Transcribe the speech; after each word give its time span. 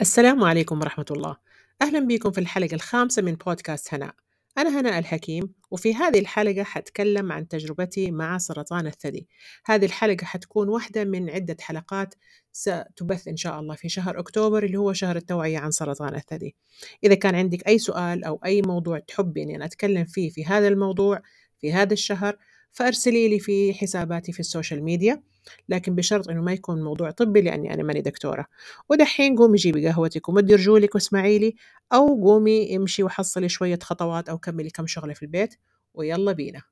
السلام 0.00 0.44
عليكم 0.44 0.80
ورحمة 0.80 1.04
الله. 1.10 1.36
أهلا 1.82 2.00
بكم 2.00 2.30
في 2.30 2.40
الحلقة 2.40 2.74
الخامسة 2.74 3.22
من 3.22 3.34
بودكاست 3.34 3.94
هناء. 3.94 4.14
أنا 4.58 4.80
هناء 4.80 4.98
الحكيم 4.98 5.52
وفي 5.70 5.94
هذه 5.94 6.18
الحلقة 6.18 6.62
حتكلم 6.62 7.32
عن 7.32 7.48
تجربتي 7.48 8.10
مع 8.10 8.38
سرطان 8.38 8.86
الثدي. 8.86 9.28
هذه 9.64 9.84
الحلقة 9.84 10.24
حتكون 10.24 10.68
واحدة 10.68 11.04
من 11.04 11.30
عدة 11.30 11.56
حلقات 11.60 12.14
ستبث 12.52 13.28
إن 13.28 13.36
شاء 13.36 13.60
الله 13.60 13.74
في 13.74 13.88
شهر 13.88 14.20
أكتوبر 14.20 14.64
اللي 14.64 14.78
هو 14.78 14.92
شهر 14.92 15.16
التوعية 15.16 15.58
عن 15.58 15.70
سرطان 15.70 16.14
الثدي. 16.14 16.56
إذا 17.04 17.14
كان 17.14 17.34
عندك 17.34 17.68
أي 17.68 17.78
سؤال 17.78 18.24
أو 18.24 18.40
أي 18.44 18.62
موضوع 18.62 18.98
تحبي 18.98 19.42
أني 19.42 19.56
أنا 19.56 19.64
أتكلم 19.64 20.04
فيه 20.04 20.30
في 20.30 20.44
هذا 20.44 20.68
الموضوع 20.68 21.22
في 21.60 21.72
هذا 21.72 21.92
الشهر 21.92 22.36
فأرسلي 22.72 23.28
لي 23.28 23.38
في 23.38 23.74
حساباتي 23.74 24.32
في 24.32 24.40
ال 24.40 24.46
social 24.46 24.82
media 24.82 25.22
لكن 25.68 25.94
بشرط 25.94 26.28
إنه 26.28 26.42
ما 26.42 26.52
يكون 26.52 26.82
موضوع 26.84 27.10
طبي 27.10 27.40
لأني 27.40 27.74
أنا 27.74 27.82
ماني 27.82 28.00
دكتورة. 28.00 28.46
ودحين 28.88 29.36
قومي 29.36 29.56
جيبي 29.56 29.88
قهوتك 29.88 30.28
ومدي 30.28 30.54
رجولك 30.54 30.94
واسمعي 30.94 31.38
لي 31.38 31.54
أو 31.92 32.06
قومي 32.06 32.76
امشي 32.76 33.02
وحصلي 33.02 33.48
شوية 33.48 33.78
خطوات 33.82 34.28
أو 34.28 34.38
كملي 34.38 34.70
كم 34.70 34.86
شغلة 34.86 35.14
في 35.14 35.22
البيت 35.22 35.54
ويلا 35.94 36.32
بينا. 36.32 36.62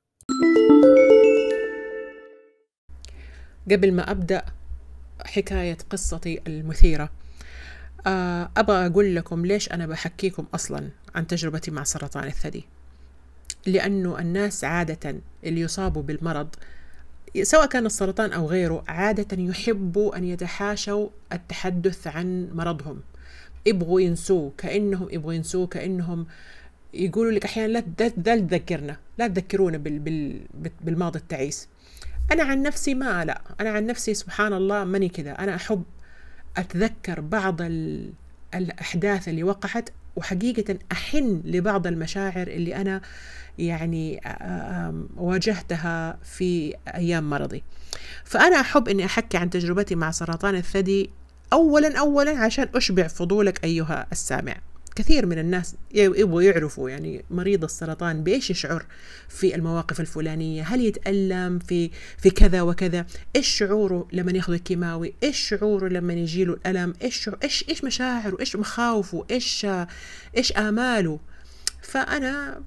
قبل 3.71 3.93
ما 3.93 4.11
أبدأ 4.11 4.45
حكاية 5.25 5.77
قصتي 5.89 6.41
المثيرة 6.47 7.09
آه، 8.07 8.51
أبغى 8.57 8.85
أقول 8.85 9.15
لكم 9.15 9.45
ليش 9.45 9.71
أنا 9.71 9.85
بحكيكم 9.87 10.45
أصلا 10.55 10.89
عن 11.15 11.27
تجربتي 11.27 11.71
مع 11.71 11.83
سرطان 11.83 12.23
الثدي؟ 12.23 12.65
لأنه 13.65 14.19
الناس 14.19 14.63
عادة 14.63 15.15
اللي 15.43 15.61
يصابوا 15.61 16.01
بالمرض 16.01 16.55
سواء 17.41 17.65
كان 17.65 17.85
السرطان 17.85 18.33
أو 18.33 18.47
غيره 18.47 18.83
عادة 18.87 19.43
يحبوا 19.43 20.17
أن 20.17 20.23
يتحاشوا 20.23 21.09
التحدث 21.33 22.07
عن 22.07 22.49
مرضهم. 22.53 23.01
يبغوا 23.65 24.01
ينسوه 24.01 24.51
كأنهم 24.57 25.07
يبغوا 25.11 25.33
ينسوه 25.33 25.67
كأنهم 25.67 26.27
يقولوا 26.93 27.31
لك 27.31 27.45
أحيانا 27.45 27.71
لا 27.71 27.79
تذكرنا 28.37 28.97
لا 29.17 29.27
تذكرونا 29.27 29.77
بال 29.77 29.99
بال 29.99 30.41
بالماضي 30.81 31.19
التعيس. 31.19 31.67
أنا 32.31 32.43
عن 32.43 32.61
نفسي 32.61 32.93
ما 32.93 33.25
لا. 33.25 33.41
أنا 33.59 33.69
عن 33.69 33.85
نفسي 33.85 34.13
سبحان 34.13 34.53
الله 34.53 34.83
ماني 34.83 35.09
كذا. 35.09 35.31
أنا 35.31 35.55
أحب 35.55 35.83
أتذكر 36.57 37.21
بعض 37.21 37.61
الأحداث 38.55 39.27
اللي 39.27 39.43
وقعت 39.43 39.89
وحقيقة 40.15 40.77
أحن 40.91 41.41
لبعض 41.45 41.87
المشاعر 41.87 42.47
اللي 42.47 42.75
أنا 42.75 43.01
يعني 43.57 44.21
واجهتها 45.17 46.17
في 46.23 46.73
أيام 46.87 47.29
مرضي. 47.29 47.63
فأنا 48.23 48.59
أحب 48.59 48.89
أني 48.89 49.05
أحكي 49.05 49.37
عن 49.37 49.49
تجربتي 49.49 49.95
مع 49.95 50.11
سرطان 50.11 50.55
الثدي 50.55 51.09
أولا 51.53 51.99
أولا 51.99 52.39
عشان 52.39 52.67
أشبع 52.75 53.07
فضولك 53.07 53.63
أيها 53.63 54.07
السامع. 54.11 54.55
كثير 54.95 55.25
من 55.25 55.39
الناس 55.39 55.75
يبغوا 55.93 56.41
يعرفوا 56.41 56.89
يعني 56.89 57.25
مريض 57.31 57.63
السرطان 57.63 58.23
بإيش 58.23 58.49
يشعر 58.49 58.85
في 59.29 59.55
المواقف 59.55 59.99
الفلانية؟ 59.99 60.63
هل 60.63 60.81
يتألم 60.81 61.59
في 61.59 61.91
في 62.17 62.29
كذا 62.29 62.61
وكذا؟ 62.61 63.05
إيش 63.35 63.47
شعوره 63.47 64.07
لما 64.13 64.31
ياخذ 64.31 64.53
الكيماوي؟ 64.53 65.13
إيش 65.23 65.37
شعوره 65.37 65.87
لما 65.87 66.13
يجي 66.13 66.45
له 66.45 66.53
الألم؟ 66.53 66.93
إيش 67.01 67.29
إيش 67.43 67.65
إيش 67.69 67.83
مشاعره؟ 67.83 68.37
إيش 68.39 68.55
مخاوفه؟ 68.55 69.25
إيش 69.31 69.67
إيش 70.37 70.51
آماله؟ 70.51 71.19
فأنا 71.81 72.61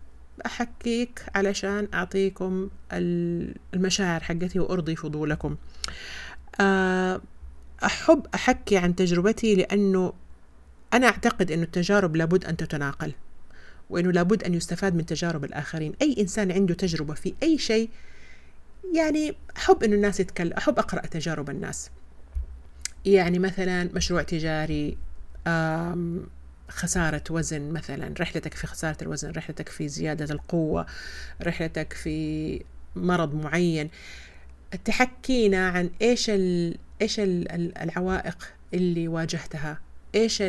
أحكيك 0.47 1.23
علشان 1.35 1.89
أعطيكم 1.95 2.71
المشاعر 3.75 4.21
حقتي 4.21 4.59
وأرضي 4.59 4.97
فضولكم. 4.97 5.57
آه، 6.61 7.21
أحب 7.85 8.27
أحكي 8.35 8.77
عن 8.77 8.97
تجربتي 8.97 9.55
لأنه 9.55 10.13
أنا 10.95 11.07
أعتقد 11.07 11.53
أن 11.53 11.63
التجارب 11.63 12.17
لابد 12.17 12.45
أن 12.45 12.57
تتناقل 12.57 13.13
وأنه 13.91 14.13
لابد 14.13 14.43
أن 14.43 14.55
يستفاد 14.55 14.95
من 14.95 15.07
تجارب 15.07 15.45
الآخرين. 15.45 15.95
أي 16.03 16.17
إنسان 16.19 16.53
عنده 16.53 16.75
تجربة 16.75 17.15
في 17.15 17.35
أي 17.43 17.59
شيء 17.59 17.91
يعني 18.95 19.35
أحب 19.57 19.83
أنه 19.83 19.95
الناس 19.97 20.21
يتكلم 20.21 20.53
أحب 20.53 20.79
أقرأ 20.79 21.01
تجارب 21.01 21.51
الناس. 21.51 21.91
يعني 23.05 23.39
مثلا 23.39 23.91
مشروع 23.95 24.23
تجاري 24.23 24.97
خسارة 26.69 27.23
وزن 27.31 27.71
مثلا 27.71 28.15
رحلتك 28.21 28.55
في 28.55 28.67
خسارة 28.67 28.97
الوزن 29.03 29.31
رحلتك 29.31 29.69
في 29.69 29.89
زيادة 29.89 30.35
القوة 30.35 30.87
رحلتك 31.43 31.93
في 31.93 32.61
مرض 32.97 33.35
معين. 33.35 33.91
تحكينا 34.85 35.69
عن 35.69 35.91
إيش 36.03 36.31
ال 36.31 36.77
إيش 37.03 37.21
ال 37.21 37.79
العوائق 37.79 38.39
اللي 38.75 39.09
واجهتها. 39.09 39.81
إيش 40.15 40.43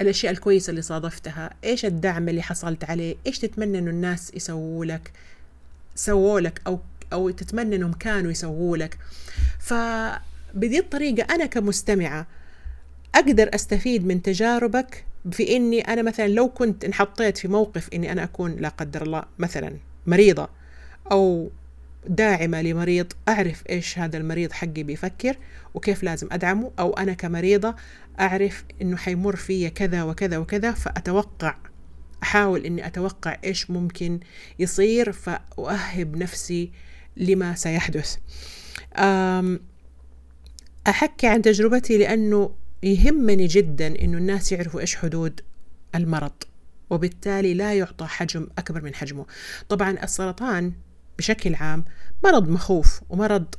الأشياء 0.00 0.32
الكويسة 0.32 0.70
اللي 0.70 0.82
صادفتها؟ 0.82 1.50
إيش 1.64 1.84
الدعم 1.84 2.28
اللي 2.28 2.42
حصلت 2.42 2.84
عليه؟ 2.84 3.16
إيش 3.26 3.38
تتمنى 3.38 3.78
إنه 3.78 3.90
الناس 3.90 4.34
يسووا 4.34 4.84
لك؟ 4.84 5.12
سووا 5.94 6.40
لك 6.40 6.62
أو 6.66 6.80
أو 7.12 7.30
تتمنى 7.30 7.76
إنهم 7.76 7.92
كانوا 7.92 8.30
يسووا 8.30 8.76
لك. 8.76 8.98
فبدي 9.58 10.78
الطريقة 10.78 11.34
أنا 11.34 11.46
كمستمعة 11.46 12.26
أقدر 13.14 13.50
أستفيد 13.54 14.06
من 14.06 14.22
تجاربك 14.22 15.04
في 15.30 15.56
إني 15.56 15.80
أنا 15.80 16.02
مثلا 16.02 16.28
لو 16.28 16.48
كنت 16.48 16.84
انحطيت 16.84 17.38
في 17.38 17.48
موقف 17.48 17.88
إني 17.94 18.12
أنا 18.12 18.24
أكون 18.24 18.56
لا 18.56 18.68
قدر 18.68 19.02
الله 19.02 19.24
مثلا 19.38 19.76
مريضة 20.06 20.48
أو 21.12 21.50
داعمة 22.08 22.62
لمريض 22.62 23.12
أعرف 23.28 23.62
إيش 23.70 23.98
هذا 23.98 24.16
المريض 24.16 24.52
حقي 24.52 24.82
بيفكر 24.82 25.36
وكيف 25.74 26.02
لازم 26.02 26.28
أدعمه 26.32 26.70
أو 26.78 26.92
أنا 26.92 27.12
كمريضة 27.12 27.74
أعرف 28.20 28.64
إنه 28.82 28.96
حيمر 28.96 29.36
في 29.36 29.70
كذا 29.70 30.02
وكذا 30.02 30.38
وكذا 30.38 30.72
فأتوقع 30.72 31.56
أحاول 32.22 32.64
إني 32.64 32.86
أتوقع 32.86 33.36
إيش 33.44 33.70
ممكن 33.70 34.20
يصير 34.58 35.12
فأؤهب 35.12 36.16
نفسي 36.16 36.70
لما 37.16 37.54
سيحدث. 37.54 38.16
أحكي 40.88 41.26
عن 41.26 41.42
تجربتي 41.42 41.98
لأنه 41.98 42.54
يهمني 42.82 43.46
جدا 43.46 43.86
إنه 43.86 44.18
الناس 44.18 44.52
يعرفوا 44.52 44.80
إيش 44.80 44.96
حدود 44.96 45.40
المرض 45.94 46.42
وبالتالي 46.90 47.54
لا 47.54 47.74
يعطى 47.74 48.06
حجم 48.06 48.46
أكبر 48.58 48.82
من 48.82 48.94
حجمه. 48.94 49.26
طبعا 49.68 49.90
السرطان 50.02 50.72
بشكل 51.18 51.54
عام 51.54 51.84
مرض 52.24 52.48
مخوف 52.48 53.00
ومرض 53.08 53.54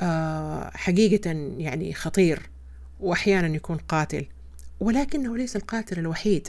آه، 0.00 0.70
حقيقة 0.74 1.30
يعني 1.58 1.94
خطير 1.94 2.50
وأحيانا 3.00 3.56
يكون 3.56 3.76
قاتل 3.76 4.26
ولكنه 4.80 5.36
ليس 5.36 5.56
القاتل 5.56 5.98
الوحيد. 5.98 6.48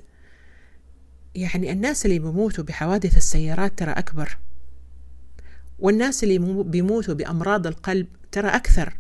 يعني 1.36 1.72
الناس 1.72 2.06
اللي 2.06 2.20
بيموتوا 2.20 2.64
بحوادث 2.64 3.18
السيارات 3.18 3.80
ترى 3.80 3.92
أكبر 3.92 4.38
والناس 5.80 6.24
اللي 6.24 6.64
بيموتوا 6.64 7.14
بأمراض 7.14 7.68
القلب 7.68 8.08
ترى 8.32 8.48
أكثر 8.48 8.98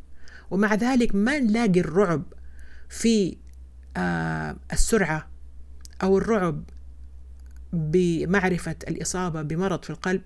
ومع 0.51 0.73
ذلك 0.73 1.15
ما 1.15 1.39
نلاقي 1.39 1.79
الرعب 1.79 2.23
في 2.89 3.37
آه 3.97 4.55
السرعة 4.73 5.27
أو 6.03 6.17
الرعب 6.17 6.63
بمعرفة 7.73 8.75
الإصابة 8.87 9.41
بمرض 9.41 9.83
في 9.83 9.89
القلب. 9.89 10.21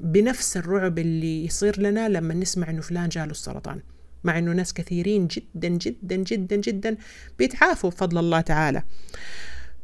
بنفس 0.00 0.56
الرعب 0.56 0.98
اللي 0.98 1.44
يصير 1.44 1.80
لنا 1.80 2.08
لما 2.08 2.34
نسمع 2.34 2.70
إنه 2.70 2.80
فلان 2.80 3.08
جاله 3.08 3.30
السرطان 3.30 3.80
مع 4.24 4.38
إنه 4.38 4.52
ناس 4.52 4.72
كثيرين 4.74 5.26
جدا 5.26 5.68
جدا 5.68 6.16
جدا 6.16 6.56
جدا 6.56 6.96
بيتعافوا 7.38 7.90
بفضل 7.90 8.18
الله 8.18 8.40
تعالى. 8.40 8.82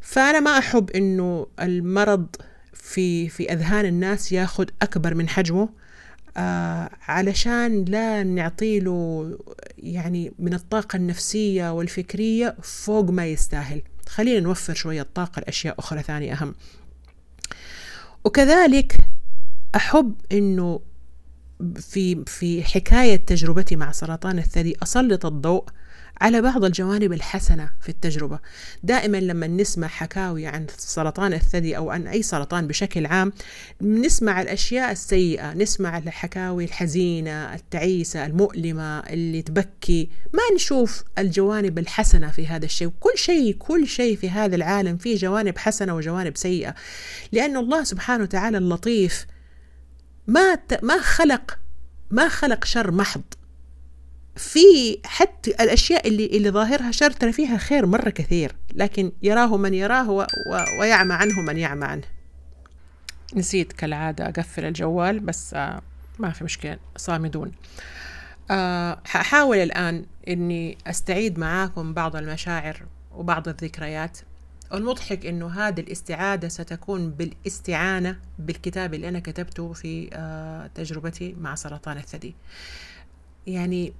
فأنا 0.01 0.41
ما 0.41 0.59
أحب 0.59 0.91
إنه 0.91 1.47
المرض 1.61 2.27
في 2.73 3.29
في 3.29 3.53
أذهان 3.53 3.85
الناس 3.85 4.33
ياخذ 4.33 4.65
أكبر 4.83 5.15
من 5.15 5.29
حجمه 5.29 5.69
آه 6.37 6.91
علشان 7.09 7.85
لا 7.85 8.23
نعطيله 8.23 9.39
يعني 9.79 10.33
من 10.39 10.55
الطاقة 10.55 10.97
النفسية 10.97 11.73
والفكرية 11.73 12.57
فوق 12.63 13.11
ما 13.11 13.27
يستاهل. 13.27 13.83
خلينا 14.09 14.41
نوفر 14.41 14.75
شوية 14.75 15.07
طاقة 15.15 15.41
لأشياء 15.41 15.75
أخرى 15.79 16.03
ثانية 16.03 16.33
أهم. 16.33 16.55
وكذلك 18.25 18.97
أحب 19.77 20.15
إنه 20.33 20.81
في 21.77 22.25
في 22.27 22.65
حكاية 22.65 23.17
تجربتي 23.17 23.77
مع 23.77 23.93
سرطان 23.93 24.39
الثدي 24.39 24.77
أسلط 24.83 25.27
الضوء 25.27 25.65
على 26.21 26.43
بعض 26.43 26.65
الجوانب 26.65 27.13
الحسنة 27.13 27.71
في 27.81 27.89
التجربة. 27.89 28.39
دائما 28.83 29.17
لما 29.17 29.47
نسمع 29.47 29.89
حكاوي 29.89 30.47
عن 30.47 30.67
سرطان 30.79 31.33
الثدي 31.33 31.77
أو 31.77 31.91
عن 31.91 32.07
أي 32.07 32.23
سرطان 32.23 32.67
بشكل 32.67 33.07
عام 33.07 33.33
نسمع 33.83 34.41
الأشياء 34.43 34.93
السيئة 34.93 35.55
نسمع 35.55 35.99
الحكاوي 35.99 36.65
الحزينة 36.65 37.55
التعيسة 37.55 38.27
المؤلمة 38.27 38.99
اللي 38.99 39.43
تبكي. 39.43 40.09
ما 40.33 40.43
نشوف 40.55 41.05
الجوانب 41.19 41.79
الحسنة 41.79 42.31
في 42.31 42.47
هذا 42.47 42.65
الشيء. 42.65 42.93
كل 43.01 43.19
شيء 43.19 43.57
كل 43.59 43.87
شيء 43.87 44.17
في 44.17 44.31
هذا 44.31 44.57
العالم 44.57 44.97
فيه 44.97 45.17
جوانب 45.17 45.59
حسنة 45.59 45.95
وجوانب 45.95 46.37
سيئة. 46.37 46.75
لأن 47.33 47.57
الله 47.57 47.85
سبحانه 47.85 48.23
وتعالى 48.23 48.59
اللطيف 48.59 49.27
ما 50.27 50.59
ما 50.83 51.01
خلق 51.01 51.59
ما 52.11 52.29
خلق 52.29 52.65
شر 52.65 52.91
محض. 52.91 53.23
في 54.37 54.99
حتى 55.05 55.51
الأشياء 55.51 56.09
اللي 56.09 56.27
اللي 56.27 56.51
ظاهرها 56.51 56.91
شر 56.91 57.11
ترى 57.11 57.33
فيها 57.33 57.57
خير 57.57 57.87
مرة 57.87 58.11
كثير 58.11 58.57
لكن 58.75 59.13
يراه 59.23 59.57
من 59.57 59.75
يراه 59.75 60.11
و... 60.11 60.21
و... 60.21 60.81
ويعمى 60.81 61.15
عنه 61.15 61.41
من 61.41 61.59
يعمى 61.59 61.85
عنه. 61.85 62.03
نسيت 63.35 63.73
كالعادة 63.73 64.29
أقفل 64.29 64.65
الجوال 64.65 65.21
بس 65.21 65.55
آه 65.55 65.83
ما 66.19 66.31
في 66.31 66.45
مشكلة 66.45 66.79
صامدون. 66.97 67.53
آه 68.51 69.01
حاحاول 69.05 69.57
الآن 69.57 70.07
إني 70.29 70.79
أستعيد 70.87 71.39
معاكم 71.39 71.95
بعض 71.95 72.17
المشاعر 72.17 72.83
وبعض 73.13 73.49
الذكريات. 73.49 74.19
المضحك 74.75 75.27
إنه 75.27 75.51
هذه 75.51 75.81
الاستعادة 75.81 76.49
ستكون 76.49 77.11
بالاستعانة 77.11 78.19
بالكتاب 78.39 78.95
اللي 78.95 79.09
أنا 79.09 79.21
كتبته 79.21 79.73
في 79.73 80.11
آه 80.13 80.67
تجربتي 80.67 81.35
مع 81.41 81.55
سرطان 81.55 81.99
الثدي. 81.99 82.35
يعني 83.47 83.93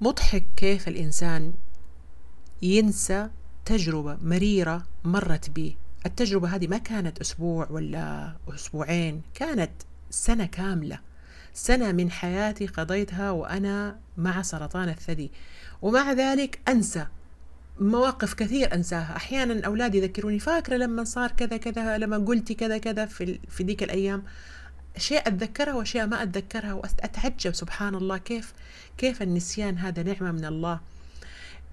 مضحك 0.00 0.44
كيف 0.56 0.88
الإنسان 0.88 1.52
ينسى 2.62 3.28
تجربة 3.64 4.18
مريرة 4.22 4.86
مرت 5.04 5.50
به 5.50 5.74
التجربة 6.06 6.48
هذه 6.48 6.66
ما 6.66 6.78
كانت 6.78 7.20
أسبوع 7.20 7.68
ولا 7.70 8.36
أسبوعين 8.48 9.22
كانت 9.34 9.72
سنة 10.10 10.46
كاملة. 10.46 10.98
سنة 11.54 11.92
من 11.92 12.10
حياتي 12.10 12.66
قضيتها 12.66 13.30
وأنا 13.30 13.98
مع 14.16 14.42
سرطان 14.42 14.88
الثدي. 14.88 15.30
ومع 15.82 16.12
ذلك 16.12 16.60
أنسى 16.68 17.06
مواقف 17.80 18.34
كثير 18.34 18.74
أنساها. 18.74 19.16
أحيانا 19.16 19.66
أولادي 19.66 19.98
يذكروني 19.98 20.38
فاكرة 20.38 20.76
لما 20.76 21.04
صار 21.04 21.30
كذا 21.30 21.56
كذا 21.56 21.98
لما 21.98 22.18
قلتي 22.18 22.54
كذا 22.54 22.78
كذا 22.78 23.06
في, 23.06 23.40
في 23.48 23.62
ديك 23.64 23.82
الأيام. 23.82 24.22
أشياء 24.96 25.28
أتذكرها 25.28 25.74
وأشياء 25.74 26.06
ما 26.06 26.22
أتذكرها 26.22 26.72
وأتعجب 26.72 27.54
سبحان 27.54 27.94
الله 27.94 28.18
كيف 28.18 28.52
كيف 28.98 29.22
النسيان 29.22 29.78
هذا 29.78 30.02
نعمة 30.02 30.32
من 30.32 30.44
الله. 30.44 30.80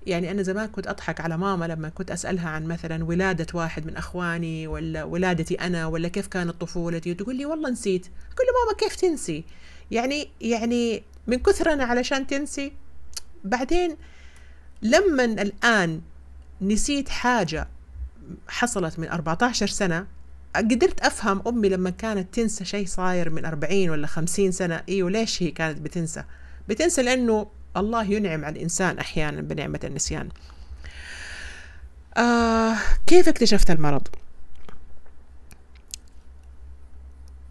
يعني 0.08 0.32
أنا 0.32 0.42
زمان 0.42 0.68
كنت 0.68 0.88
أضحك 0.88 1.22
على 1.22 1.38
ماما 1.38 1.66
لما 1.66 1.90
كنت 1.90 2.12
أسألها 2.12 2.50
عن 2.50 2.66
مثلا 2.66 3.04
ولادة 3.04 3.48
واحد 3.54 3.86
من 3.86 3.98
أخواني 3.98 4.68
ولا 4.68 5.04
ولادتي 5.04 5.56
أنا 5.56 5.88
ولا 5.88 6.08
كيف 6.08 6.28
كانت 6.28 6.62
طفولتي 6.62 7.12
وتقول 7.12 7.36
لي 7.36 7.46
والله 7.46 7.70
نسيت. 7.70 8.06
أقول 8.06 8.48
له 8.48 8.54
ماما 8.66 8.78
كيف 8.78 8.96
تنسي؟ 8.96 9.44
يعني 9.92 10.30
يعني 10.42 11.04
من 11.28 11.38
كثرنا 11.38 11.84
علشان 11.84 12.28
تنسي 12.28 12.72
بعدين 13.44 13.98
لما 14.82 15.24
الآن 15.24 16.02
نسيت 16.62 17.10
حاجة 17.10 17.68
حصلت 18.48 19.00
من 19.00 19.08
14 19.08 19.68
سنة 19.68 20.08
قدرت 20.56 21.00
أفهم 21.00 21.42
أمي 21.48 21.70
لما 21.70 21.90
كانت 21.90 22.34
تنسى 22.34 22.66
شيء 22.66 22.86
صاير 22.86 23.30
من 23.30 23.46
40 23.46 23.90
ولا 23.90 24.08
50 24.08 24.52
سنة. 24.52 24.84
إيوه 24.90 25.10
ليش 25.10 25.44
هي 25.44 25.52
كانت 25.52 25.82
بتنسى؟ 25.82 26.24
بتنسى 26.70 27.04
لأنه 27.04 27.48
الله 27.78 28.04
ينعم 28.04 28.46
على 28.46 28.56
الإنسان 28.56 28.98
أحيانا 29.00 29.42
بنعمة 29.42 29.80
النسيان. 29.84 30.30
آه 32.18 32.76
كيف 33.08 33.30
اكتشفت 33.30 33.72
المرض؟ 33.72 34.08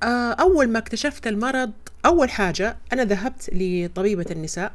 آه 0.03 0.33
أول 0.33 0.69
ما 0.69 0.79
اكتشفت 0.79 1.27
المرض 1.27 1.73
أول 2.07 2.31
حاجة 2.31 2.77
أنا 2.93 3.05
ذهبت 3.05 3.51
لطبيبة 3.53 4.27
النساء. 4.31 4.73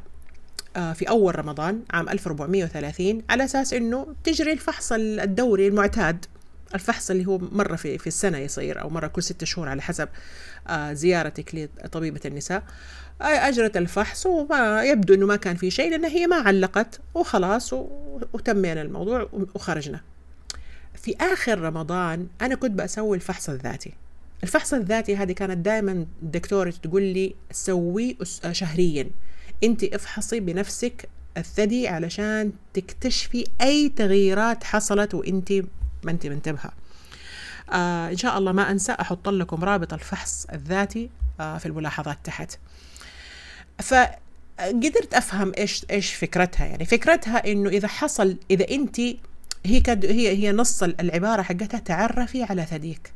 في 0.76 1.08
أول 1.08 1.38
رمضان 1.38 1.82
عام 1.90 2.08
1430 2.08 3.22
على 3.30 3.44
أساس 3.44 3.72
أنه 3.72 4.06
تجري 4.24 4.52
الفحص 4.52 4.92
الدوري 4.92 5.68
المعتاد. 5.68 6.24
الفحص 6.74 7.10
اللي 7.10 7.26
هو 7.26 7.38
مرة 7.38 7.76
في, 7.76 7.98
في 7.98 8.06
السنة 8.06 8.38
يصير 8.38 8.80
أو 8.80 8.90
مرة 8.90 9.06
كل 9.06 9.22
ستة 9.22 9.46
شهور 9.46 9.68
على 9.68 9.82
حسب 9.82 10.08
آه 10.68 10.92
زيارتك 10.92 11.54
لطبيبة 11.84 12.20
النساء. 12.24 12.62
أجرت 13.20 13.76
الفحص 13.76 14.26
وما 14.26 14.84
يبدو 14.84 15.14
أنه 15.14 15.26
ما 15.26 15.36
كان 15.36 15.56
في 15.56 15.70
شيء 15.70 15.90
لأن 15.90 16.04
هي 16.04 16.26
ما 16.26 16.36
علقت 16.36 17.00
وخلاص 17.14 17.72
وتمينا 18.32 18.82
الموضوع 18.82 19.28
وخرجنا. 19.54 20.00
في 20.94 21.16
آخر 21.20 21.58
رمضان 21.60 22.26
أنا 22.42 22.54
كنت 22.54 22.72
بسوي 22.72 23.16
الفحص 23.16 23.48
الذاتي. 23.48 23.92
الفحص 24.42 24.74
الذاتي 24.74 25.16
هذه 25.16 25.32
كانت 25.32 25.58
دائما 25.58 26.06
الدكتورة 26.22 26.70
تقول 26.82 27.02
لي 27.02 27.34
سويه 27.52 28.14
شهريا. 28.52 29.10
انت 29.64 29.84
افحصي 29.84 30.40
بنفسك 30.40 31.08
الثدي 31.36 31.88
علشان 31.88 32.52
تكتشفي 32.74 33.44
أي 33.60 33.88
تغييرات 33.88 34.64
حصلت 34.64 35.14
وانت 35.14 35.52
ما 36.02 36.10
انت 36.10 36.26
منتبهة. 36.26 36.72
آه 37.70 38.08
إن 38.10 38.16
شاء 38.16 38.38
الله 38.38 38.52
ما 38.52 38.70
أنسى 38.70 38.92
أحط 38.92 39.28
لكم 39.28 39.64
رابط 39.64 39.92
الفحص 39.92 40.46
الذاتي 40.52 41.10
آه 41.40 41.58
في 41.58 41.66
الملاحظات 41.66 42.18
تحت. 42.24 42.58
فقدرت 43.82 45.14
أفهم 45.14 45.52
إيش 45.58 45.86
إيش 45.90 46.14
فكرتها؟ 46.14 46.66
يعني 46.66 46.84
فكرتها 46.84 47.52
إنه 47.52 47.70
إذا 47.70 47.88
حصل 47.88 48.36
إذا 48.50 48.68
انت 48.70 49.00
هي 49.00 49.82
هي 50.04 50.28
هي 50.28 50.52
نص 50.52 50.82
العبارة 50.82 51.42
حقتها 51.42 51.78
تعرفي 51.78 52.42
على 52.42 52.64
ثديك. 52.64 53.15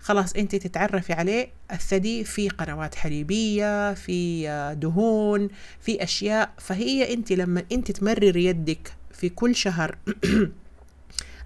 خلاص 0.00 0.32
أنت 0.32 0.56
تتعرفي 0.56 1.12
عليه 1.12 1.48
الثدي 1.72 2.24
في 2.24 2.48
قنوات 2.48 2.94
حليبيه 2.94 3.94
في 3.94 4.46
دهون 4.80 5.48
في 5.80 6.02
أشياء. 6.02 6.50
فهي 6.58 7.14
أنت 7.14 7.32
لما 7.32 7.64
أنت 7.72 7.90
تمرر 7.90 8.36
يدك 8.36 8.92
في 9.12 9.28
كل 9.28 9.54
شهر 9.54 9.98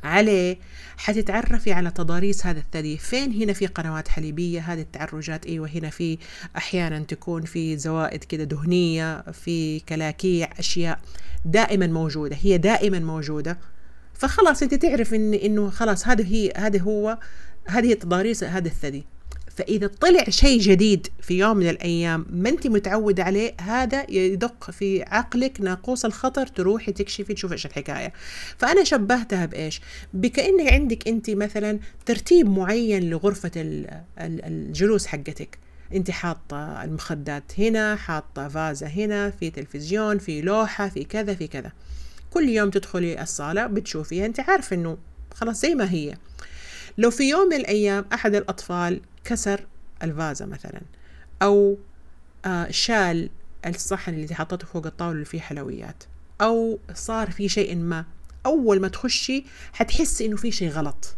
عليه 0.04 0.58
حتتعرفي 0.96 1.72
على 1.72 1.90
تضاريس 1.90 2.46
هذا 2.46 2.58
الثدي 2.58 2.98
فين 2.98 3.42
هنا 3.42 3.52
في 3.52 3.66
قنوات 3.66 4.08
حليبية 4.08 4.60
هذه 4.60 4.80
التعرجات 4.80 5.46
أيوة 5.46 5.68
هنا 5.68 5.90
في 5.90 6.18
أحيانا 6.56 6.98
تكون 6.98 7.42
في 7.42 7.76
زوائد 7.76 8.24
كده 8.24 8.44
دهنية 8.44 9.20
في 9.20 9.80
كلاكيع 9.80 10.50
أشياء 10.58 11.00
دائما 11.44 11.86
موجودة 11.86 12.36
هي 12.42 12.58
دائما 12.58 12.98
موجودة. 12.98 13.58
فخلاص 14.14 14.62
أنت 14.62 14.74
تعرف 14.74 15.14
ان 15.14 15.34
إنه 15.34 15.70
خلاص 15.70 16.08
هذا 16.08 16.24
هي 16.24 16.52
هذا 16.56 16.80
هو 16.80 17.18
هذه 17.66 17.94
تضاريس 17.94 18.44
هذا 18.44 18.68
الثدي. 18.68 19.04
فإذا 19.56 19.86
طلع 19.86 20.24
شيء 20.28 20.60
جديد 20.60 21.06
في 21.20 21.38
يوم 21.38 21.56
من 21.56 21.68
الأيام 21.68 22.26
ما 22.30 22.48
أنت 22.48 22.66
متعودة 22.66 23.24
عليه 23.24 23.54
هذا 23.60 24.10
يدق 24.10 24.70
في 24.70 25.02
عقلك 25.02 25.60
ناقوس 25.60 26.04
الخطر 26.04 26.46
تروحي 26.46 26.92
تكشفي 26.92 27.34
تشوفي 27.34 27.54
إيش 27.54 27.66
الحكاية. 27.66 28.12
فأنا 28.58 28.84
شبهتها 28.84 29.46
بإيش؟ 29.46 29.80
بكأنك 30.14 30.72
عندك 30.72 31.08
أنت 31.08 31.30
مثلا 31.30 31.78
ترتيب 32.06 32.48
معين 32.48 33.10
لغرفة 33.10 33.50
الجلوس 34.18 35.06
حقتك. 35.06 35.58
أنت 35.94 36.10
حاطة 36.10 36.84
المخدات 36.84 37.52
هنا 37.58 37.96
حاطة 37.96 38.48
فازة 38.48 38.86
هنا 38.86 39.30
في 39.30 39.50
تلفزيون 39.50 40.18
في 40.18 40.42
لوحة 40.42 40.88
في 40.88 41.04
كذا 41.04 41.34
في 41.34 41.46
كذا. 41.46 41.72
كل 42.30 42.48
يوم 42.48 42.70
تدخلي 42.70 43.22
الصالة 43.22 43.66
بتشوفيها 43.66 44.26
أنت 44.26 44.40
عارفة 44.40 44.76
إنه 44.76 44.98
خلاص 45.34 45.60
زي 45.60 45.74
ما 45.74 45.90
هي. 45.90 46.14
لو 46.98 47.10
في 47.10 47.28
يوم 47.28 47.48
من 47.48 47.56
الأيام 47.56 48.04
أحد 48.12 48.34
الأطفال 48.34 49.00
كسر 49.24 49.66
الفازة 50.02 50.46
مثلا 50.46 50.80
أو 51.42 51.78
آه 52.44 52.70
شال 52.70 53.30
الصحن 53.66 54.14
اللي 54.14 54.34
حطته 54.34 54.66
فوق 54.66 54.86
الطاولة 54.86 55.14
اللي 55.14 55.24
فيه 55.24 55.40
حلويات 55.40 56.04
أو 56.40 56.78
صار 56.94 57.30
في 57.30 57.48
شيء 57.48 57.76
ما 57.76 58.04
أول 58.46 58.80
ما 58.80 58.88
تخشي 58.88 59.44
حتحسي 59.72 60.26
إنه 60.26 60.36
في 60.36 60.50
شيء 60.50 60.68
غلط. 60.68 61.16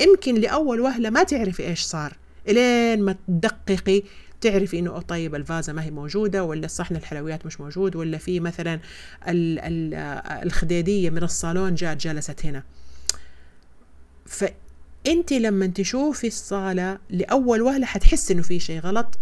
يمكن 0.00 0.34
لأول 0.34 0.80
وهلة 0.80 1.10
ما 1.10 1.22
تعرفي 1.22 1.66
إيش 1.66 1.80
صار 1.82 2.16
إلين 2.48 3.02
ما 3.02 3.16
تدققي 3.28 4.02
تعرفي 4.40 4.78
إنه 4.78 5.00
طيب 5.00 5.34
الفازة 5.34 5.72
ما 5.72 5.82
هي 5.82 5.90
موجودة 5.90 6.44
ولا 6.44 6.66
صحن 6.66 6.96
الحلويات 6.96 7.46
مش 7.46 7.60
موجود 7.60 7.96
ولا 7.96 8.18
في 8.18 8.40
مثلا 8.40 8.80
ال 9.28 9.58
ال 9.58 9.94
آه، 9.94 10.42
الخديدية 10.42 11.10
من 11.10 11.22
الصالون 11.22 11.74
جات 11.74 11.96
جلست 11.96 12.46
هنا. 12.46 12.62
انت 15.06 15.32
لما 15.32 15.66
تشوفي 15.66 16.26
الصالة 16.26 16.98
لأول 17.10 17.62
وهلة 17.62 17.86
حتحس 17.86 18.30
إنه 18.30 18.42
في 18.42 18.60
شيء 18.60 18.80
غلط. 18.80 19.18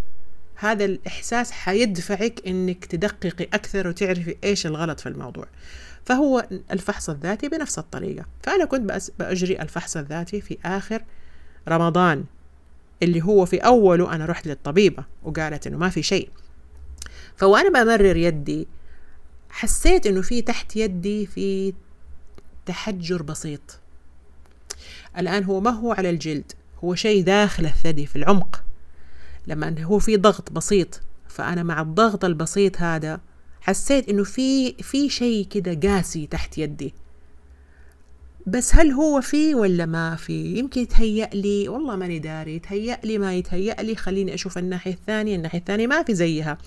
هذا 0.54 0.84
الإحساس 0.84 1.50
حيدفعك 1.50 2.42
إنك 2.46 2.84
تدققي 2.84 3.44
أكثر 3.44 3.88
وتعرفي 3.88 4.36
إيش 4.44 4.66
الغلط 4.66 5.00
في 5.00 5.08
الموضوع. 5.08 5.46
فهو 6.04 6.48
الفحص 6.70 7.10
الذاتي 7.10 7.48
بنفس 7.48 7.78
الطريقة. 7.78 8.26
فأنا 8.42 8.64
كنت 8.64 9.10
بأجري 9.18 9.62
الفحص 9.62 9.96
الذاتي 9.96 10.40
في 10.40 10.58
آخر 10.64 11.02
رمضان 11.68 12.24
اللي 13.02 13.22
هو 13.22 13.44
في 13.44 13.56
أوله 13.56 14.14
أنا 14.14 14.26
رحت 14.26 14.46
للطبيبة 14.46 15.04
وقالت 15.22 15.66
إنه 15.66 15.78
ما 15.78 15.88
في 15.88 16.02
شيء. 16.02 16.28
فوأنا 17.36 17.82
بمرر 17.82 18.16
يدي 18.16 18.68
حسيت 19.50 20.06
إنه 20.06 20.22
في 20.22 20.42
تحت 20.42 20.76
يدي 20.76 21.26
في 21.26 21.74
تحجر 22.66 23.22
بسيط. 23.22 23.79
الآن 25.18 25.44
هو 25.44 25.60
ما 25.60 25.70
هو 25.70 25.92
على 25.92 26.10
الجلد؟ 26.10 26.52
هو 26.84 26.94
شيء 26.94 27.24
داخل 27.24 27.64
الثدي 27.64 28.06
في 28.06 28.16
العمق. 28.16 28.62
لما 29.46 29.82
هو 29.82 29.98
في 29.98 30.16
ضغط 30.16 30.52
بسيط 30.52 31.00
فأنا 31.28 31.62
مع 31.62 31.80
الضغط 31.80 32.24
البسيط 32.24 32.76
هذا 32.76 33.20
حسيت 33.60 34.08
إنه 34.08 34.24
في 34.24 34.72
في 34.72 35.08
شيء 35.08 35.46
كده 35.46 35.90
قاسي 35.90 36.26
تحت 36.26 36.58
يدي. 36.58 36.94
بس 38.46 38.74
هل 38.74 38.90
هو 38.90 39.20
في 39.20 39.54
ولا 39.54 39.86
ما 39.86 40.16
في؟ 40.16 40.58
يمكن 40.58 40.80
يتهيأ 40.80 41.30
لي 41.34 41.68
والله 41.68 41.96
ماني 41.96 42.18
داري 42.18 42.54
يتهيأ 42.54 42.98
لي 43.04 43.18
ما 43.18 43.34
يتهيأ 43.34 43.82
لي 43.82 43.94
خليني 43.96 44.34
أشوف 44.34 44.58
الناحية 44.58 44.92
الثانية 44.92 45.36
الناحية 45.36 45.58
الثانية 45.58 45.86
ما 45.86 46.02
في 46.02 46.14
زيها. 46.14 46.58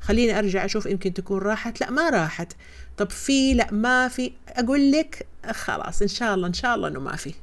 خليني 0.00 0.38
أرجع 0.38 0.64
أشوف 0.64 0.86
يمكن 0.86 1.14
تكون 1.14 1.38
راحت 1.38 1.80
لا 1.80 1.90
ما 1.90 2.10
راحت. 2.10 2.52
طب 2.96 3.10
في 3.10 3.54
لا 3.54 3.72
ما 3.72 4.08
في. 4.08 4.32
أقول 4.48 4.92
لك 4.92 5.26
خلاص 5.50 6.02
إن 6.02 6.08
شاء 6.08 6.34
الله 6.34 6.46
إن 6.46 6.52
شاء 6.52 6.74
الله 6.74 6.88
إنه 6.88 7.00
ما 7.00 7.16
في. 7.16 7.34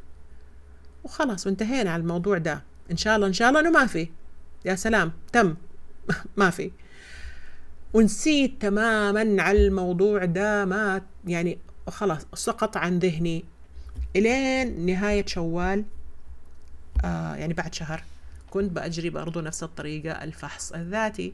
وخلاص 1.07 1.47
وانتهينا 1.47 1.91
على 1.91 2.01
الموضوع 2.01 2.37
ده. 2.37 2.63
إن 2.91 2.97
شاء 2.97 3.15
الله 3.15 3.27
إن 3.27 3.33
شاء 3.33 3.49
الله 3.49 3.59
إنه 3.59 3.69
ما 3.69 3.85
في. 3.85 4.09
يا 4.65 4.75
سلام 4.75 5.11
تم. 5.33 5.55
ما 6.37 6.49
في. 6.49 6.71
ونسيت 7.93 8.61
تماما 8.61 9.43
على 9.43 9.67
الموضوع 9.67 10.25
ده 10.25 10.65
ما 10.65 11.01
يعني 11.27 11.57
خلاص 11.87 12.21
سقط 12.33 12.77
عن 12.77 12.99
ذهني. 12.99 13.45
إلين 14.15 14.85
نهاية 14.85 15.25
شوال 15.25 15.85
آه 17.05 17.35
يعني 17.35 17.53
بعد 17.53 17.73
شهر 17.73 18.03
كنت 18.49 18.71
بأجري 18.71 19.09
برضو 19.09 19.41
نفس 19.41 19.63
الطريقة 19.63 20.23
الفحص 20.23 20.71
الذاتي. 20.71 21.33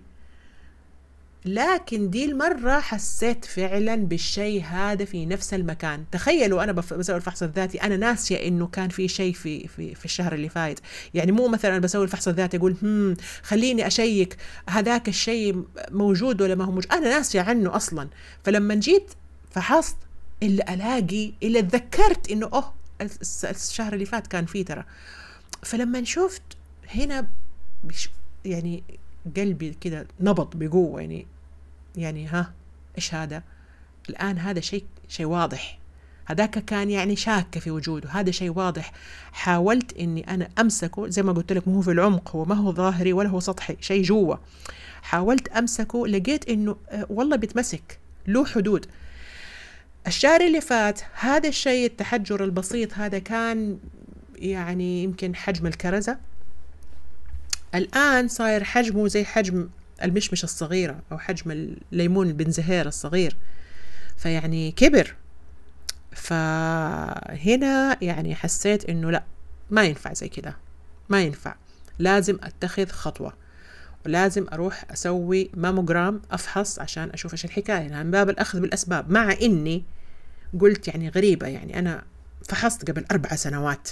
لكن 1.45 2.09
دي 2.09 2.25
المرة 2.25 2.79
حسيت 2.79 3.45
فعلا 3.45 3.95
بالشيء 3.95 4.63
هذا 4.63 5.05
في 5.05 5.25
نفس 5.25 5.53
المكان. 5.53 6.05
تخيلوا 6.11 6.63
أنا 6.63 6.71
بسوي 6.71 7.15
الفحص 7.15 7.43
الذاتي 7.43 7.81
أنا 7.81 7.97
ناسية 7.97 8.47
إنه 8.47 8.67
كان 8.67 8.89
في 8.89 9.07
شيء 9.07 9.33
في, 9.33 9.67
في, 9.67 9.95
في 9.95 10.05
الشهر 10.05 10.33
اللي 10.33 10.49
فايت 10.49 10.79
يعني 11.13 11.31
مو 11.31 11.47
مثلا 11.47 11.79
بسوي 11.79 12.03
الفحص 12.03 12.27
الذاتي 12.27 12.57
أقول 12.57 12.75
هم 12.83 13.15
خليني 13.43 13.87
أشيك 13.87 14.37
هذاك 14.69 15.09
الشيء 15.09 15.63
موجود 15.91 16.41
ولا 16.41 16.55
ما 16.55 16.65
هو 16.65 16.71
موجود؟ 16.71 16.91
أنا 16.91 17.09
ناسية 17.09 17.41
عنه 17.41 17.75
أصلا. 17.75 18.09
فلما 18.43 18.75
جيت 18.75 19.11
فحصت 19.51 19.97
إلا 20.43 20.73
ألاقي 20.73 21.31
إلا 21.43 21.61
تذكرت 21.61 22.31
إنه 22.31 22.49
أوه 22.53 22.73
الشهر 23.43 23.93
اللي 23.93 24.05
فات 24.05 24.27
كان 24.27 24.45
فيه 24.45 24.65
ترى. 24.65 24.83
فلما 25.63 26.03
شفت 26.03 26.41
هنا 26.95 27.27
يعني 28.45 28.83
قلبي 29.37 29.75
كده 29.81 30.07
نبض 30.19 30.49
بقوة 30.55 31.01
يعني 31.01 31.27
يعني 31.95 32.27
ها 32.27 32.53
إيش 32.97 33.13
هذا؟ 33.13 33.43
الآن 34.09 34.37
هذا 34.37 34.59
شيء 34.59 34.85
شيء 35.07 35.25
واضح. 35.25 35.79
هذاك 36.25 36.65
كان 36.65 36.89
يعني 36.89 37.15
شاكة 37.15 37.59
في 37.59 37.71
وجوده. 37.71 38.09
هذا 38.09 38.31
شيء 38.31 38.49
واضح. 38.49 38.91
حاولت 39.31 39.97
إني 39.97 40.33
أنا 40.33 40.49
أمسكه 40.59 41.07
زي 41.07 41.23
ما 41.23 41.31
قلت 41.31 41.53
لك 41.53 41.67
مو 41.67 41.81
في 41.81 41.91
العمق 41.91 42.35
هو 42.35 42.45
ما 42.45 42.55
هو 42.55 42.73
ظاهري 42.73 43.13
ولا 43.13 43.29
هو 43.29 43.39
سطحي 43.39 43.77
شيء 43.81 44.03
جوا. 44.03 44.35
حاولت 45.01 45.47
أمسكه 45.47 46.07
لقيت 46.07 46.49
إنه 46.49 46.75
آه، 46.89 47.05
والله 47.09 47.35
بيتمسك 47.35 47.99
له 48.27 48.45
حدود. 48.45 48.85
الشهر 50.07 50.41
اللي 50.41 50.61
فات 50.61 51.01
هذا 51.13 51.49
الشيء 51.49 51.85
التحجر 51.85 52.43
البسيط 52.43 52.93
هذا 52.93 53.19
كان 53.19 53.77
يعني 54.35 55.03
يمكن 55.03 55.35
حجم 55.35 55.67
الكرزة. 55.67 56.17
الآن 57.75 58.27
صاير 58.27 58.63
حجمه 58.63 59.07
زي 59.07 59.25
حجم 59.25 59.69
المشمش 60.03 60.43
الصغيرة 60.43 60.99
أو 61.11 61.17
حجم 61.17 61.51
الليمون 61.91 62.27
البنزهير 62.27 62.87
الصغير 62.87 63.35
فيعني 64.17 64.71
كبر. 64.71 65.15
فهنا 66.11 67.97
يعني 68.01 68.35
حسيت 68.35 68.89
إنه 68.89 69.11
لا 69.11 69.23
ما 69.69 69.83
ينفع 69.83 70.13
زي 70.13 70.27
كده 70.27 70.57
ما 71.09 71.21
ينفع. 71.21 71.55
لازم 71.99 72.37
أتخذ 72.43 72.87
خطوة 72.87 73.33
ولازم 74.05 74.45
أروح 74.53 74.85
أسوي 74.91 75.49
ماموجرام 75.53 76.21
أفحص 76.31 76.79
عشان 76.79 77.09
أشوف 77.09 77.33
إيش 77.33 77.45
الحكاية. 77.45 77.75
يعني 77.81 78.03
من 78.03 78.11
باب 78.11 78.29
الأخذ 78.29 78.59
بالأسباب 78.59 79.11
مع 79.11 79.33
إني 79.41 79.83
قلت 80.59 80.87
يعني 80.87 81.09
غريبة 81.09 81.47
يعني 81.47 81.79
أنا 81.79 82.03
فحصت 82.49 82.91
قبل 82.91 83.05
أربع 83.11 83.35
سنوات. 83.35 83.89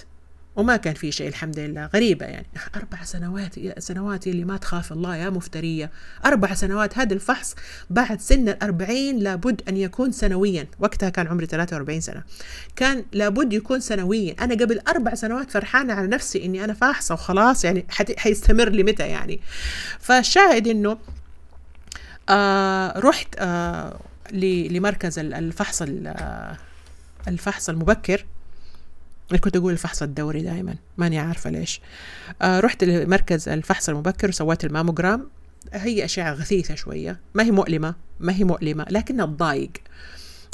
وما 0.55 0.77
كان 0.77 0.93
في 0.93 1.11
شيء 1.11 1.27
الحمد 1.27 1.59
لله. 1.59 1.89
غريبة 1.95 2.25
يعني. 2.25 2.47
أربع 2.75 3.03
سنوات 3.03 3.79
سنوات 3.79 4.27
اللي 4.27 4.45
ما 4.45 4.57
تخاف 4.57 4.91
الله 4.91 5.15
يا 5.15 5.29
مفترية. 5.29 5.91
أربع 6.25 6.53
سنوات 6.53 6.97
هذا 6.97 7.13
الفحص 7.13 7.55
بعد 7.89 8.21
سن 8.21 8.49
الأربعين 8.49 9.19
لابد 9.19 9.61
أن 9.69 9.77
يكون 9.77 10.11
سنويا. 10.11 10.67
وقتها 10.79 11.09
كان 11.09 11.27
عمري 11.27 11.45
43 11.45 12.01
سنة. 12.01 12.23
كان 12.75 13.05
لابد 13.13 13.53
يكون 13.53 13.79
سنويا. 13.79 14.35
أنا 14.41 14.53
قبل 14.55 14.79
أربع 14.87 15.13
سنوات 15.13 15.51
فرحانة 15.51 15.93
على 15.93 16.07
نفسي 16.07 16.45
إني 16.45 16.63
أنا 16.63 16.73
فاحصة 16.73 17.13
وخلاص 17.13 17.65
يعني 17.65 17.85
حيستمر 18.17 18.69
لمتى 18.69 19.07
يعني. 19.07 19.39
فالشاهد 19.99 20.67
إنه 20.67 20.97
آه 22.29 22.99
رحت 22.99 23.27
آه 23.39 23.99
لمركز 24.33 25.19
الفحص 25.19 25.83
الفحص 27.27 27.69
المبكر. 27.69 28.25
كنت 29.37 29.55
أقول 29.55 29.73
الفحص 29.73 30.01
الدوري 30.01 30.41
دائما 30.41 30.75
ماني 30.97 31.19
عارفة 31.19 31.49
ليش. 31.49 31.81
آه 32.41 32.59
رحت 32.59 32.83
لمركز 32.83 33.49
الفحص 33.49 33.89
المبكر 33.89 34.29
وسويت 34.29 34.65
الماموجرام. 34.65 35.29
هي 35.73 36.05
أشعة 36.05 36.33
غثيثة 36.33 36.75
شوية 36.75 37.19
ما 37.33 37.43
هي 37.43 37.51
مؤلمة 37.51 37.95
ما 38.19 38.33
هي 38.33 38.43
مؤلمة 38.43 38.85
لكنها 38.89 39.25
تضايق. 39.25 39.71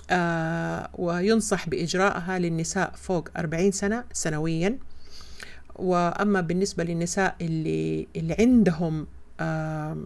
آه 0.09 0.89
وينصح 0.93 1.69
بإجراءها 1.69 2.39
للنساء 2.39 2.91
فوق 2.95 3.29
40 3.37 3.71
سنة 3.71 4.03
سنويا. 4.13 4.77
وأما 5.75 6.41
بالنسبة 6.41 6.83
للنساء 6.83 7.35
اللي, 7.41 8.07
اللي 8.15 8.35
عندهم 8.39 9.07
آه 9.39 9.97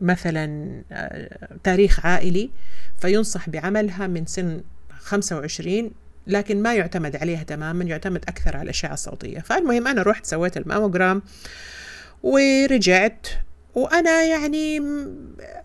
مثلا 0.00 0.82
آه 0.92 1.48
تاريخ 1.64 2.06
عائلي 2.06 2.50
فينصح 2.98 3.48
بعملها 3.48 4.06
من 4.06 4.26
سن 4.26 4.60
25 4.98 5.90
لكن 6.26 6.62
ما 6.62 6.74
يعتمد 6.74 7.16
عليها 7.16 7.42
تماما 7.42 7.84
يعتمد 7.84 8.24
أكثر 8.28 8.56
على 8.56 8.64
الأشعة 8.64 8.92
الصوتية 8.92 9.40
فالمهم 9.40 9.86
أنا 9.86 10.02
رحت 10.02 10.26
سويت 10.26 10.56
الماموجرام 10.56 11.22
ورجعت 12.22 13.26
وأنا 13.74 14.22
يعني 14.22 14.82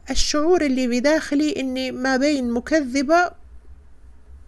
الشعور 0.10 0.62
اللي 0.62 0.88
بداخلي 0.88 1.60
إني 1.60 1.92
ما 1.92 2.18
بين 2.18 2.52
مكذبة 2.52 3.32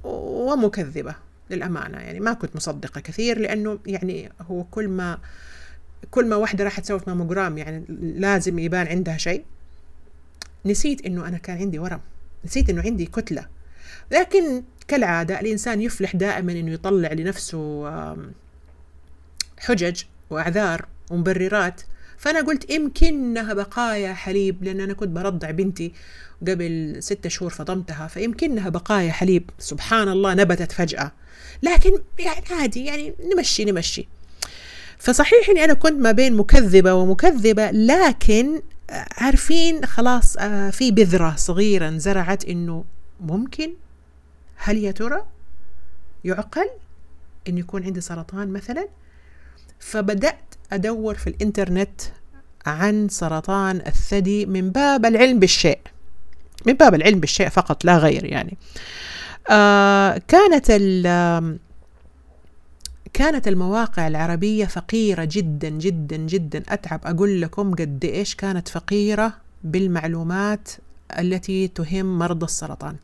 ومكذبة 0.04 1.16
للأمانة. 1.50 1.98
يعني 1.98 2.20
ما 2.20 2.34
كنت 2.34 2.56
مصدقة 2.56 3.02
كثير 3.02 3.40
لأنه 3.40 3.80
يعني 3.86 4.32
هو 4.42 4.64
كل 4.64 4.88
ما 4.88 5.18
كل 6.12 6.26
ما 6.26 6.36
واحدة 6.36 6.64
راحت 6.64 6.84
تسوي 6.84 7.02
ماموجرام 7.08 7.58
يعني 7.58 7.86
لازم 8.00 8.60
يبان 8.60 8.88
عندها 8.88 9.18
شيء. 9.18 9.46
نسيت 10.66 11.06
إنه 11.06 11.28
أنا 11.28 11.38
كان 11.38 11.58
عندي 11.58 11.80
ورم 11.80 12.02
نسيت 12.46 12.70
إنه 12.70 12.82
عندي 12.82 13.06
كتلة. 13.06 13.48
لكن 14.12 14.64
كالعادة 14.88 15.40
الإنسان 15.40 15.82
يفلح 15.82 16.16
دائما 16.16 16.52
أنه 16.52 16.72
يطلع 16.72 17.14
لنفسه 17.14 17.92
حجج 19.58 20.02
وأعذار 20.30 20.86
ومبررات. 21.12 21.82
فأنا 22.18 22.42
قلت 22.42 22.70
يمكنها 22.70 23.54
بقايا 23.54 24.14
حليب 24.14 24.64
لأن 24.64 24.80
أنا 24.80 24.94
كنت 24.94 25.10
برضع 25.10 25.52
بنتي 25.52 25.94
قبل 26.48 26.96
ستة 27.00 27.30
شهور 27.30 27.52
فضمتها 27.52 28.08
فيمكنها 28.08 28.70
بقايا 28.70 29.12
حليب. 29.12 29.50
سبحان 29.60 30.08
الله 30.10 30.34
نبتت 30.34 30.72
فجأة. 30.72 31.12
لكن 31.64 31.92
يعني 32.20 32.46
عادي 32.52 32.86
يعني 32.86 33.14
نمشي 33.34 33.66
نمشي. 33.66 34.08
فصحيح 34.98 35.50
إني 35.50 35.64
أنا 35.64 35.74
كنت 35.74 36.02
ما 36.02 36.12
بين 36.12 36.34
مكذبة 36.34 36.94
ومكذبة 36.94 37.72
لكن 37.72 38.62
عارفين 39.18 39.86
خلاص 39.86 40.38
آه، 40.38 40.70
في 40.70 40.92
بذرة 40.92 41.36
صغيرة 41.38 41.88
انزرعت 41.88 42.46
إنه 42.46 42.86
ممكن 43.20 43.74
هل 44.58 44.78
يا 44.78 44.92
ترى 44.92 45.26
يعقل 46.24 46.70
أن 47.48 47.58
يكون 47.58 47.84
عندي 47.84 48.02
سرطان 48.02 48.50
مثلا؟ 48.50 48.88
فبدأت 49.80 50.56
أدور 50.72 51.16
في 51.16 51.28
الإنترنت 51.28 52.02
عن 52.66 53.10
سرطان 53.10 53.82
الثدي 53.88 54.46
من 54.46 54.70
باب 54.70 55.06
العلم 55.06 55.40
بالشيء 55.40 55.80
من 56.66 56.74
باب 56.74 56.96
العلم 56.96 57.20
بالشيء 57.20 57.50
فقط 57.50 57.86
لا 57.86 57.98
غير 57.98 58.26
يعني. 58.26 58.58
آه 59.50 60.22
كانت 60.28 60.72
كانت 63.14 63.48
المواقع 63.48 64.08
العربية 64.08 64.66
فقيرة 64.66 65.28
جدا 65.32 65.70
جدا 65.70 66.18
جدا. 66.18 66.64
أتعب 66.70 67.02
أقول 67.06 67.42
لكم 67.42 67.76
قد 67.76 68.06
إيش 68.06 68.36
كانت 68.36 68.68
فقيرة 68.68 69.34
بالمعلومات 69.64 70.70
التي 71.20 71.68
تهم 71.68 72.20
مرضى 72.20 72.46
السرطان. 72.46 72.96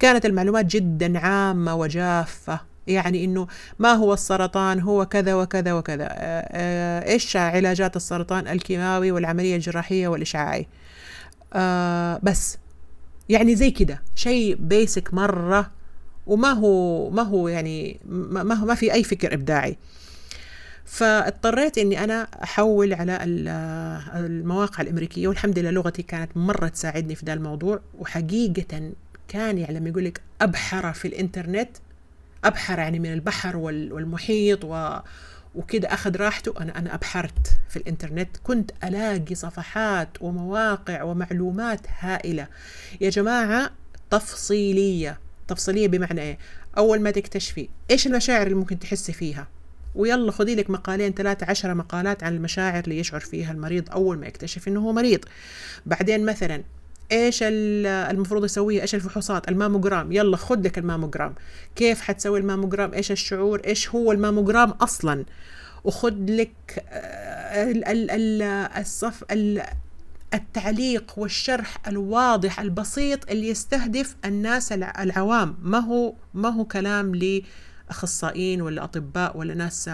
كانت 0.00 0.26
المعلومات 0.26 0.66
جدا 0.66 1.18
عامة 1.18 1.74
وجافة. 1.74 2.60
يعني 2.86 3.24
إنه 3.24 3.46
ما 3.78 3.92
هو 3.92 4.14
السرطان؟ 4.14 4.80
هو 4.80 5.06
كذا 5.06 5.34
وكذا 5.34 5.72
وكذا. 5.72 6.08
آه، 6.10 6.48
آه، 6.52 7.12
إيش 7.12 7.36
علاجات 7.36 7.96
السرطان؟ 7.96 8.48
الكيماوي 8.48 9.12
والعملية 9.12 9.56
الجراحية 9.56 10.08
والإشعاعي. 10.08 10.66
آه، 11.52 12.20
بس. 12.22 12.58
يعني 13.28 13.56
زي 13.56 13.70
كده. 13.70 14.02
شيء 14.14 14.56
بيسك 14.56 15.14
مرة. 15.14 15.70
وما 16.26 16.52
هو 16.52 17.10
ما 17.10 17.22
هو 17.22 17.48
يعني 17.48 18.00
ما 18.06 18.54
هو 18.54 18.66
ما 18.66 18.74
في 18.74 18.92
أي 18.92 19.04
فكر 19.04 19.34
إبداعي. 19.34 19.76
فاضطريت 20.84 21.78
إني 21.78 22.04
أنا 22.04 22.28
أحول 22.42 22.94
على 22.94 23.18
المواقع 24.14 24.82
الأمريكية. 24.82 25.28
والحمد 25.28 25.58
لله 25.58 25.70
لغتي 25.70 26.02
كانت 26.02 26.36
مرة 26.36 26.68
تساعدني 26.68 27.14
في 27.14 27.26
ذا 27.26 27.32
الموضوع. 27.32 27.80
وحقيقة 27.98 28.92
كان 29.30 29.58
يعني 29.58 29.78
لما 29.78 29.88
يقول 29.88 30.04
لك 30.04 30.20
أبحر 30.40 30.92
في 30.92 31.08
الإنترنت 31.08 31.70
أبحر 32.44 32.78
يعني 32.78 32.98
من 32.98 33.12
البحر 33.12 33.56
والمحيط 33.56 34.64
و 34.64 34.98
وكده 35.54 35.88
أخذ 35.88 36.16
راحته 36.16 36.54
أنا 36.60 36.78
أنا 36.78 36.94
أبحرت 36.94 37.58
في 37.68 37.76
الإنترنت. 37.76 38.36
كنت 38.44 38.70
ألاقي 38.84 39.34
صفحات 39.34 40.08
ومواقع 40.20 41.02
ومعلومات 41.02 41.80
هائلة. 41.98 42.46
يا 43.00 43.10
جماعة 43.10 43.70
تفصيلية. 44.10 45.18
تفصيلية 45.48 45.88
بمعنى 45.88 46.20
إيه؟ 46.20 46.38
أول 46.78 47.00
ما 47.00 47.10
تكتشفي 47.10 47.68
إيش 47.90 48.06
المشاعر 48.06 48.42
اللي 48.42 48.54
ممكن 48.54 48.78
تحسي 48.78 49.12
فيها؟ 49.12 49.48
ويلا 49.94 50.32
خذي 50.32 50.54
لك 50.54 50.70
مقالين 50.70 51.12
ثلاثة 51.12 51.46
عشرة 51.50 51.74
مقالات 51.74 52.22
عن 52.22 52.34
المشاعر 52.34 52.84
اللي 52.84 52.98
يشعر 52.98 53.20
فيها 53.20 53.52
المريض 53.52 53.90
أول 53.90 54.18
ما 54.18 54.26
يكتشف 54.26 54.68
إنه 54.68 54.80
هو 54.80 54.92
مريض. 54.92 55.20
بعدين 55.86 56.26
مثلا 56.26 56.62
إيش 57.12 57.38
المفروض 57.42 58.44
يسويه 58.44 58.82
إيش 58.82 58.94
الفحوصات؟ 58.94 59.48
الماموجرام. 59.48 60.12
يلا 60.12 60.36
خد 60.36 60.66
لك 60.66 60.78
الماموجرام. 60.78 61.34
كيف 61.76 62.00
حتسوي 62.00 62.38
الماموجرام؟ 62.38 62.94
إيش 62.94 63.12
الشعور؟ 63.12 63.60
إيش 63.66 63.88
هو 63.88 64.12
الماموجرام 64.12 64.70
أصلا؟ 64.70 65.24
وخد 65.84 66.30
لك 66.30 66.84
الصف 68.78 69.24
التعليق 70.34 71.14
والشرح 71.16 71.88
الواضح 71.88 72.60
البسيط 72.60 73.30
اللي 73.30 73.48
يستهدف 73.48 74.16
الناس 74.24 74.72
العوام. 74.72 75.56
ما 75.62 75.78
هو 75.78 76.14
ما 76.34 76.48
هو 76.48 76.64
كلام 76.64 77.14
لأخصائيين 77.14 78.62
ولا 78.62 78.84
أطباء 78.84 79.36
ولا 79.36 79.54
ناس 79.54 79.90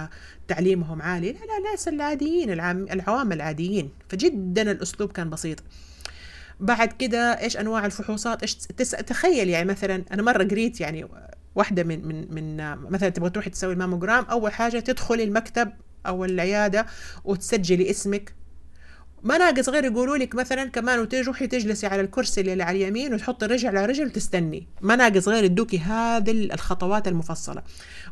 تعليمهم 0.49 1.03
عالي؟ 1.03 1.33
لا 1.33 1.39
لا 1.39 1.71
ناس 1.71 1.89
العاديين 1.89 2.51
العوام 2.91 3.33
العاديين. 3.33 3.91
فجدا 4.09 4.71
الأسلوب 4.71 5.13
كان 5.13 5.31
بسيط. 5.31 5.59
بعد 6.61 6.93
كده 6.93 7.41
إيش 7.41 7.57
أنواع 7.57 7.87
الفحوصات؟ 7.87 8.43
إيش 8.43 8.55
تخيل 8.89 9.49
يعني 9.49 9.69
مثلا 9.69 10.05
أنا 10.13 10.23
مرة 10.23 10.45
قريت 10.45 10.81
يعني 10.81 11.07
واحدة 11.55 11.85
من 11.85 12.09
من 12.09 12.35
من 12.35 12.57
مثلا 12.91 13.09
تبغى 13.09 13.31
تروحي 13.31 13.51
تسوي 13.51 13.73
الماموجرام 13.73 14.25
أول 14.25 14.53
حاجة 14.53 14.79
تدخلي 14.79 15.25
المكتب 15.25 15.73
أو 16.07 16.25
العيادة 16.25 16.87
وتسجلي 17.25 17.91
اسمك. 17.91 18.35
ما 19.23 19.39
ناقص 19.39 19.69
غير 19.69 19.85
يقولوا 19.85 20.17
لك 20.17 20.35
مثلا 20.35 20.65
كمان 20.65 20.99
وتروحي 20.99 21.47
تجلسي 21.47 21.87
على 21.87 22.01
الكرسي 22.01 22.41
اللي 22.41 22.63
على 22.63 22.77
اليمين 22.77 23.15
وتحطي 23.15 23.47
رجل 23.47 23.69
على 23.69 23.87
رجل 23.87 24.07
وتستني 24.07 24.67
ما 24.81 24.97
ناقص 24.97 25.29
غير 25.29 25.45
يدوكي 25.45 25.79
هذه 25.79 26.31
الخطوات 26.31 27.09
المفصلة. 27.09 27.63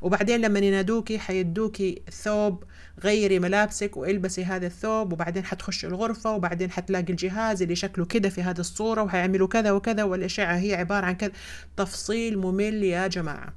وبعدين 0.03 0.41
لما 0.41 0.59
ينادوكي 0.59 1.19
حيدوكي 1.19 2.03
ثوب 2.13 2.65
غيري 3.03 3.39
ملابسك 3.39 3.97
والبسي 3.97 4.45
هذا 4.45 4.67
الثوب 4.67 5.13
وبعدين 5.13 5.45
حتخشي 5.45 5.87
الغرفة 5.87 6.35
وبعدين 6.35 6.71
حتلاقي 6.71 7.11
الجهاز 7.11 7.63
اللي 7.63 7.77
شكله 7.77 8.05
كده 8.05 8.29
في 8.29 8.43
هذه 8.43 8.61
الصورة 8.61 9.03
وحيعملوا 9.03 9.49
كذا 9.49 9.71
وكذا 9.71 10.03
والأشعة 10.03 10.57
هي 10.57 10.75
عبارة 10.75 11.07
عن 11.07 11.15
كذا. 11.15 11.33
تفصيل 11.77 12.39
ممل 12.39 12.85
يا 12.85 13.07
جماعة. 13.07 13.53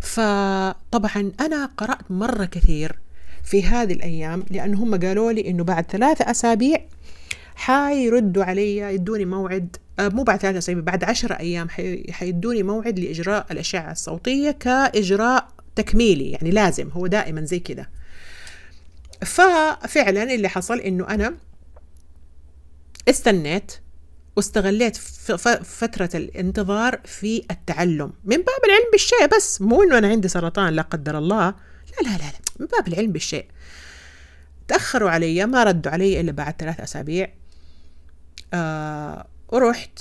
فطبعا 0.00 1.32
أنا 1.40 1.66
قرأت 1.76 2.10
مرة 2.10 2.44
كثير 2.44 2.98
في 3.44 3.62
هذه 3.62 3.92
الأيام 3.92 4.44
لأن 4.50 4.74
هم 4.74 5.00
قالوا 5.00 5.32
لي 5.32 5.50
إنه 5.50 5.64
بعد 5.64 5.90
ثلاثة 5.90 6.30
أسابيع 6.30 6.78
حيردوا 7.54 8.44
علي 8.44 8.76
يدوني 8.76 9.24
موعد 9.24 9.76
آه، 9.98 10.08
مو 10.08 10.22
بعد 10.22 10.40
ثلاثة 10.40 10.58
أسابيع 10.58 10.82
بعد 10.82 11.04
عشرة 11.04 11.34
أيام 11.34 11.68
حيدوني 12.10 12.62
موعد 12.62 12.98
لإجراء 12.98 13.46
الأشعة 13.50 13.92
الصوتية 13.92 14.50
كإجراء 14.50 15.48
تكميلي 15.76 16.30
يعني 16.30 16.50
لازم 16.50 16.88
هو 16.88 17.06
دائما 17.06 17.44
زي 17.44 17.58
كده 17.58 17.90
ففعلا 19.24 20.22
اللي 20.34 20.48
حصل 20.48 20.78
إنه 20.78 21.08
أنا 21.08 21.36
استنيت 23.08 23.72
واستغليت 24.36 24.96
فترة 25.62 26.10
الانتظار 26.14 27.00
في 27.04 27.44
التعلم. 27.50 28.12
من 28.24 28.36
باب 28.36 28.64
العلم 28.64 28.90
بالشيء 28.92 29.26
بس 29.36 29.62
مو 29.62 29.82
إنه 29.82 29.98
أنا 29.98 30.08
عندي 30.08 30.28
سرطان 30.28 30.72
لا 30.72 30.82
قدر 30.82 31.18
الله. 31.18 31.46
لا 31.48 32.02
لا 32.02 32.08
لا, 32.08 32.16
لا. 32.16 32.32
من 32.60 32.66
باب 32.66 32.88
العلم 32.88 33.12
بالشيء. 33.12 33.46
تأخروا 34.68 35.10
علي 35.10 35.46
ما 35.46 35.64
ردوا 35.64 35.92
علي 35.92 36.20
إلا 36.20 36.32
بعد 36.32 36.54
ثلاث 36.58 36.80
أسابيع. 36.80 37.32
آه 38.54 39.26
ورحت. 39.48 39.98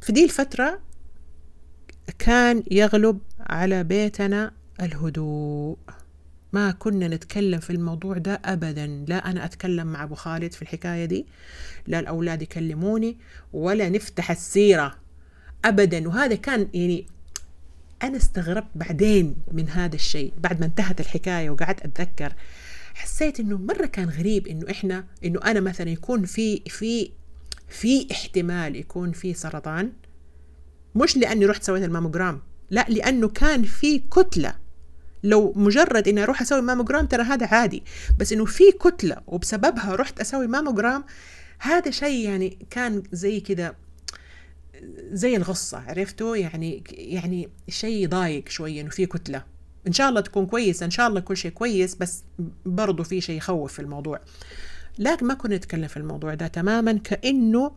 في 0.00 0.12
دي 0.12 0.24
الفترة 0.24 0.80
كان 2.18 2.62
يغلب 2.70 3.18
على 3.40 3.84
بيتنا 3.84 4.52
الهدوء. 4.80 5.78
ما 6.52 6.70
كنا 6.70 7.08
نتكلم 7.08 7.60
في 7.60 7.70
الموضوع 7.70 8.18
ده 8.18 8.40
ابدا. 8.44 9.04
لا 9.08 9.30
أنا 9.30 9.44
أتكلم 9.44 9.86
مع 9.86 10.02
أبو 10.02 10.14
خالد 10.14 10.52
في 10.52 10.62
الحكاية 10.62 11.04
دي 11.04 11.26
لا 11.86 11.98
الأولاد 11.98 12.42
يكلموني 12.42 13.16
ولا 13.52 13.88
نفتح 13.88 14.30
السيرة 14.30 14.98
ابدا. 15.64 16.08
وهذا 16.08 16.34
كان 16.34 16.68
يعني 16.74 17.06
أنا 18.02 18.16
استغربت 18.16 18.70
بعدين 18.74 19.36
من 19.52 19.68
هذا 19.68 19.94
الشيء 19.94 20.32
بعد 20.38 20.60
ما 20.60 20.66
انتهت 20.66 21.00
الحكاية 21.00 21.50
وقعدت 21.50 21.80
أتذكر. 21.80 22.32
حسيت 22.94 23.40
إنه 23.40 23.58
مرة 23.58 23.86
كان 23.86 24.08
غريب 24.08 24.46
إنه 24.46 24.70
إحنا 24.70 25.04
إنه 25.24 25.40
أنا 25.44 25.60
مثلا 25.60 25.90
يكون 25.90 26.24
في 26.24 26.60
في 26.60 27.10
في 27.68 28.06
احتمال 28.12 28.76
يكون 28.76 29.12
في 29.12 29.34
سرطان 29.34 29.92
مش 30.94 31.16
لأني 31.16 31.46
رحت 31.46 31.62
سويت 31.62 31.84
الماموجرام 31.84 32.40
لا 32.70 32.86
لأنه 32.88 33.28
كان 33.28 33.62
في 33.62 33.98
كتلة 33.98 34.54
لو 35.22 35.52
مجرد 35.56 36.08
إني 36.08 36.22
أروح 36.22 36.42
أسوي 36.42 36.60
ماموجرام 36.60 37.06
ترى 37.06 37.22
هذا 37.22 37.46
عادي. 37.46 37.82
بس 38.18 38.32
إنه 38.32 38.44
في 38.44 38.72
كتلة 38.72 39.16
وبسببها 39.26 39.94
رحت 39.94 40.20
أسوي 40.20 40.46
ماموجرام 40.46 41.04
هذا 41.58 41.90
شيء 41.90 42.28
يعني 42.28 42.58
كان 42.70 43.02
زي 43.12 43.40
كده 43.40 43.76
زي 45.12 45.36
الغصة 45.36 45.78
عرفتوا؟ 45.86 46.36
يعني 46.36 46.84
يعني 46.90 47.48
شيء 47.68 48.08
ضايق 48.08 48.48
شوية 48.48 48.80
إنه 48.80 48.90
في 48.90 49.06
كتلة. 49.06 49.44
إن 49.86 49.92
شاء 49.92 50.08
الله 50.08 50.20
تكون 50.20 50.46
كويسة 50.46 50.86
إن 50.86 50.90
شاء 50.90 51.08
الله 51.08 51.20
كل 51.20 51.36
شيء 51.36 51.50
كويس 51.50 51.94
بس 51.94 52.22
برضو 52.66 53.02
في 53.02 53.20
شيء 53.20 53.36
يخوف 53.36 53.72
في 53.72 53.82
الموضوع. 53.82 54.20
لكن 54.98 55.26
ما 55.26 55.34
كنا 55.34 55.56
نتكلم 55.56 55.88
في 55.88 55.96
الموضوع 55.96 56.34
ده 56.34 56.46
تماما 56.46 56.92
كأنه 56.92 57.72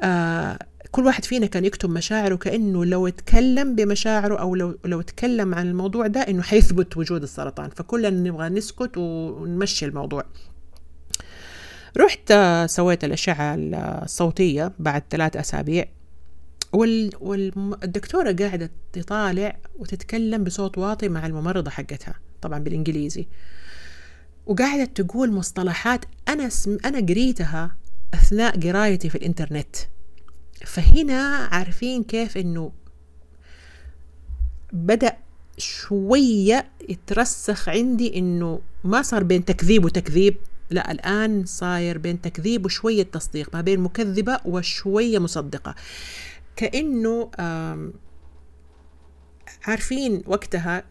آه 0.00 0.58
كل 0.90 1.06
واحد 1.06 1.24
فينا 1.24 1.46
كان 1.46 1.64
يكتب 1.64 1.90
مشاعره 1.90 2.34
كأنه 2.36 2.84
لو 2.84 3.06
اتكلم 3.06 3.74
بمشاعره 3.74 4.36
أو 4.36 4.54
لو, 4.54 4.78
لو 4.84 5.00
اتكلم 5.00 5.54
عن 5.54 5.68
الموضوع 5.68 6.06
ده 6.06 6.20
إنه 6.20 6.42
حيثبت 6.42 6.96
وجود 6.96 7.22
السرطان. 7.22 7.70
فكلنا 7.70 8.10
نبغى 8.10 8.48
نسكت 8.48 8.96
ونمشي 8.96 9.86
الموضوع. 9.86 10.24
رحت 11.96 12.32
سويت 12.66 13.04
الأشعة 13.04 13.54
الصوتية 13.58 14.72
بعد 14.78 15.02
ثلاث 15.10 15.36
أسابيع. 15.36 15.84
وال... 16.72 17.10
والدكتورة 17.20 18.32
قاعدة 18.32 18.70
تطالع 18.92 19.56
وتتكلم 19.78 20.44
بصوت 20.44 20.78
واطي 20.78 21.08
مع 21.08 21.26
الممرضة 21.26 21.70
حقتها 21.70 22.14
طبعا 22.42 22.58
بالإنجليزي. 22.58 23.26
وقاعدة 24.46 24.84
تقول 24.84 25.32
مصطلحات 25.32 26.04
أنا 26.28 26.48
سم... 26.48 26.78
أنا 26.84 26.98
قريتها 26.98 27.76
أثناء 28.14 28.60
قرايتي 28.60 29.08
في 29.08 29.14
الإنترنت. 29.14 29.76
فهنا 30.66 31.48
عارفين 31.52 32.04
كيف 32.04 32.36
إنه 32.38 32.72
بدأ 34.72 35.16
شوية 35.58 36.68
يترسخ 36.88 37.68
عندي 37.68 38.18
إنه 38.18 38.60
ما 38.84 39.02
صار 39.02 39.22
بين 39.22 39.44
تكذيب 39.44 39.84
وتكذيب. 39.84 40.36
لا 40.70 40.92
الآن 40.92 41.44
صاير 41.44 41.98
بين 41.98 42.20
تكذيب 42.20 42.64
وشوية 42.64 43.02
تصديق 43.02 43.54
ما 43.54 43.60
بين 43.60 43.80
مكذبة 43.80 44.40
وشوية 44.44 45.18
مصدقة. 45.18 45.74
كأنه 46.56 47.30
عارفين 49.64 50.22
وقتها 50.26 50.84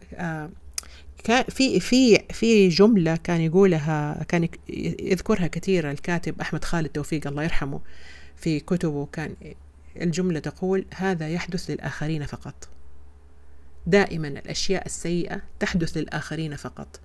كان 1.24 1.44
في 1.48 1.80
في 1.80 2.18
في 2.32 2.68
جملة 2.68 3.16
كان 3.16 3.40
يقولها 3.40 4.24
كان 4.28 4.48
يذكرها 5.00 5.46
كثير 5.46 5.90
الكاتب 5.90 6.40
أحمد 6.40 6.64
خالد 6.64 6.88
توفيق 6.88 7.26
الله 7.26 7.42
يرحمه 7.42 7.80
في 8.36 8.60
كتبه 8.60 9.06
كان 9.12 9.34
الجملة 10.00 10.38
تقول 10.38 10.84
هذا 10.94 11.28
يحدث 11.28 11.70
للآخرين 11.70 12.26
فقط. 12.26 12.68
دائما 13.86 14.28
الأشياء 14.28 14.86
السيئة 14.86 15.42
تحدث 15.60 15.96
للآخرين 15.96 16.56
فقط. 16.56 17.00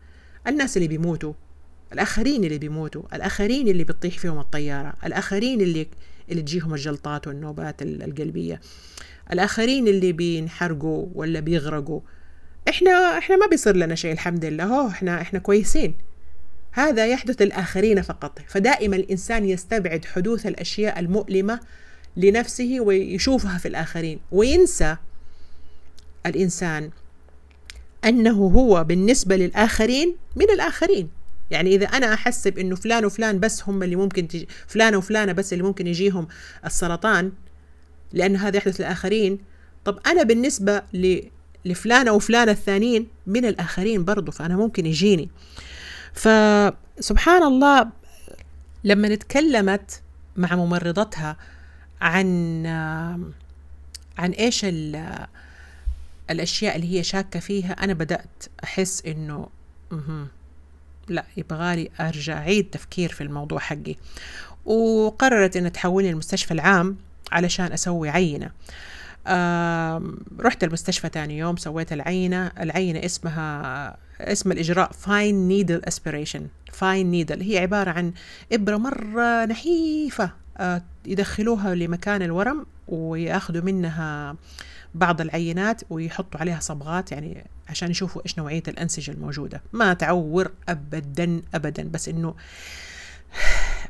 الناس 0.47 0.78
اللي 0.78 0.88
بيموتوا 0.88 1.34
الآخرين 1.93 2.43
اللي 2.43 2.58
بيموتوا 2.58 3.04
الآخرين 3.13 3.67
اللي 3.67 3.84
بتطيح 3.84 4.17
فيهم 4.17 4.39
الطيارة 4.39 4.93
الآخرين 5.06 5.62
اللي 5.62 5.88
اللي 6.32 6.41
تجيهم 6.41 6.73
الجلطات 6.73 7.28
والنوبات 7.28 7.82
القلبية 7.82 8.62
الآخرين 9.34 9.88
اللي 9.88 10.12
بينحرقوا 10.12 11.08
ولا 11.13 11.39
بيغرقوا. 11.39 12.02
إحنا 12.69 13.17
إحنا 13.17 13.36
ما 13.36 13.47
بيصير 13.47 13.75
لنا 13.75 13.95
شيء 13.95 14.12
الحمد 14.12 14.45
لله. 14.45 14.63
هو 14.63 14.88
إحنا 14.88 15.21
إحنا 15.21 15.39
كويسين. 15.39 15.95
هذا 16.71 17.08
يحدث 17.08 17.41
للآخرين 17.41 18.02
فقط. 18.02 18.39
فدائما 18.47 18.95
الإنسان 18.95 19.45
يستبعد 19.45 20.06
حدوث 20.06 20.45
الأشياء 20.45 20.99
المؤلمة 20.99 21.60
لنفسه 22.17 22.78
ويشوفها 22.80 23.58
في 23.58 23.67
الآخرين 23.67 24.19
وينسى 24.32 24.98
الإنسان 26.26 26.89
أنه 28.06 28.32
هو 28.48 28.84
بالنسبة 28.84 29.36
للآخرين 29.36 30.15
من 30.36 30.50
الآخرين. 30.50 31.10
يعني 31.52 31.76
إذا 31.76 31.86
أنا 31.86 32.13
أحسب 32.13 32.58
إنه 32.58 32.76
فلان 32.76 33.06
وفلان 33.06 33.39
بس 33.39 33.63
هم 33.63 33.84
اللي 33.84 33.95
ممكن 33.95 34.28
تجي 34.28 34.48
فلانة 34.67 34.98
وفلانة 34.98 35.32
بس 35.32 35.54
اللي 35.54 35.63
ممكن 35.63 35.88
يجيهم 35.88 36.28
السرطان 36.65 37.32
لأن 38.13 38.36
هذا 38.36 38.58
يحدث 38.58 38.80
للآخرين 38.82 39.39
طب 39.86 40.00
أنا 40.08 40.24
بالنسبة 40.24 40.82
لفلانة 41.65 42.12
وفلانة 42.12 42.52
الثانيين 42.52 43.08
من 43.28 43.45
الآخرين 43.45 44.06
برضو 44.06 44.32
فأنا 44.32 44.58
ممكن 44.58 44.86
يجيني. 44.86 45.30
فسبحان 46.13 47.43
الله 47.43 47.89
لما 48.84 49.15
تكلمت 49.15 50.02
مع 50.36 50.56
ممرضتها 50.56 51.38
عن 52.01 52.65
عن 54.17 54.31
إيش 54.31 54.65
الأشياء 56.29 56.75
اللي 56.75 56.97
هي 56.97 57.03
شاكة 57.03 57.39
فيها. 57.39 57.71
أنا 57.71 57.93
بدأت 57.93 58.43
أحس 58.63 59.05
إنه 59.05 59.47
لا 61.07 61.25
يبغالي 61.38 61.89
أرجع 61.99 62.38
أعيد 62.38 62.69
تفكير 62.69 63.12
في 63.12 63.21
الموضوع 63.21 63.59
حقي. 63.59 63.95
وقررت 64.65 65.57
انها 65.57 65.69
تحولني 65.69 66.09
المستشفى 66.09 66.53
العام 66.53 66.97
علشان 67.31 67.71
أسوي 67.71 68.09
عينة. 68.09 68.51
رحت 70.39 70.63
المستشفى 70.63 71.09
تاني 71.09 71.38
يوم 71.38 71.57
سويت 71.57 71.93
العينة. 71.93 72.51
العينة 72.59 73.05
اسمها 73.05 73.97
اسم 74.21 74.51
الإجراء 74.51 74.91
fine 74.91 75.47
needle 75.47 75.82
aspiration 75.86 76.47
fine 76.71 77.12
needle 77.12 77.41
هي 77.41 77.57
عبارة 77.57 77.91
عن 77.91 78.13
إبرة 78.51 78.77
مرة 78.77 79.45
نحيفة. 79.45 80.31
آه، 80.57 80.81
يدخلوها 81.10 81.76
لمكان 81.76 82.22
الورم 82.22 82.65
وياخذوا 82.88 83.62
منها 83.62 84.36
بعض 84.95 85.22
العينات 85.22 85.82
ويحطوا 85.89 86.39
عليها 86.39 86.60
صبغات 86.60 87.12
يعني 87.12 87.45
عشان 87.69 87.91
يشوفوا 87.91 88.22
إيش 88.26 88.38
نوعية 88.38 88.63
الأنسجة 88.67 89.12
الموجودة. 89.12 89.62
ما 89.74 89.93
تعور 89.93 90.52
ابدا 90.69 91.41
ابدا. 91.54 91.84
بس 91.84 92.10
انه 92.10 92.36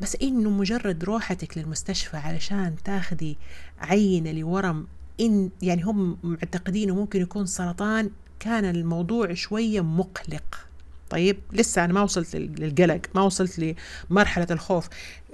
بس 0.01 0.17
إنه 0.21 0.49
مجرد 0.49 1.03
روحتك 1.03 1.58
للمستشفى 1.58 2.17
علشان 2.17 2.75
تاخذي 2.84 3.38
عينة 3.79 4.32
لورم 4.32 4.88
ان 5.19 5.49
يعني 5.62 5.84
هم 5.84 6.17
معتقدينه 6.23 6.95
ممكن 6.95 7.21
يكون 7.21 7.45
سرطان. 7.45 8.10
كان 8.39 8.65
الموضوع 8.65 9.34
شوية 9.34 9.82
مقلق. 9.82 10.68
طيب 11.09 11.39
لسه 11.53 11.85
أنا 11.85 11.93
ما 11.93 12.01
وصلت 12.01 12.35
للقلق 12.35 13.01
ما 13.15 13.21
وصلت 13.21 13.75
لمرحلة 14.09 14.47
الخوف. 14.51 14.87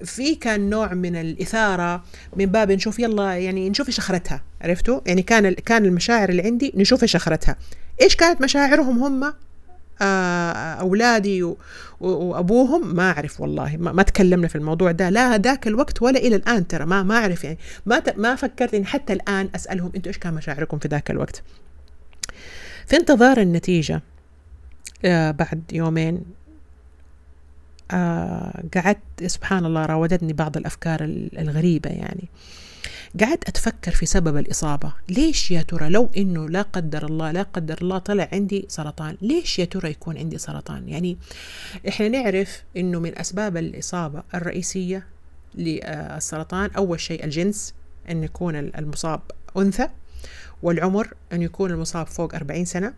في 0.03 0.35
كان 0.35 0.69
نوع 0.69 0.93
من 0.93 1.15
الإثارة 1.15 2.03
من 2.35 2.45
باب 2.45 2.71
نشوف 2.71 2.99
يلا 2.99 3.37
يعني 3.37 3.69
نشوف 3.69 3.87
إيش 3.87 3.99
أخرتها 3.99 4.41
عرفتوا؟ 4.61 4.99
يعني 5.05 5.21
كان 5.21 5.53
كان 5.53 5.85
المشاعر 5.85 6.29
اللي 6.29 6.41
عندي 6.41 6.73
نشوف 6.75 7.03
إيش 7.03 7.15
أخرتها. 7.15 7.55
إيش 8.01 8.15
كانت 8.15 8.41
مشاعرهم 8.41 9.03
هم؟ 9.03 9.33
آه، 10.01 10.53
أولادي 10.73 11.53
وأبوهم؟ 11.99 12.95
ما 12.95 13.11
أعرف 13.11 13.41
والله 13.41 13.77
ما, 13.77 14.03
تكلمنا 14.03 14.47
في 14.47 14.55
الموضوع 14.55 14.91
ده. 14.91 15.09
لا 15.09 15.37
ذاك 15.37 15.67
الوقت 15.67 16.01
ولا 16.01 16.19
إلى 16.19 16.35
الآن 16.35 16.67
ترى 16.67 16.85
ما 16.85 17.03
ما 17.03 17.17
أعرف 17.17 17.43
يعني. 17.43 17.57
ما 17.85 18.03
ما 18.17 18.35
فكرت 18.35 18.73
إني 18.73 18.85
حتى 18.85 19.13
الآن 19.13 19.49
أسألهم 19.55 19.91
أنتم 19.95 20.07
إيش 20.09 20.17
كان 20.17 20.33
مشاعركم 20.33 20.79
في 20.79 20.87
ذاك 20.87 21.11
الوقت. 21.11 21.43
في 22.87 22.95
انتظار 22.95 23.37
النتيجة 23.37 24.01
آه 25.05 25.31
بعد 25.31 25.61
يومين. 25.73 26.25
آه 27.91 28.63
قعدت 28.75 29.23
سبحان 29.25 29.65
الله 29.65 29.85
راودتني 29.85 30.33
بعض 30.33 30.57
الأفكار 30.57 30.99
الغريبة 31.37 31.89
يعني. 31.89 32.29
قعدت 33.21 33.49
أتفكر 33.49 33.91
في 33.91 34.05
سبب 34.05 34.37
الإصابة. 34.37 34.93
ليش 35.09 35.51
يا 35.51 35.61
ترى؟ 35.61 35.89
لو 35.89 36.09
إنه 36.17 36.49
لا 36.49 36.61
قدر 36.61 37.05
الله 37.05 37.31
لا 37.31 37.41
قدر 37.43 37.77
الله 37.81 37.97
طلع 37.97 38.29
عندي 38.33 38.65
سرطان 38.69 39.17
ليش 39.21 39.59
يا 39.59 39.65
ترى 39.65 39.89
يكون 39.89 40.17
عندي 40.17 40.37
سرطان؟ 40.37 40.89
يعني 40.89 41.17
إحنا 41.87 42.07
نعرف 42.09 42.63
إنه 42.77 42.99
من 42.99 43.17
أسباب 43.19 43.57
الإصابة 43.57 44.23
الرئيسية 44.33 45.07
للسرطان 45.55 46.69
أول 46.77 46.99
شيء 46.99 47.23
الجنس 47.23 47.73
أن 48.09 48.23
يكون 48.23 48.55
المصاب 48.55 49.21
أنثى 49.57 49.89
والعمر 50.63 51.13
أن 51.33 51.41
يكون 51.41 51.71
المصاب 51.71 52.07
فوق 52.07 52.35
40 52.35 52.65
سنة. 52.65 52.93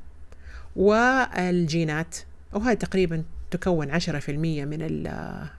والجينات 0.78 2.16
وهذا 2.54 2.74
تقريبا 2.74 3.24
تكون 3.52 4.00
10% 4.00 4.30
من 4.30 5.04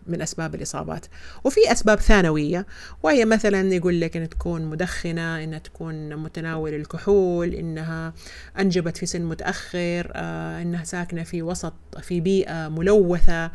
من 0.06 0.22
أسباب 0.22 0.54
الإصابات. 0.54 1.06
وفي 1.44 1.72
أسباب 1.72 2.00
ثانوية 2.00 2.66
وهي 3.02 3.24
مثلا 3.24 3.74
يقول 3.74 4.00
لك 4.00 4.16
ان 4.16 4.28
تكون 4.28 4.64
مدخنة 4.64 5.44
إنها 5.44 5.58
تكون 5.58 6.16
متناول 6.16 6.74
الكحول 6.74 7.54
إنها 7.54 8.12
أنجبت 8.58 8.96
في 8.96 9.06
سن 9.06 9.22
متأخر 9.22 10.12
آه، 10.14 10.62
إنها 10.62 10.84
ساكنة 10.84 11.22
في 11.22 11.42
وسط 11.42 11.74
في 12.02 12.20
بيئة 12.20 12.68
ملوثة 12.68 13.50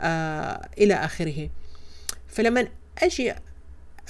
آه، 0.00 0.68
إلى 0.78 0.94
آخره. 0.94 1.50
فلما 2.28 2.68
أجي 2.98 3.34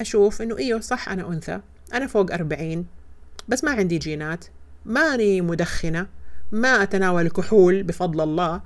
أشوف 0.00 0.42
إنه 0.42 0.59
إيوه 0.59 0.80
صح 0.80 1.09
أنا 1.09 1.28
أنثى 1.28 1.61
أنا 1.94 2.06
فوق 2.06 2.32
40 2.32 2.87
بس 3.48 3.64
ما 3.64 3.70
عندي 3.70 3.98
جينات 3.98 4.44
ماني 4.85 5.40
مدخنة 5.40 6.06
ما 6.52 6.82
أتناول 6.82 7.28
كحول 7.28 7.82
بفضل 7.82 8.20
الله. 8.20 8.61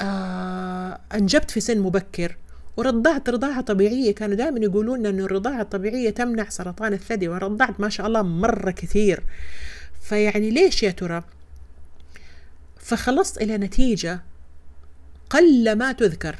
آه 0.00 1.00
أنجبت 1.14 1.50
في 1.50 1.60
سن 1.60 1.78
مبكر 1.78 2.36
ورضعت 2.76 3.28
رضاعة 3.28 3.60
طبيعية. 3.60 4.14
كانوا 4.14 4.36
دائما 4.36 4.60
يقولون 4.60 5.06
أن 5.06 5.20
الرضاعة 5.20 5.60
الطبيعية 5.60 6.10
تمنع 6.10 6.48
سرطان 6.48 6.92
الثدي 6.92 7.28
ورضعت 7.28 7.80
ما 7.80 7.88
شاء 7.88 8.06
الله 8.06 8.22
مرة 8.22 8.70
كثير. 8.70 9.22
فيعني 10.02 10.50
ليش 10.50 10.82
يا 10.82 10.90
ترى؟ 10.90 11.22
فخلصت 12.78 13.42
إلى 13.42 13.58
نتيجة 13.58 14.22
قل 15.30 15.72
ما 15.78 15.92
تذكر 15.92 16.36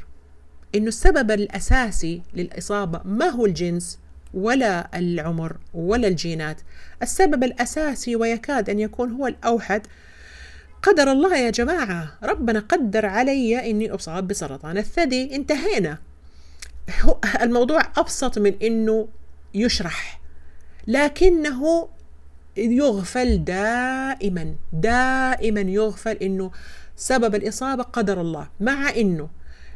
إنه 0.74 0.88
السبب 0.88 1.30
الأساسي 1.30 2.22
للإصابة 2.34 3.00
ما 3.04 3.26
هو 3.26 3.46
الجنس 3.46 3.98
ولا 4.34 4.98
العمر 4.98 5.56
ولا 5.74 6.08
الجينات. 6.08 6.60
السبب 7.02 7.44
الأساسي 7.44 8.16
ويكاد 8.16 8.70
أن 8.70 8.78
يكون 8.78 9.12
هو 9.12 9.26
الأوحد 9.26 9.87
قدر 10.85 11.12
الله 11.12 11.37
يا 11.37 11.51
جماعة. 11.51 12.18
ربنا 12.23 12.61
قدر 12.61 13.07
علي 13.07 13.70
إني 13.70 13.90
أصاب 13.90 14.29
بسرطان 14.29 14.79
الثدي. 14.79 15.35
انتهينا. 15.35 15.99
الموضوع 17.40 17.81
أبسط 17.97 18.38
من 18.38 18.55
إنه 18.62 19.09
يشرح. 19.55 20.20
لكنه 20.87 21.88
يغفل 22.57 23.44
دائما 23.44 24.55
دائما 24.73 25.61
يغفل 25.61 26.16
إنه 26.16 26.51
سبب 26.97 27.35
الإصابة 27.35 27.83
قدر 27.83 28.20
الله. 28.20 28.49
مع 28.61 28.90
إنه 28.90 29.29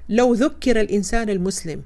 لو 0.08 0.34
ذكر 0.34 0.80
الإنسان 0.80 1.30
المسلم 1.30 1.82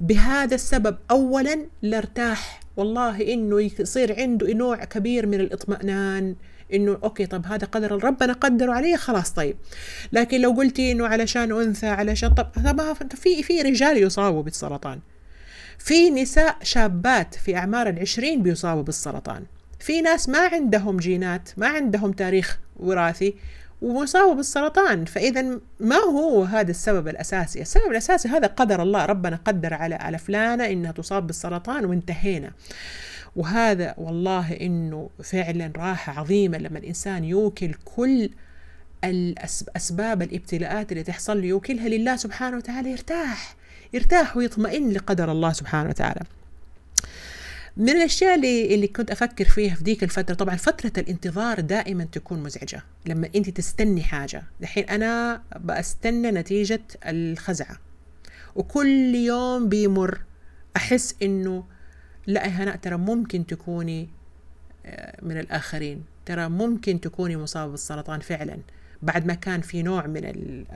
بهذا 0.00 0.54
السبب 0.54 0.96
أولا 1.10 1.66
لارتاح. 1.82 2.60
والله 2.76 3.32
إنه 3.32 3.60
يصير 3.60 4.20
عنده 4.20 4.52
نوع 4.52 4.84
كبير 4.84 5.26
من 5.26 5.40
الإطمئنان. 5.40 6.36
إنه 6.72 6.98
أوكي 7.02 7.26
طب 7.26 7.46
هذا 7.46 7.66
قدر 7.66 8.04
ربنا 8.04 8.32
قدره 8.32 8.72
علي 8.72 8.96
خلاص 8.96 9.30
طيب. 9.30 9.56
لكن 10.12 10.40
لو 10.40 10.50
قلتي 10.50 10.92
إنه 10.92 11.06
علشان 11.06 11.52
أنثى 11.52 11.86
علشان 11.86 12.34
طب 12.34 12.46
في 13.14 13.42
في 13.42 13.62
رجال 13.62 14.02
يصابوا 14.02 14.42
بالسرطان. 14.42 15.00
في 15.78 16.10
نساء 16.10 16.56
شابات 16.62 17.34
في 17.34 17.56
أعمار 17.56 17.88
العشرين 17.88 18.42
بيصابوا 18.42 18.82
بالسرطان. 18.82 19.44
في 19.80 20.00
ناس 20.00 20.28
ما 20.28 20.38
عندهم 20.38 20.96
جينات 20.96 21.48
ما 21.56 21.68
عندهم 21.68 22.12
تاريخ 22.12 22.58
وراثي 22.76 23.34
ومصابوا 23.82 24.34
بالسرطان. 24.34 25.04
فإذا 25.04 25.60
ما 25.80 25.96
هو 25.96 26.42
هذا 26.44 26.70
السبب 26.70 27.08
الأساسي؟ 27.08 27.60
السبب 27.60 27.90
الأساسي 27.90 28.28
هذا 28.28 28.46
قدر 28.46 28.82
الله 28.82 29.06
ربنا 29.06 29.38
قدر 29.44 29.74
على 29.74 29.94
على 29.94 30.18
فلانة 30.18 30.66
إنها 30.66 30.92
تصاب 30.92 31.26
بالسرطان 31.26 31.84
وانتهينا. 31.84 32.50
وهذا 33.36 33.94
والله 33.98 34.52
إنه 34.52 35.10
فعلا 35.22 35.72
راحة 35.76 36.20
عظيمة 36.20 36.58
لما 36.58 36.78
الإنسان 36.78 37.24
يوكل 37.24 37.74
كل 37.84 38.30
الاسباب 39.04 40.22
الابتلاءات 40.22 40.92
اللي 40.92 41.02
تحصل 41.02 41.40
له 41.40 41.46
يوكلها 41.46 41.88
لله 41.88 42.16
سبحانه 42.16 42.56
وتعالى 42.56 42.90
يرتاح 42.90 43.56
يرتاح 43.92 44.36
ويطمئن 44.36 44.90
لقدر 44.90 45.32
الله 45.32 45.52
سبحانه 45.52 45.88
وتعالى. 45.88 46.20
من 47.76 47.90
الأشياء 47.90 48.34
اللي 48.34 48.74
اللي 48.74 48.86
كنت 48.86 49.10
أفكر 49.10 49.44
فيها 49.44 49.74
في 49.74 49.84
ذيك 49.84 50.02
الفترة 50.02 50.34
طبعا 50.34 50.56
فترة 50.56 50.92
الانتظار 50.98 51.60
دائما 51.60 52.04
تكون 52.04 52.42
مزعجة. 52.42 52.82
لما 53.06 53.28
أنت 53.36 53.50
تستني 53.50 54.02
حاجة 54.02 54.42
الحين 54.60 54.84
أنا 54.88 55.42
بستنى 55.60 56.30
نتيجة 56.30 56.82
الخزعة. 57.06 57.78
وكل 58.54 59.14
يوم 59.14 59.68
بيمر 59.68 60.20
أحس 60.76 61.14
إنه 61.22 61.64
لا 62.26 62.48
هناء 62.48 62.76
ترى 62.76 62.96
ممكن 62.96 63.46
تكوني 63.46 64.08
آه، 64.86 65.18
من 65.22 65.38
الآخرين. 65.38 66.04
ترى 66.26 66.48
ممكن 66.48 67.00
تكوني 67.00 67.36
مصابة 67.36 67.70
بالسرطان 67.70 68.20
فعلا. 68.20 68.58
بعد 69.02 69.26
ما 69.26 69.34
كان 69.34 69.60
في 69.60 69.82
نوع 69.82 70.06
من 70.06 70.20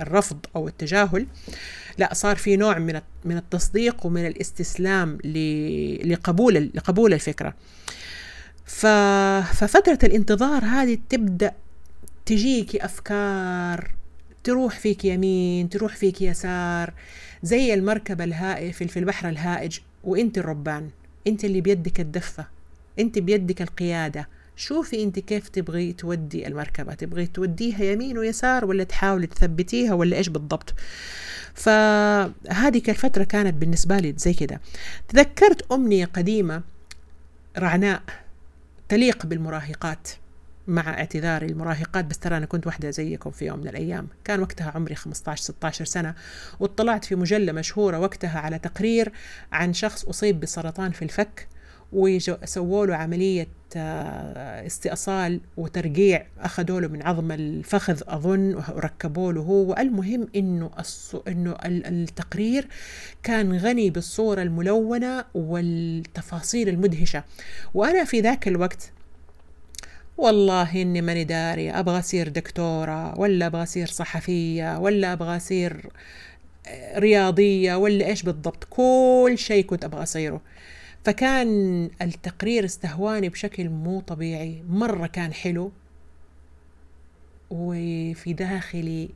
الرفض 0.00 0.38
أو 0.56 0.68
التجاهل 0.68 1.26
لا 1.98 2.14
صار 2.14 2.36
في 2.36 2.56
نوع 2.56 2.78
من 2.78 3.00
من 3.24 3.36
التصديق 3.36 4.06
ومن 4.06 4.26
الاستسلام 4.26 5.18
لقبول 6.04 6.70
لقبول 6.74 7.12
الفكرة. 7.14 7.54
ففترة 9.52 9.98
الانتظار 10.04 10.64
هذه 10.64 10.98
تبدأ 11.08 11.52
تجيكي 12.26 12.84
أفكار 12.84 13.90
تروح 14.44 14.78
فيك 14.78 15.04
يمين 15.04 15.68
تروح 15.68 15.96
فيك 15.96 16.22
يسار 16.22 16.92
زي 17.42 17.74
المركبة 17.74 18.24
الهائج 18.24 18.72
في 18.72 18.98
البحر 18.98 19.28
الهائج 19.28 19.78
وأنت 20.04 20.38
الربان. 20.38 20.90
أنت 21.26 21.44
اللي 21.44 21.60
بيدك 21.60 22.00
الدفة 22.00 22.46
أنت 22.98 23.18
بيدك 23.18 23.62
القيادة. 23.62 24.28
شوفي 24.56 25.02
أنت 25.02 25.18
كيف 25.18 25.48
تبغي 25.48 25.92
تودي 25.92 26.46
المركبة 26.46 26.94
تبغي 26.94 27.26
توديها 27.26 27.84
يمين 27.84 28.18
ويسار 28.18 28.64
ولا 28.64 28.84
تحاولي 28.84 29.26
تثبتيها 29.26 29.94
ولا 29.94 30.16
إيش 30.16 30.28
بالضبط. 30.28 30.74
فهذه 31.54 32.82
الفترة 32.88 33.24
كانت 33.24 33.54
بالنسبة 33.54 33.98
لي 33.98 34.14
زي 34.16 34.34
كده. 34.34 34.60
تذكرت 35.08 35.72
أمنية 35.72 36.04
قديمة 36.04 36.62
رعناء 37.58 38.02
تليق 38.88 39.26
بالمراهقات. 39.26 40.08
مع 40.68 40.90
اعتذاري 40.90 41.46
المراهقات 41.46 42.04
بس 42.04 42.18
ترى 42.18 42.36
أنا 42.36 42.46
كنت 42.46 42.66
واحدة 42.66 42.90
زيكم 42.90 43.30
في 43.30 43.46
يوم 43.46 43.58
من 43.58 43.68
الأيام. 43.68 44.08
كان 44.24 44.40
وقتها 44.40 44.72
عمري 44.74 44.94
15-16 44.94 45.70
سنة. 45.70 46.14
واطلعت 46.60 47.04
في 47.04 47.14
مجلة 47.14 47.52
مشهورة 47.52 47.98
وقتها 47.98 48.40
على 48.40 48.58
تقرير 48.58 49.12
عن 49.52 49.72
شخص 49.72 50.04
أصيب 50.04 50.40
بسرطان 50.40 50.90
في 50.90 51.02
الفك 51.02 51.48
وسووا 51.92 52.86
له 52.86 52.96
عملية 52.96 53.48
آه، 53.76 54.66
استئصال 54.66 55.40
وترقيع. 55.56 56.26
أخذوا 56.38 56.80
له 56.80 56.88
من 56.88 57.02
عظم 57.02 57.32
الفخذ 57.32 58.02
أظن 58.06 58.54
وركبوا 58.54 59.32
له 59.32 59.40
هو. 59.40 59.74
المهم 59.78 60.28
إنه 60.36 60.70
إنه 61.28 61.56
التقرير 61.64 62.68
كان 63.22 63.56
غني 63.56 63.90
بالصورة 63.90 64.42
الملونة 64.42 65.24
والتفاصيل 65.34 66.68
المدهشة. 66.68 67.24
وأنا 67.74 68.04
في 68.04 68.20
ذاك 68.20 68.48
الوقت 68.48 68.92
والله 70.18 70.82
إني 70.82 71.02
ماني 71.02 71.24
داري 71.24 71.70
أبغى 71.70 71.98
أصير 71.98 72.28
دكتورة 72.28 73.18
ولا 73.20 73.46
أبغى 73.46 73.62
أصير 73.62 73.86
صحفية 73.86 74.78
ولا 74.78 75.12
أبغى 75.12 75.36
أصير 75.36 75.90
آه، 76.68 76.98
رياضية 76.98 77.74
ولا 77.74 78.06
إيش 78.06 78.22
بالضبط 78.22 78.64
كل 78.70 79.34
شيء 79.38 79.64
كنت 79.64 79.84
أبغى 79.84 80.02
أصيره. 80.02 80.40
فكان 81.04 81.90
التقرير 82.02 82.64
استهواني 82.64 83.28
بشكل 83.28 83.68
مو 83.68 84.00
طبيعي 84.00 84.62
مرة 84.68 85.06
كان 85.06 85.32
حلو. 85.34 85.72
وفي 87.50 88.32
داخلي 88.32 89.08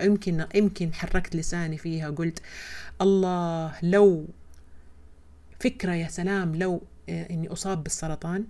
يمكن 0.00 0.46
يمكن 0.54 0.94
حركت 0.94 1.36
لساني 1.36 1.76
فيها 1.78 2.10
قلت 2.10 2.42
الله 3.00 3.72
لو 3.82 4.26
فكرة 5.60 5.92
يا 5.94 6.08
سلام 6.08 6.56
لو 6.56 6.82
إني 7.08 7.48
أصاب 7.52 7.82
بالسرطان. 7.84 8.44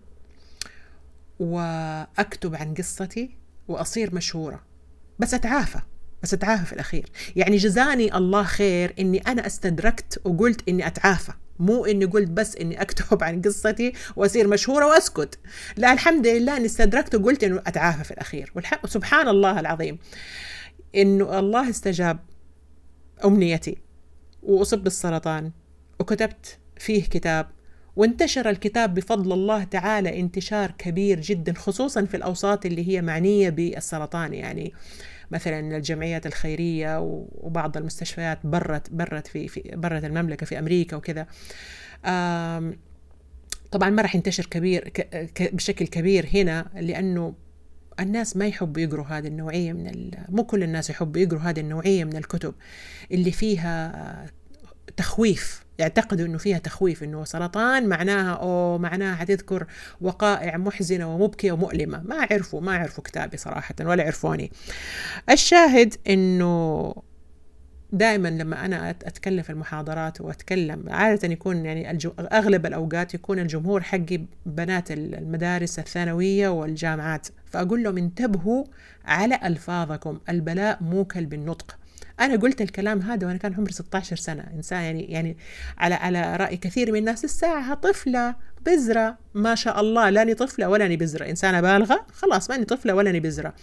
وأكتب 1.39 2.55
عن 2.55 2.75
قصتي 2.75 3.37
وأصير 3.69 4.15
مشهورة. 4.15 4.63
بس 5.19 5.35
أتعافى 5.35 5.79
بس 6.23 6.35
أتعافى 6.35 6.67
في 6.67 6.73
الأخير. 6.73 7.11
يعني 7.37 7.57
جزاني 7.57 8.17
الله 8.17 8.43
خير 8.43 8.95
إني 8.99 9.19
أنا 9.19 9.47
استدركت 9.47 10.21
وقلت 10.25 10.69
إني 10.69 10.87
أتعافى. 10.87 11.33
مو 11.59 11.85
إني 11.85 12.05
قلت 12.05 12.31
بس 12.31 12.57
إني 12.57 12.81
أكتب 12.81 13.25
عن 13.25 13.43
قصتي 13.43 13.93
وأصير 14.17 14.49
مشهورة 14.49 14.87
وأسكت. 14.87 15.39
لا 15.77 15.93
الحمد 15.93 16.27
لله 16.27 16.57
إني 16.57 16.67
استدركت 16.67 17.15
وقلت 17.15 17.45
إنه 17.45 17.63
أتعافى 17.67 18.05
في 18.05 18.11
الأخير. 18.11 18.53
سبحان 18.87 19.29
الله 19.29 19.61
العظيم. 19.61 19.99
إنه 20.95 21.39
الله 21.39 21.71
استجاب 21.71 22.19
أمنيتي. 23.25 23.79
وأصبت 24.43 24.83
بالسرطان. 24.83 25.53
وكتبت 26.01 26.59
فيه 26.77 27.05
كتاب 27.05 27.47
وانتشر 27.99 28.51
الكتاب 28.51 28.95
بفضل 28.95 29.33
الله 29.33 29.65
تعالى 29.65 30.21
انتشار 30.21 30.71
كبير 30.71 31.21
جدا 31.21 31.53
خصوصا 31.53 32.05
في 32.05 32.17
الأوساط 32.17 32.67
اللي 32.67 32.89
هي 32.89 33.03
معنية 33.03 33.51
بالسرطان. 33.51 34.35
يعني 34.35 34.73
مثلا 35.31 35.77
الجمعيات 35.77 36.27
الخيرية 36.27 37.01
وبعض 37.33 37.77
المستشفيات 37.77 38.39
برت 38.45 38.91
برت 38.91 39.27
في, 39.27 39.49
في 39.49 39.63
برت 39.75 40.05
المملكة 40.05 40.47
في 40.47 40.59
أمريكا 40.59 40.97
وكذا. 40.97 41.27
طبعا 43.71 43.91
ما 43.91 44.03
راح 44.03 44.15
ينتشر 44.15 44.47
كبير 44.47 44.93
بشكل 45.41 45.87
كبير 45.87 46.29
هنا 46.35 46.71
لأنه 46.75 47.35
الناس 48.01 48.37
ما 48.37 48.47
يحبوا 48.47 48.83
يقروا 48.83 49.07
هذه 49.07 49.27
النوعية 49.27 49.73
من 49.73 50.11
مو 50.29 50.45
كل 50.45 50.63
الناس 50.63 50.91
يحبوا 50.91 51.21
يقروا 51.21 51.41
هذه 51.41 51.61
النوعية 51.61 52.05
من 52.05 52.17
الكتب 52.17 52.55
اللي 53.13 53.33
فيها 53.33 54.27
تخويف 54.97 55.68
يعتقدوا 55.79 56.27
إنه 56.27 56.39
فيها 56.39 56.59
تخويف 56.59 57.03
إنه 57.03 57.25
سرطان 57.25 57.89
معناها 57.89 58.35
أو 58.35 58.79
معناها 58.79 59.17
حتذكر 59.17 59.67
وقائع 60.01 60.57
محزنة 60.57 61.15
ومبكية 61.15 61.53
ومؤلمة. 61.53 62.03
ما 62.03 62.27
عرفوا 62.31 62.61
ما 62.61 62.77
عرفوا 62.77 63.05
كتابي 63.05 63.37
صراحة 63.37 63.75
ولا 63.81 64.05
عرفوني. 64.05 64.53
الشاهد 65.31 65.95
إنه 66.09 66.95
دائما 67.93 68.29
لما 68.29 68.65
أنا 68.65 68.91
أتكلم 68.91 69.43
في 69.43 69.51
المحاضرات 69.51 70.21
وأتكلم 70.21 70.85
عادة 70.89 71.29
يكون 71.29 71.65
يعني 71.67 71.99
أغلب 72.33 72.67
الأوقات 72.67 73.15
يكون 73.15 73.39
الجمهور 73.39 73.83
حقي 73.83 74.21
بنات 74.47 74.91
المدارس 74.91 75.79
الثانوية 75.79 76.49
والجامعات. 76.49 77.29
فأقول 77.47 77.83
لهم 77.83 77.99
انتبهوا 77.99 78.65
على 79.05 79.41
ألفاظكم 79.45 80.21
البلاء 80.29 80.83
موكل 80.83 81.27
بالنطق 81.27 81.79
أنا 82.21 82.37
قلت 82.37 82.61
الكلام 82.61 83.01
هذا 83.01 83.27
وأنا 83.27 83.39
كان 83.39 83.55
عمري 83.55 83.73
16 83.73 84.17
سنة 84.17 84.45
إنسان 84.55 84.83
يعني 84.83 85.05
يعني 85.05 85.37
على 85.79 85.95
على 85.95 86.37
رأي 86.37 86.57
كثير 86.57 86.93
من 86.93 86.99
الناس 86.99 87.25
الساعة 87.25 87.75
طفلة 87.75 88.35
بزرة 88.67 89.19
ما 89.35 89.55
شاء 89.55 89.81
الله 89.81 90.11
لاني 90.11 90.35
طفلة 90.35 90.69
ولا 90.69 90.87
اني 90.87 90.97
بزرة 90.97 91.31
إنسانة 91.31 91.61
بالغة 91.61 92.07
خلاص 92.13 92.51
ماني 92.51 92.65
طفلة 92.65 92.95
ولا 92.95 93.11
اني 93.11 93.21
بزرة. 93.21 93.55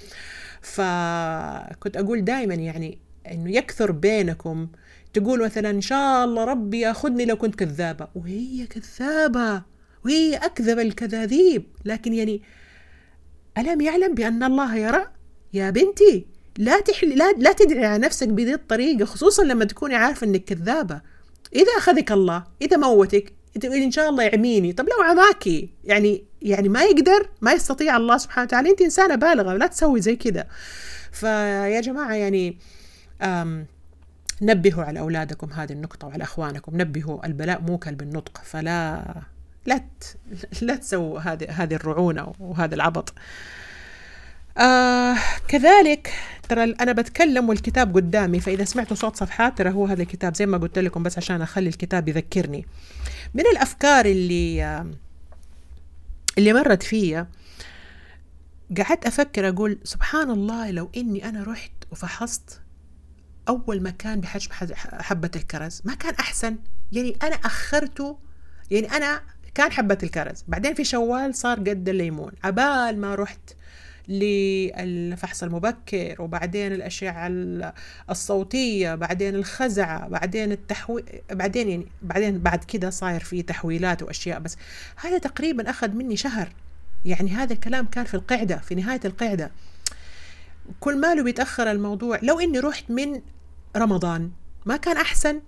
فكنت 0.61 1.97
أقول 1.97 2.25
دائما 2.25 2.53
يعني 2.53 2.99
إنه 3.31 3.51
يكثر 3.51 3.91
بينكم 3.91 4.67
تقول 5.13 5.43
مثلا 5.43 5.69
إن 5.69 5.81
شاء 5.81 6.25
الله 6.25 6.43
ربي 6.43 6.79
ياخذني 6.79 7.25
لو 7.25 7.35
كنت 7.35 7.55
كذابة. 7.55 8.07
وهي 8.15 8.67
كذابة 8.67 9.63
وهي 10.05 10.35
أكذب 10.35 10.79
الكذاذيب. 10.79 11.65
لكن 11.85 12.13
يعني 12.13 12.41
ألم 13.57 13.81
يعلم 13.81 14.13
بأن 14.13 14.43
الله 14.43 14.75
يرى؟ 14.75 15.05
يا 15.53 15.69
بنتي. 15.69 16.34
لا 16.57 16.79
تحل 16.79 17.17
لا 17.17 17.31
لا 17.31 17.51
تدعي 17.51 17.85
على 17.85 17.97
نفسك 18.03 18.27
بهذه 18.27 18.53
الطريقة 18.53 19.05
خصوصا 19.05 19.43
لما 19.43 19.65
تكوني 19.65 19.95
عارفة 19.95 20.27
إنك 20.27 20.43
كذابة. 20.43 21.01
إذا 21.55 21.71
أخذك 21.77 22.11
الله 22.11 22.43
إذا 22.61 22.77
موتك 22.77 23.33
إن 23.65 23.91
شاء 23.91 24.09
الله 24.09 24.23
يعميني. 24.23 24.73
طب 24.73 24.85
لو 24.85 25.03
عماكي 25.03 25.69
يعني 25.83 26.23
يعني 26.41 26.69
ما 26.69 26.83
يقدر 26.83 27.29
ما 27.41 27.53
يستطيع 27.53 27.97
الله 27.97 28.17
سبحانه 28.17 28.45
وتعالى 28.45 28.69
أنت 28.69 28.81
إنسانة 28.81 29.15
بالغة 29.15 29.53
لا 29.53 29.67
تسوي 29.67 30.01
زي 30.01 30.15
كذا. 30.15 30.47
فيا 31.11 31.81
جماعة 31.81 32.13
يعني 32.13 32.57
نبهوا 34.41 34.83
على 34.83 34.99
أولادكم 34.99 35.51
هذه 35.51 35.71
النقطة 35.71 36.07
وعلى 36.07 36.23
أخوانكم 36.23 36.81
نبهوا 36.81 37.25
البلاء 37.25 37.61
موكل 37.61 37.95
بالنطق 37.95 38.41
فلا 38.43 39.05
لا 39.65 39.83
لا 40.61 40.75
تسووا 40.75 41.19
هذه 41.19 41.49
هذه 41.49 41.73
الرعونة 41.73 42.33
وهذا 42.39 42.75
العبط. 42.75 43.13
آه 44.57 45.17
كذلك 45.47 46.13
ترى 46.49 46.63
أنا 46.63 46.91
بتكلم 46.91 47.49
والكتاب 47.49 47.95
قدامي 47.95 48.39
فإذا 48.39 48.63
سمعتوا 48.63 48.95
صوت 48.95 49.15
صفحات 49.15 49.57
ترى 49.57 49.69
هو 49.69 49.85
هذا 49.85 50.01
الكتاب 50.01 50.35
زي 50.35 50.45
ما 50.45 50.57
قلت 50.57 50.79
لكم 50.79 51.03
بس 51.03 51.17
عشان 51.17 51.41
أخلي 51.41 51.69
الكتاب 51.69 52.07
يذكرني. 52.07 52.65
من 53.33 53.43
الأفكار 53.53 54.05
اللي 54.05 54.63
آه 54.63 54.91
اللي 56.37 56.53
مرت 56.53 56.83
فيا 56.83 57.27
قعدت 58.77 59.05
أفكر 59.05 59.49
أقول 59.49 59.79
سبحان 59.83 60.29
الله 60.29 60.71
لو 60.71 60.89
إني 60.97 61.29
أنا 61.29 61.43
رحت 61.43 61.71
وفحصت 61.91 62.61
أول 63.49 63.83
مكان 63.83 64.21
بحجم 64.21 64.49
حبة 64.81 65.31
الكرز 65.35 65.81
ما 65.85 65.93
كان 65.95 66.13
أحسن. 66.13 66.57
يعني 66.91 67.17
أنا 67.23 67.35
اخرته 67.35 68.17
يعني 68.71 68.91
أنا 68.91 69.21
كان 69.55 69.71
حبة 69.71 69.97
الكرز 70.03 70.43
بعدين 70.47 70.73
في 70.73 70.83
شوال 70.83 71.35
صار 71.35 71.59
قد 71.59 71.89
الليمون. 71.89 72.31
عبال 72.43 73.01
ما 73.01 73.15
رحت 73.15 73.49
للفحص 74.07 75.43
المبكر 75.43 76.21
وبعدين 76.21 76.73
الأشعة 76.73 77.27
الصوتية 78.09 78.95
بعدين 78.95 79.35
الخزعة 79.35 80.07
بعدين 80.07 80.51
التحوي 80.51 81.03
بعدين 81.31 81.69
يعني 81.69 81.87
بعدين 82.01 82.39
بعد 82.39 82.63
كده 82.63 82.89
صاير 82.89 83.19
في 83.19 83.41
تحويلات 83.41 84.03
وأشياء 84.03 84.39
بس. 84.39 84.57
هذا 84.95 85.17
تقريبا 85.17 85.69
أخذ 85.69 85.89
مني 85.89 86.17
شهر. 86.17 86.49
يعني 87.05 87.29
هذا 87.29 87.53
الكلام 87.53 87.85
كان 87.85 88.05
في 88.05 88.13
القعدة 88.13 88.57
في 88.57 88.75
نهاية 88.75 89.01
القعدة. 89.05 89.51
كل 90.79 90.97
ماله 90.97 91.23
بيتأخر 91.23 91.71
الموضوع. 91.71 92.19
لو 92.23 92.39
إني 92.39 92.59
رحت 92.59 92.91
من 92.91 93.21
رمضان 93.77 94.31
ما 94.65 94.77
كان 94.77 94.97
أحسن. 94.97 95.41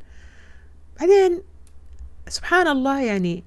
بعدين 1.00 1.42
سبحان 2.28 2.68
الله 2.68 3.04
يعني 3.04 3.44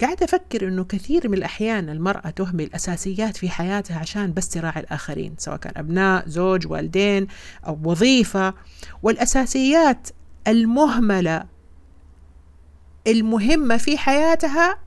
قاعدة 0.00 0.24
أفكر 0.24 0.68
إنه 0.68 0.84
كثير 0.84 1.28
من 1.28 1.38
الأحيان 1.38 1.88
المرأة 1.88 2.30
تهمل 2.30 2.70
أساسيات 2.74 3.36
في 3.36 3.50
حياتها 3.50 3.98
عشان 3.98 4.32
بس 4.32 4.48
تراعي 4.48 4.80
الآخرين 4.80 5.34
سواء 5.38 5.56
كان 5.56 5.72
أبناء 5.76 6.28
زوج 6.28 6.66
والدين 6.66 7.26
أو 7.66 7.78
وظيفة. 7.84 8.54
والأساسيات 9.02 10.08
المهملة 10.48 11.44
المهمة 13.06 13.76
في 13.76 13.98
حياتها 13.98 14.78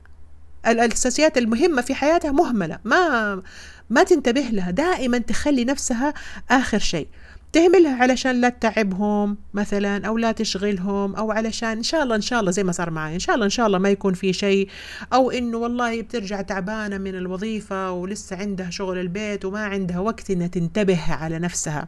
الأساسيات 0.68 1.38
المهمة 1.38 1.82
في 1.82 1.96
حياتها 1.96 2.32
مهملة 2.32 2.80
ما 2.86 3.42
ما 3.90 4.04
تنتبه 4.04 4.42
لها. 4.42 4.72
دائما 4.72 5.18
تخلي 5.18 5.66
نفسها 5.66 6.14
آخر 6.50 6.80
شيء. 6.80 7.08
تهملها 7.54 7.96
علشان 8.04 8.42
لا 8.42 8.50
تتعبهم 8.50 9.38
مثلا 9.54 10.08
أو 10.08 10.18
لا 10.18 10.32
تشغلهم 10.32 11.16
أو 11.16 11.32
علشان 11.32 11.70
إن 11.70 11.84
شاء 11.84 12.04
الله 12.04 12.16
إن 12.16 12.22
شاء 12.22 12.40
الله 12.40 12.52
زي 12.52 12.64
ما 12.64 12.72
صار 12.72 12.90
معي 12.90 13.14
إن 13.14 13.20
شاء 13.20 13.36
الله 13.36 13.46
إن 13.46 13.50
شاء 13.50 13.68
الله 13.68 13.78
ما 13.78 13.90
يكون 13.90 14.14
في 14.14 14.34
شيء. 14.34 14.70
أو 15.14 15.32
إنه 15.32 15.58
والله 15.58 16.02
بترجع 16.02 16.42
تعبانة 16.42 16.98
من 16.98 17.16
الوظيفة 17.16 17.92
ولسه 17.92 18.38
عندها 18.38 18.70
شغل 18.70 18.98
البيت 18.98 19.46
وما 19.46 19.66
عندها 19.66 20.00
وقت 20.00 20.32
إنها 20.32 20.48
تنتبه 20.48 21.14
على 21.14 21.40
نفسها. 21.40 21.88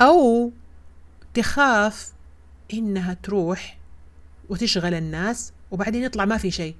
أو 0.00 0.52
تخاف 1.34 2.12
إنها 2.74 3.14
تروح 3.22 3.78
وتشغل 4.48 4.94
الناس 4.94 5.52
وبعدين 5.70 6.02
يطلع 6.02 6.24
ما 6.24 6.36
في 6.36 6.50
شيء. 6.50 6.74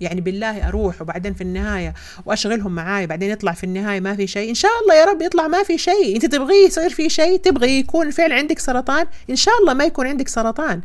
يعني 0.00 0.20
بالله 0.20 0.68
أروح 0.68 1.02
وبعدين 1.02 1.34
في 1.34 1.40
النهاية 1.40 1.94
وأشغلهم 2.26 2.74
معاي 2.74 3.06
بعدين 3.06 3.30
يطلع 3.30 3.52
في 3.52 3.64
النهاية 3.64 4.00
ما 4.00 4.16
في 4.16 4.26
شيء. 4.26 4.50
إن 4.50 4.54
شاء 4.54 4.70
الله 4.82 4.94
يا 4.94 5.04
رب 5.04 5.22
يطلع 5.22 5.48
ما 5.48 5.62
في 5.62 5.78
شيء. 5.78 6.14
أنت 6.14 6.26
تبغيه 6.26 6.66
يصير 6.66 6.90
في 6.90 7.08
شيء؟ 7.08 7.36
تبغي 7.36 7.78
يكون 7.78 8.10
فعلا 8.10 8.34
عندك 8.34 8.58
سرطان؟ 8.58 9.06
إن 9.30 9.36
شاء 9.36 9.54
الله 9.60 9.74
ما 9.74 9.84
يكون 9.84 10.06
عندك 10.06 10.28
سرطان. 10.28 10.80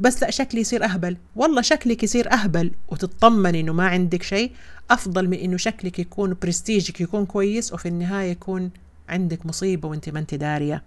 بس 0.00 0.22
لا 0.22 0.30
شكلي 0.30 0.60
يصير 0.60 0.84
أهبل. 0.84 1.16
والله 1.36 1.62
شكلك 1.62 2.02
يصير 2.02 2.32
أهبل 2.32 2.70
وتطمن 2.88 3.54
إنه 3.54 3.72
ما 3.72 3.88
عندك 3.88 4.22
شيء. 4.22 4.52
أفضل 4.90 5.28
من 5.28 5.38
إنه 5.38 5.56
شكلك 5.56 5.98
يكون 5.98 6.36
برستيجك 6.42 7.00
يكون 7.00 7.26
كويس 7.26 7.72
وفي 7.72 7.88
النهاية 7.88 8.30
يكون 8.30 8.70
عندك 9.08 9.46
مصيبة 9.46 9.88
وأنت 9.88 10.08
ما 10.08 10.18
أنت 10.18 10.34
دارية. 10.34 10.82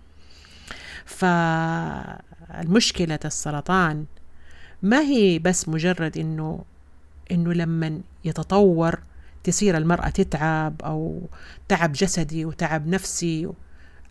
فالمشكلة 1.05 3.19
السرطان 3.25 4.05
ما 4.83 5.01
هي 5.01 5.39
بس 5.39 5.69
مجرد 5.69 6.17
إنه 6.17 6.63
إنه 7.31 7.53
لما 7.53 8.01
يتطور 8.25 8.99
تصير 9.43 9.77
المرأة 9.77 10.09
تتعب 10.09 10.81
أو 10.81 11.21
تعب 11.67 11.91
جسدي 11.91 12.45
وتعب 12.45 12.87
نفسي. 12.87 13.49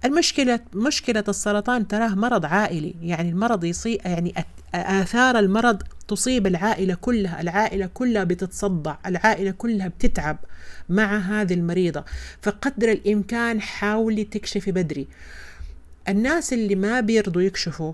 المشكلة 0.05 0.61
مشكلة 0.75 1.25
السرطان 1.29 1.89
تراه 1.89 2.09
مرض 2.09 2.45
عائلي 2.47 2.95
يعني 3.03 3.31
المرض 3.31 3.65
يصيب 3.65 4.01
يعني 4.05 4.35
آثار 4.75 5.39
المرض 5.39 5.83
تصيب 6.09 6.47
العائلة 6.47 6.95
كلها 6.95 7.41
العائلة 7.41 7.87
كلها 7.95 8.25
بتتصدع 8.25 8.97
العائلة 9.07 9.51
كلها 9.51 9.89
بتتعب 9.89 10.37
مع 10.89 11.17
هذه 11.19 11.55
المريضة. 11.55 12.05
فقدر 12.43 12.93
الإمكان 12.93 13.61
حاولي 13.61 14.25
تكشفي 14.25 14.73
بدري. 14.73 15.07
الناس 16.09 16.53
اللي 16.53 16.75
ما 16.75 17.01
بيرضوا 17.01 17.43
يكشفوا 17.43 17.93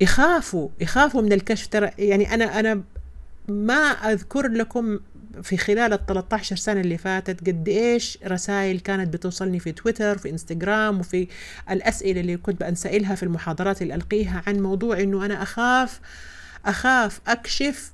يخافوا 0.00 0.68
يخافوا 0.80 1.22
من 1.22 1.32
الكشف. 1.32 1.66
ترى 1.66 1.90
يعني 1.98 2.34
أنا 2.34 2.60
أنا 2.60 2.82
ما 3.48 3.90
أذكر 3.90 4.48
لكم 4.48 4.98
في 5.42 5.56
خلال 5.56 5.92
ال 5.92 6.06
13 6.06 6.56
سنة 6.56 6.80
اللي 6.80 6.98
فاتت 6.98 7.48
قد 7.48 7.68
إيش 7.68 8.18
رسائل 8.26 8.80
كانت 8.80 9.14
بتوصلني 9.14 9.58
في 9.58 9.72
تويتر 9.72 10.18
في 10.18 10.30
إنستغرام 10.30 11.00
وفي 11.00 11.28
الأسئلة 11.70 12.20
اللي 12.20 12.36
كنت 12.36 12.60
بنسألها 12.60 13.14
في 13.14 13.22
المحاضرات 13.22 13.82
اللي 13.82 13.94
ألقيها 13.94 14.42
عن 14.46 14.60
موضوع 14.60 15.00
إنه 15.00 15.24
أنا 15.26 15.42
أخاف 15.42 16.00
أخاف 16.66 17.20
أكشف 17.26 17.92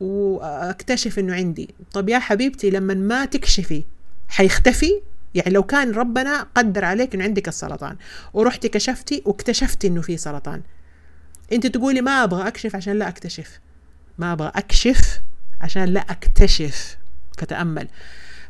وأكتشف 0.00 1.18
إنه 1.18 1.34
عندي. 1.34 1.74
طب 1.92 2.08
يا 2.08 2.18
حبيبتي 2.18 2.70
لما 2.70 2.94
ما 2.94 3.24
تكشفي 3.24 3.84
حيختفي؟ 4.28 5.00
يعني 5.34 5.50
لو 5.50 5.62
كان 5.62 5.90
ربنا 5.90 6.46
قدر 6.54 6.84
عليك 6.84 7.14
إنه 7.14 7.24
عندك 7.24 7.48
السرطان 7.48 7.96
ورحتي 8.34 8.68
كشفتي 8.68 9.22
واكتشفتي 9.24 9.86
إنه 9.86 10.00
في 10.02 10.16
سرطان. 10.16 10.62
أنت 11.52 11.66
تقولي 11.66 12.00
ما 12.00 12.24
أبغى 12.24 12.48
أكشف 12.48 12.76
عشان 12.76 12.98
لا 12.98 13.08
أكتشف. 13.08 13.60
ما 14.20 14.32
أبغى 14.32 14.52
أكشف 14.54 15.20
عشان 15.60 15.84
لا 15.84 16.00
أكتشف 16.00 16.96
فتامل 17.38 17.88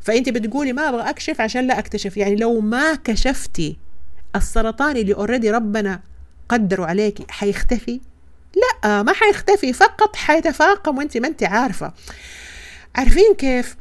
فأنت 0.00 0.28
بتقولي 0.28 0.72
ما 0.72 0.88
أبغى 0.88 1.10
أكشف 1.10 1.40
عشان 1.40 1.66
لا 1.66 1.78
أكتشف. 1.78 2.16
يعني 2.16 2.36
لو 2.36 2.60
ما 2.60 2.94
كشفتي 2.94 3.76
السرطان 4.36 4.96
اللي 4.96 5.14
اوريدي 5.14 5.50
ربنا 5.50 6.00
قدروا 6.48 6.86
عليكي 6.86 7.26
حيختفي؟ 7.28 8.00
لا 8.56 9.02
ما 9.02 9.12
حيختفي 9.12 9.72
فقط 9.72 10.16
حيتفاقم 10.16 10.98
وأنت 10.98 11.16
ما 11.16 11.28
أنت 11.28 11.42
عارفة. 11.42 11.92
عارفين 12.94 13.34
كيف؟ 13.38 13.76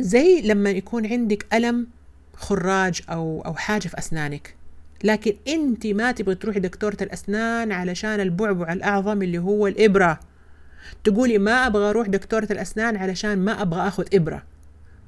زي 0.00 0.40
لما 0.40 0.70
يكون 0.70 1.06
عندك 1.06 1.46
ألم 1.54 1.86
خراج 2.34 3.00
أو 3.10 3.42
أو 3.46 3.54
حاجة 3.54 3.88
في 3.88 3.98
أسنانك. 3.98 4.54
لكن 5.04 5.36
أنت 5.48 5.86
ما 5.86 6.12
تبغي 6.12 6.34
تروحي 6.34 6.60
دكتورة 6.60 6.96
الأسنان 7.00 7.72
علشان 7.72 8.20
البعبع 8.20 8.72
الأعظم 8.72 9.22
اللي 9.22 9.38
هو 9.38 9.66
الإبرة. 9.66 10.20
تقولي 11.04 11.38
ما 11.38 11.66
أبغى 11.66 11.90
أروح 11.90 12.08
دكتورة 12.08 12.48
الأسنان 12.50 12.96
علشان 12.96 13.38
ما 13.38 13.62
أبغى 13.62 13.88
أخذ 13.88 14.04
إبرة. 14.14 14.42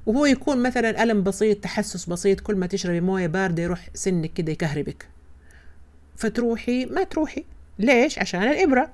وهو 0.05 0.25
يكون 0.25 0.63
مثلا 0.63 1.03
ألم 1.03 1.23
بسيط 1.23 1.63
تحسس 1.63 2.05
بسيط 2.05 2.39
كل 2.39 2.55
ما 2.55 2.67
تشربي 2.67 3.01
موية 3.01 3.27
باردة 3.27 3.63
يروح 3.63 3.89
سنك 3.93 4.33
كده 4.33 4.51
يكهربك. 4.51 5.07
فتروحي 6.15 6.85
ما 6.85 7.03
تروحي. 7.03 7.43
ليش؟ 7.79 8.19
عشان 8.19 8.43
الإبرة. 8.43 8.89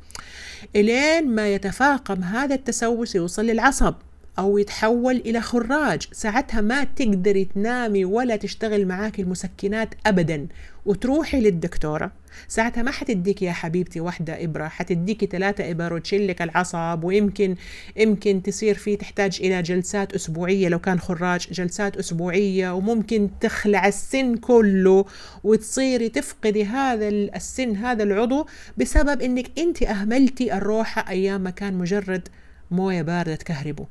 إلين 0.76 1.28
ما 1.28 1.54
يتفاقم 1.54 2.24
هذا 2.24 2.56
التسوس 2.56 3.16
يوصل 3.16 3.46
للعصب 3.46 3.94
أو 4.40 4.58
يتحول 4.58 5.16
إلى 5.16 5.42
خراج. 5.42 6.08
ساعتها 6.12 6.62
ما 6.62 6.84
تقدري 6.84 7.46
تنامي 7.46 8.06
ولا 8.06 8.36
تشتغل 8.36 8.88
معاك 8.88 9.20
المسكنات 9.20 9.90
أبدا. 10.06 10.48
وتروحي 10.86 11.42
للدكتورة. 11.42 12.12
ساعتها 12.48 12.84
ما 12.84 12.92
حتديك 12.92 13.42
يا 13.42 13.52
حبيبتي 13.52 14.00
واحدة 14.00 14.44
إبرة 14.44 14.68
حتديكي 14.68 15.26
ثلاثة 15.26 15.72
إبر 15.72 15.94
وتشلك 15.94 16.42
العصب 16.42 17.04
ويمكن 17.04 17.56
يمكن 17.96 18.42
تصير 18.42 18.76
في 18.76 18.96
تحتاج 18.96 19.40
إلى 19.42 19.62
جلسات 19.62 20.14
أسبوعية 20.14 20.70
لو 20.70 20.80
كان 20.80 21.00
خراج 21.00 21.48
جلسات 21.52 21.98
أسبوعية 21.98 22.74
وممكن 22.74 23.30
تخلع 23.42 23.88
السن 23.88 24.36
كله 24.36 25.06
وتصيري 25.44 26.10
تفقدي 26.10 26.66
هذا 26.66 27.08
السن 27.10 27.76
هذا 27.76 28.04
العضو 28.04 28.48
بسبب 28.78 29.22
إنك 29.22 29.60
أنت 29.60 29.84
أهملتي 29.84 30.54
الروحة 30.54 31.10
أيام 31.10 31.42
ما 31.42 31.50
كان 31.50 31.74
مجرد 31.74 32.28
موية 32.72 33.02
باردة 33.02 33.36
تكهربه. 33.36 33.86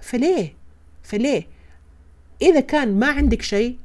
فليه؟ 0.00 0.54
فليه؟ 1.02 1.46
إذا 2.42 2.60
كان 2.60 2.98
ما 2.98 3.06
عندك 3.06 3.42
شيء 3.42 3.76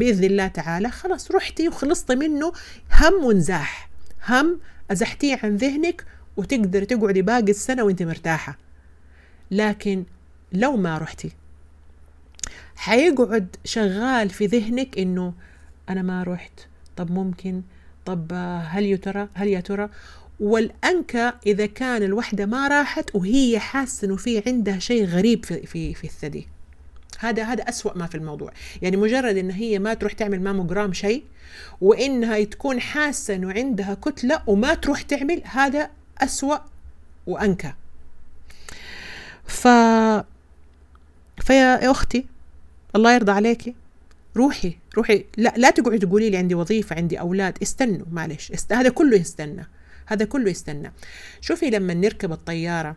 بإذن 0.00 0.24
الله 0.24 0.46
تعالى. 0.46 0.90
خلاص 0.90 1.30
رحتي 1.30 1.68
وخلصتي 1.68 2.14
منه 2.14 2.52
هم 3.00 3.24
ونزاح. 3.24 3.90
هم 4.28 4.60
أزحتيه 4.90 5.38
عن 5.42 5.56
ذهنك 5.56 6.04
وتقدر 6.36 6.84
تقعدي 6.84 7.22
باقي 7.22 7.50
السنة 7.50 7.82
وانت 7.82 8.02
مرتاحة. 8.02 8.58
لكن 9.50 10.04
لو 10.52 10.76
ما 10.76 10.98
رحتي 10.98 11.32
حيقعد 12.76 13.56
شغال 13.64 14.30
في 14.30 14.46
ذهنك 14.46 14.98
إنه 14.98 15.34
أنا 15.88 16.02
ما 16.02 16.22
رحت. 16.22 16.60
طب 16.96 17.10
ممكن؟ 17.10 17.62
طب 18.06 18.32
هل 18.64 18.84
يا 18.84 18.96
ترى؟ 18.96 19.28
هل 19.34 19.48
يا 19.48 19.60
ترى؟ 19.60 19.88
والأنكى 20.40 21.32
إذا 21.46 21.66
كان 21.66 22.02
الوحدة 22.02 22.46
ما 22.46 22.68
راحت 22.68 23.14
وهي 23.14 23.58
حاسة 23.58 24.06
إنه 24.06 24.16
في 24.16 24.42
عندها 24.46 24.78
شيء 24.78 25.04
غريب 25.04 25.44
في 25.44 25.66
في 25.66 25.94
في 25.94 26.04
الثدي. 26.04 26.46
هذا 27.20 27.44
هذا 27.44 27.68
أسوأ 27.68 27.98
ما 27.98 28.06
في 28.06 28.14
الموضوع. 28.14 28.52
يعني 28.82 28.96
مجرد 28.96 29.36
إن 29.36 29.50
هي 29.50 29.78
ما 29.78 29.94
تروح 29.94 30.12
تعمل 30.12 30.40
ماموجرام 30.40 30.92
شيء 30.92 31.24
وإنها 31.80 32.44
تكون 32.44 32.80
حاسة 32.80 33.34
إنه 33.34 33.52
عندها 33.52 33.94
كتلة 33.94 34.42
وما 34.46 34.74
تروح 34.74 35.02
تعمل 35.02 35.42
هذا 35.44 35.90
أسوأ 36.18 36.58
وأنكى. 37.26 37.72
ف 39.44 39.68
فيا 41.40 41.90
أختي 41.90 42.26
الله 42.96 43.14
يرضى 43.14 43.32
عليكي 43.32 43.74
روحي 44.36 44.76
روحي. 44.96 45.24
لا 45.36 45.54
لا 45.56 45.70
تقعدي 45.70 45.98
تقولي 45.98 46.30
لي 46.30 46.36
عندي 46.36 46.54
وظيفة 46.54 46.96
عندي 46.96 47.20
أولاد 47.20 47.58
استنوا 47.62 48.06
معلش 48.12 48.52
است... 48.52 48.72
هذا 48.72 48.88
كله 48.88 49.16
يستنى 49.16 49.66
هذا 50.06 50.24
كله 50.24 50.50
يستنى. 50.50 50.92
شوفي 51.40 51.70
لما 51.70 51.94
نركب 51.94 52.32
الطيارة 52.32 52.96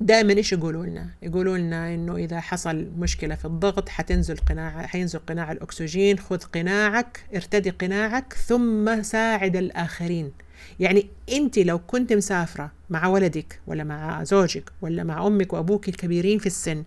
دائما 0.00 0.32
إيش 0.32 0.52
يقولوا 0.52 0.86
لنا؟ 0.86 1.08
يقولوا 1.22 1.58
لنا 1.58 1.94
إنه 1.94 2.16
إذا 2.16 2.40
حصل 2.40 2.86
مشكلة 2.98 3.34
في 3.34 3.44
الضغط 3.44 3.88
حتنزل 3.88 4.36
قناع 4.36 4.86
حينزل 4.86 5.18
قناع 5.18 5.52
الأكسجين 5.52 6.18
خذ 6.18 6.38
قناعك 6.38 7.24
ارتدي 7.34 7.70
قناعك 7.70 8.32
ثم 8.32 9.02
ساعد 9.02 9.56
الآخرين 9.56 10.32
يعني 10.80 11.06
أنت 11.32 11.58
لو 11.58 11.78
كنت 11.78 12.12
مسافرة 12.12 12.72
مع 12.90 13.06
ولدك 13.06 13.60
ولا 13.66 13.84
مع 13.84 14.24
زوجك 14.24 14.72
ولا 14.82 15.04
مع 15.04 15.26
أمك 15.26 15.52
وأبوك 15.52 15.88
الكبيرين 15.88 16.38
في 16.38 16.46
السن 16.46 16.84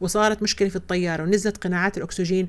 وصارت 0.00 0.42
مشكلة 0.42 0.68
في 0.68 0.76
الطيارة 0.76 1.22
ونزلت 1.22 1.56
قناعات 1.56 1.98
الأكسجين 1.98 2.48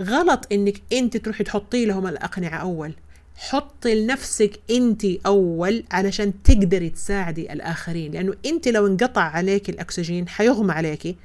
غلط 0.00 0.52
إنك 0.52 0.82
أنت 0.92 1.16
تروحي 1.16 1.44
تحطي 1.44 1.86
لهم 1.86 2.06
الأقنعة 2.06 2.58
أول 2.58 2.94
حطي 3.36 3.94
لنفسك 3.94 4.60
انت 4.70 5.04
اول 5.26 5.84
علشان 5.90 6.42
تقدري 6.42 6.90
تساعدي 6.90 7.52
الآخرين. 7.52 8.12
لأنه 8.12 8.34
انت 8.46 8.68
لو 8.68 8.86
انقطع 8.86 9.22
عليك 9.22 9.70
الأكسجين 9.70 10.28
حيغمى 10.28 10.72
عليكي 10.72 11.16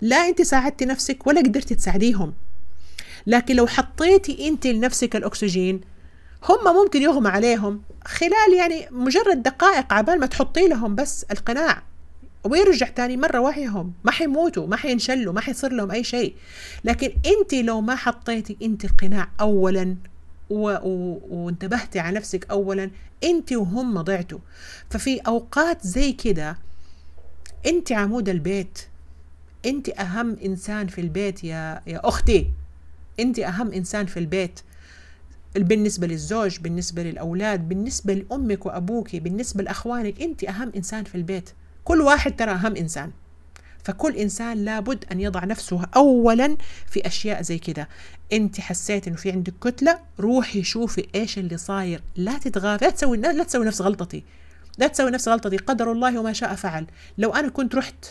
لا 0.00 0.16
انت 0.16 0.42
ساعدتي 0.42 0.84
نفسك 0.84 1.26
ولا 1.26 1.40
قدرتي 1.40 1.74
تساعديهم. 1.74 2.34
لكن 3.26 3.56
لو 3.56 3.66
حطيتي 3.66 4.48
انت 4.48 4.66
لنفسك 4.66 5.16
الأكسجين 5.16 5.80
هم 6.48 6.74
ممكن 6.76 7.02
يغمى 7.02 7.28
عليهم 7.28 7.82
خلال 8.04 8.54
يعني 8.58 8.86
مجرد 8.90 9.42
دقائق 9.42 9.92
عبال 9.92 10.20
ما 10.20 10.26
تحطي 10.26 10.68
لهم 10.68 10.94
بس 10.94 11.26
القناع. 11.30 11.82
ويرجع 12.44 12.88
تاني 12.88 13.16
مرة 13.16 13.40
وعيهم 13.40 13.92
ما 14.04 14.10
حيموتوا 14.10 14.66
ما 14.66 14.76
حينشلوا 14.76 15.32
ما 15.32 15.40
حيصير 15.40 15.72
لهم 15.72 15.90
أي 15.90 16.04
شيء. 16.04 16.34
لكن 16.84 17.12
أنت 17.26 17.54
لو 17.54 17.80
ما 17.80 17.94
حطيتي 17.94 18.56
أنت 18.62 18.84
القناع 18.84 19.28
أولا 19.40 19.96
و... 20.50 20.70
و... 20.70 21.20
وانتبهتي 21.30 21.98
على 21.98 22.16
نفسك 22.16 22.50
أولا 22.50 22.90
أنت 23.24 23.52
وهم 23.52 24.00
ضعتوا. 24.00 24.38
ففي 24.90 25.18
أوقات 25.18 25.86
زي 25.86 26.12
كده 26.12 26.58
أنت 27.66 27.92
عمود 27.92 28.28
البيت. 28.28 28.78
أنت 29.66 29.88
أهم 29.88 30.36
إنسان 30.44 30.86
في 30.86 31.00
البيت 31.00 31.44
يا 31.44 31.80
يا 31.86 32.08
أختي. 32.08 32.50
أنت 33.20 33.38
أهم 33.38 33.72
إنسان 33.72 34.06
في 34.06 34.18
البيت. 34.18 34.60
بالنسبة 35.56 36.06
للزوج 36.06 36.58
بالنسبة 36.58 37.02
للأولاد 37.02 37.68
بالنسبة 37.68 38.14
لأمك 38.14 38.66
وأبوك 38.66 39.16
بالنسبة 39.16 39.62
لأخوانك 39.62 40.22
أنت 40.22 40.44
أهم 40.44 40.72
إنسان 40.76 41.04
في 41.04 41.14
البيت. 41.14 41.50
كل 41.84 42.00
واحد 42.00 42.36
ترى 42.36 42.50
أهم 42.50 42.76
إنسان. 42.76 43.10
فكل 43.86 44.16
إنسان 44.16 44.64
لابد 44.64 45.04
أن 45.12 45.20
يضع 45.20 45.44
نفسه 45.44 45.82
أولا 45.96 46.56
في 46.86 47.06
أشياء 47.06 47.42
زي 47.42 47.58
كده. 47.58 47.88
أنت 48.32 48.60
حسيت 48.60 49.08
إنه 49.08 49.16
في 49.16 49.30
عندك 49.30 49.52
كتلة 49.60 49.98
روحي 50.20 50.62
شوفي 50.62 51.06
إيش 51.14 51.38
اللي 51.38 51.56
صاير. 51.56 52.02
لا 52.16 52.38
تتغافي 52.38 52.84
لا 52.84 52.90
تسوي 52.90 53.16
لا 53.16 53.44
تسوي 53.44 53.66
نفس 53.66 53.80
غلطتي. 53.80 54.22
لا 54.78 54.86
تسوي 54.86 55.10
نفس 55.10 55.28
غلطتي. 55.28 55.56
قدر 55.56 55.92
الله 55.92 56.20
وما 56.20 56.32
شاء 56.32 56.54
فعل. 56.54 56.86
لو 57.18 57.30
أنا 57.30 57.48
كنت 57.48 57.74
رحت 57.74 58.04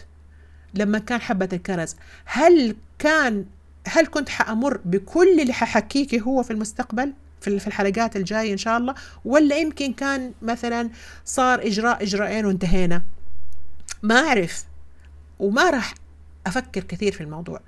لما 0.73 0.99
كان 0.99 1.21
حبة 1.21 1.49
الكرز 1.53 1.95
هل 2.25 2.75
كان 2.99 3.45
هل 3.87 4.05
كنت 4.05 4.29
حأمر 4.29 4.79
بكل 4.85 5.39
اللي 5.41 5.53
ححكيكي 5.53 6.21
هو 6.21 6.43
في 6.43 6.51
المستقبل؟ 6.51 7.13
في 7.41 7.67
الحلقات 7.67 8.15
الجاية 8.15 8.53
إن 8.53 8.57
شاء 8.57 8.77
الله؟ 8.77 8.95
ولا 9.25 9.57
يمكن 9.57 9.93
كان 9.93 10.31
مثلا 10.41 10.89
صار 11.25 11.67
إجراء 11.67 12.03
إجراءين 12.03 12.45
وانتهينا؟ 12.45 13.01
ما 14.03 14.15
أعرف. 14.15 14.65
وما 15.39 15.69
راح 15.69 15.93
أفكر 16.47 16.83
كثير 16.83 17.11
في 17.11 17.21
الموضوع. 17.21 17.59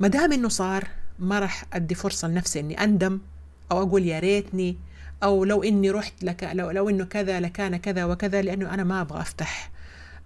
ما 0.00 0.08
دام 0.08 0.32
إنه 0.32 0.48
صار 0.48 0.88
ما 1.18 1.38
راح 1.38 1.64
أدي 1.72 1.94
فرصة 1.94 2.28
لنفسي 2.28 2.60
إني 2.60 2.84
أندم 2.84 3.20
أو 3.72 3.82
أقول 3.82 4.04
يا 4.06 4.18
ريتني 4.18 4.76
أو 5.22 5.44
لو 5.44 5.62
إني 5.62 5.90
رحت 5.90 6.24
لك 6.24 6.50
لو, 6.52 6.70
لو 6.70 6.88
إنه 6.88 7.04
كذا 7.04 7.40
لكان 7.40 7.76
كذا 7.76 8.04
وكذا 8.04 8.42
لأنه 8.42 8.74
أنا 8.74 8.84
ما 8.84 9.00
أبغى 9.00 9.20
أفتح 9.20 9.70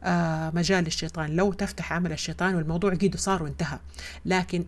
آه 0.05 0.51
مجال 0.55 0.85
للشيطان. 0.85 1.37
لو 1.37 1.53
تفتح 1.53 1.93
عمل 1.93 2.13
الشيطان 2.13 2.55
والموضوع 2.55 2.95
قيد 2.95 3.17
صار 3.17 3.43
وانتهى. 3.43 3.79
لكن 4.25 4.65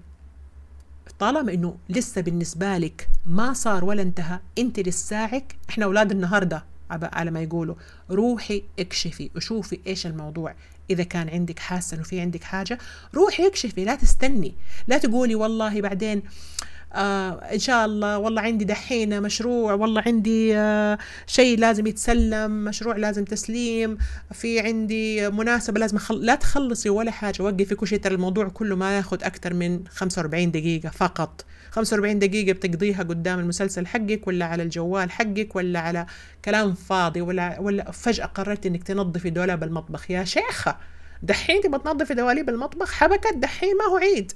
طالما 1.18 1.52
إنه 1.52 1.76
لسه 1.88 2.20
بالنسبة 2.20 2.78
لك 2.78 3.08
ما 3.26 3.52
صار 3.52 3.84
ولا 3.84 4.02
انتهى 4.02 4.40
أنت 4.58 4.80
لساعك 4.80 5.56
إحنا 5.70 5.84
أولاد 5.84 6.10
النهارده 6.10 6.64
على 6.90 7.30
ما 7.30 7.42
يقولوا 7.42 7.74
روحي 8.10 8.62
اكشفي 8.78 9.30
وشوفي 9.36 9.80
إيش 9.86 10.06
الموضوع. 10.06 10.54
إذا 10.90 11.02
كان 11.02 11.28
عندك 11.28 11.58
حاسة 11.58 11.94
إنه 11.94 12.04
في 12.04 12.20
عندك 12.20 12.44
حاجة 12.44 12.78
روحي 13.14 13.46
اكشفي 13.46 13.84
لا 13.84 13.94
تستني. 13.94 14.54
لا 14.88 14.98
تقولي 14.98 15.34
والله 15.34 15.80
بعدين 15.80 16.22
آه 16.92 17.30
إن 17.52 17.58
شاء 17.58 17.84
الله 17.86 18.18
والله 18.18 18.42
عندي 18.42 18.64
دحين 18.64 19.22
مشروع 19.22 19.72
والله 19.74 20.02
عندي 20.06 20.56
آه 20.56 20.98
شيء 21.26 21.58
لازم 21.58 21.86
يتسلم 21.86 22.64
مشروع 22.64 22.96
لازم 22.96 23.24
تسليم 23.24 23.98
في 24.32 24.60
عندي 24.60 25.30
مناسبة 25.30 25.80
لازم 25.80 25.96
أخل... 25.96 26.14
لا 26.26 26.34
تخلصي 26.34 26.88
ولا 26.90 27.10
حاجة 27.10 27.42
وقفي 27.42 27.74
كل 27.74 27.86
شيء 27.88 27.98
ترى 28.00 28.14
الموضوع 28.14 28.48
كله 28.48 28.76
ما 28.76 28.96
ياخذ 28.96 29.24
أكثر 29.24 29.54
من 29.54 29.84
45 29.88 30.50
دقيقة 30.50 30.90
فقط. 30.90 31.44
45 31.70 32.18
دقيقة 32.18 32.52
بتقضيها 32.52 33.02
قدام 33.02 33.38
المسلسل 33.38 33.86
حقك 33.86 34.26
ولا 34.26 34.44
على 34.44 34.62
الجوال 34.62 35.10
حقك 35.10 35.56
ولا 35.56 35.80
على 35.80 36.06
كلام 36.44 36.74
فاضي 36.74 37.20
ولا 37.20 37.60
ولا 37.60 37.90
فجأة 37.90 38.26
قررت 38.26 38.66
إنك 38.66 38.82
تنظفي 38.82 39.30
دولاب 39.30 39.62
المطبخ. 39.62 40.10
يا 40.10 40.24
شيخة 40.24 40.76
دحين 41.22 41.60
تبغى 41.60 41.78
تنظفي 41.78 42.14
دواليب 42.14 42.48
المطبخ؟ 42.48 42.92
حبكت 42.92 43.34
دحين 43.36 43.76
ما 43.76 43.84
هو 43.84 43.96
عيد. 43.96 44.32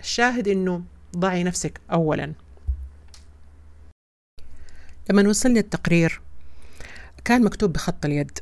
الشاهد 0.00 0.48
إنه 0.48 0.82
ضعي 1.16 1.44
نفسك 1.44 1.80
أولا. 1.92 2.32
لما 5.10 5.28
وصلني 5.28 5.58
التقرير 5.58 6.20
كان 7.24 7.44
مكتوب 7.44 7.72
بخط 7.72 8.04
اليد. 8.04 8.38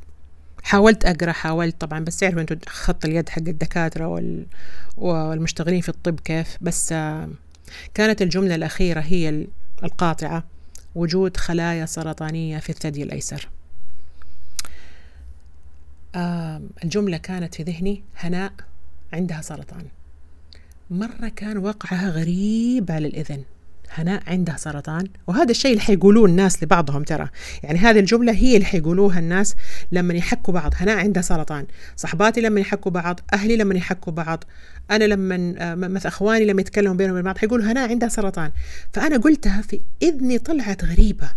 حاولت 0.63 1.05
أقرأ 1.05 1.33
حاولت 1.33 1.81
طبعا 1.81 2.01
بس 2.01 2.17
تعرفوا 2.17 2.41
أنتوا 2.41 2.57
خط 2.67 3.05
اليد 3.05 3.29
حق 3.29 3.39
الدكاترة 3.39 4.07
وال... 4.07 4.47
والمشتغلين 4.97 5.81
في 5.81 5.89
الطب 5.89 6.21
كيف؟ 6.21 6.57
بس 6.61 6.95
كانت 7.95 8.23
الجملة 8.23 8.55
الأخيرة 8.55 9.01
هي 9.01 9.47
القاطعة 9.83 10.45
وجود 10.95 11.37
خلايا 11.37 11.87
سرطانية 11.87 12.59
في 12.59 12.71
الثدي 12.71 13.03
الأيسر. 13.03 13.49
الجملة 16.85 17.17
كانت 17.17 17.55
في 17.55 17.63
ذهني 17.63 18.03
هناء 18.17 18.53
عندها 19.13 19.41
سرطان. 19.43 19.87
مرة 20.91 21.29
كان 21.37 21.59
وقعها 21.59 22.11
غريب 22.11 22.91
على 22.91 23.09
الإذن. 23.09 23.45
هناء 23.91 24.23
عندها 24.27 24.57
سرطان 24.57 25.07
وهذا 25.27 25.51
الشيء 25.51 25.71
اللي 25.71 25.83
حيقولوه 25.83 26.27
الناس 26.27 26.63
لبعضهم 26.63 27.03
ترى. 27.03 27.29
يعني 27.63 27.79
هذه 27.79 27.99
الجملة 27.99 28.33
هي 28.33 28.55
اللي 28.55 28.67
حيقولوها 28.67 29.19
الناس 29.19 29.55
لما 29.93 30.15
يحكوا 30.15 30.55
بعض. 30.55 30.73
هناء 30.77 30.99
عندها 30.99 31.23
سرطان. 31.23 31.67
صحباتي 31.97 32.41
لما 32.41 32.61
يحكوا 32.61 32.93
بعض 32.93 33.21
أهلي 33.33 33.57
لما 33.57 33.75
يحكوا 33.75 34.13
بعض 34.13 34.45
أنا 34.91 35.05
لما 35.05 35.75
مثلا 35.75 36.09
أخواني 36.09 36.45
لما 36.45 36.61
يتكلموا 36.61 36.95
بينهم 36.95 37.13
وبين 37.13 37.25
بعض 37.25 37.39
حيقولوا 37.39 37.67
هناء 37.67 37.91
عندها 37.91 38.09
سرطان. 38.09 38.51
فأنا 38.93 39.17
قلتها 39.17 39.63
في 39.63 39.81
إذني 40.03 40.39
طلعت 40.39 40.85
غريبة. 40.85 41.31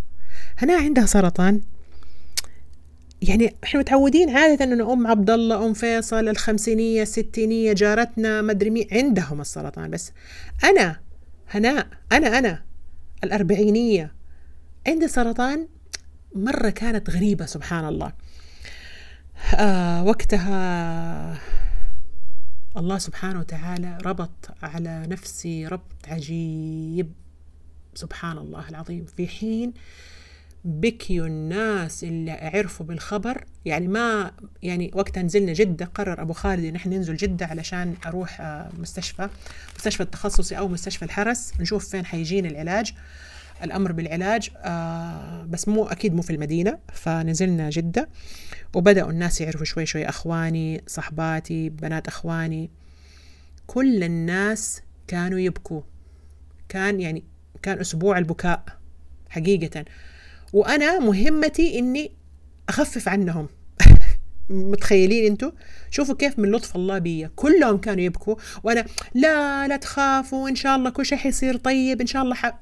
هناء 0.58 0.84
عندها 0.84 1.06
سرطان. 1.06 1.62
يعني 3.22 3.56
إحنا 3.64 3.80
متعودين 3.80 4.30
عادة 4.30 4.66
انه 4.66 4.94
أم 4.94 5.08
عبد 5.08 5.30
الله 5.30 5.66
أم 5.66 5.74
فيصل 5.74 6.30
الخمسينية 6.30 7.02
الستينية 7.02 7.74
جارتنا 7.74 8.42
مدري 8.42 8.70
مين 8.70 8.88
عندهم 8.92 9.42
السرطان. 9.42 9.90
بس 9.90 10.12
أنا 10.64 11.00
هناء 11.52 11.88
أنا 12.12 12.38
أنا. 12.40 12.64
الأربعينية. 13.24 14.14
عندي 14.88 15.08
سرطان 15.08 15.68
مرة 16.36 16.70
كانت 16.70 17.10
غريبة 17.10 17.46
سبحان 17.46 17.88
الله. 17.88 18.14
آه 19.56 20.04
وقتها 20.04 21.38
الله 22.78 22.98
سبحانه 22.98 23.40
وتعالى 23.40 23.98
ربط 24.06 24.52
على 24.64 25.08
نفسي 25.08 25.68
ربط 25.68 26.08
عجيب. 26.08 27.12
سبحان 27.96 28.38
الله 28.38 28.70
العظيم. 28.70 29.06
في 29.06 29.28
حين 29.28 29.74
بكيوا 30.66 31.28
الناس 31.28 32.04
اللي 32.04 32.32
عرفوا 32.32 32.86
بالخبر. 32.86 33.46
يعني 33.66 33.88
ما 33.88 34.32
يعني 34.64 34.92
وقتها 34.94 35.24
نزلنا 35.24 35.54
جدة 35.54 35.86
قرر 35.86 36.22
أبو 36.22 36.34
خالد 36.34 36.66
إن 36.66 36.76
إحنا 36.76 36.96
ننزل 36.98 37.16
جدة 37.16 37.46
علشان 37.46 37.96
أروح 38.06 38.42
آه، 38.42 38.70
مستشفى 38.80 39.30
مستشفى 39.76 40.04
التخصصي 40.04 40.58
أو 40.58 40.68
مستشفى 40.68 41.06
الحرس. 41.06 41.54
نشوف 41.60 41.90
فين 41.90 42.06
حيجيني 42.06 42.48
العلاج. 42.48 42.94
الأمر 43.64 43.92
بالعلاج 43.92 44.50
آه 44.58 45.44
بس 45.44 45.68
مو 45.68 45.86
أكيد 45.86 46.14
مو 46.14 46.22
في 46.22 46.34
المدينة. 46.34 46.80
فنزلنا 46.94 47.70
جدة 47.70 48.10
وبدأوا 48.74 49.12
الناس 49.12 49.42
يعرفوا 49.42 49.66
شوي 49.66 49.86
شوي 49.86 50.10
أخواني 50.10 50.84
صحباتي 50.88 51.70
بنات 51.70 52.08
أخواني. 52.08 52.70
كل 53.68 54.04
الناس 54.04 54.82
كانوا 55.08 55.40
يبكوا. 55.40 55.82
كان 56.70 57.02
يعني 57.02 57.24
كان 57.62 57.80
أسبوع 57.80 58.18
البكاء 58.18 58.64
حقيقة. 59.30 59.86
وأنا 60.54 61.00
مهمتي 61.00 61.80
إني 61.80 62.12
أخفف 62.70 63.08
عنهم. 63.08 63.48
متخيلين 64.50 65.32
أنتوا؟ 65.32 65.52
شوفوا 65.90 66.16
كيف 66.16 66.40
من 66.40 66.52
لطف 66.52 66.76
الله 66.76 66.98
بي 66.98 67.28
كلهم 67.36 67.78
كانوا 67.78 68.04
يبكوا. 68.04 68.36
وأنا 68.64 68.86
لا 69.14 69.68
لا 69.68 69.78
تخافوا 69.78 70.50
إن 70.50 70.56
شاء 70.56 70.76
الله 70.76 70.90
كل 70.90 71.06
شيء 71.06 71.18
حيصير 71.18 71.58
طيب 71.58 72.02
إن 72.02 72.08
شاء 72.08 72.24
الله 72.24 72.36
ح... 72.36 72.60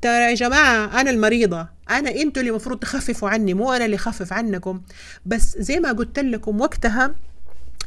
ترى 0.00 0.12
يا 0.12 0.34
جماعة 0.34 1.00
أنا 1.00 1.10
المريضة. 1.10 1.68
أنا 1.90 2.10
أنتوا 2.10 2.42
اللي 2.42 2.50
المفروض 2.50 2.78
تخففوا 2.78 3.28
عني 3.28 3.54
مو 3.54 3.72
أنا 3.72 3.84
اللي 3.84 3.96
أخفف 3.96 4.32
عنكم. 4.32 4.82
بس 5.26 5.58
زي 5.58 5.80
ما 5.80 5.92
قلت 5.92 6.18
لكم 6.18 6.60
وقتها 6.60 7.14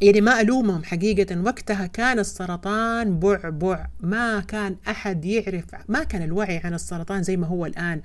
يعني 0.01 0.21
ما 0.21 0.41
ألومهم 0.41 0.83
حقيقة. 0.83 1.41
وقتها 1.41 1.85
كان 1.87 2.19
السرطان 2.19 3.19
بعبع 3.19 3.87
ما 3.99 4.39
كان 4.39 4.75
أحد 4.87 5.25
يعرف 5.25 5.65
ما 5.87 6.03
كان 6.03 6.23
الوعي 6.23 6.57
عن 6.57 6.73
السرطان 6.73 7.23
زي 7.23 7.37
ما 7.37 7.47
هو 7.47 7.65
الآن. 7.65 8.01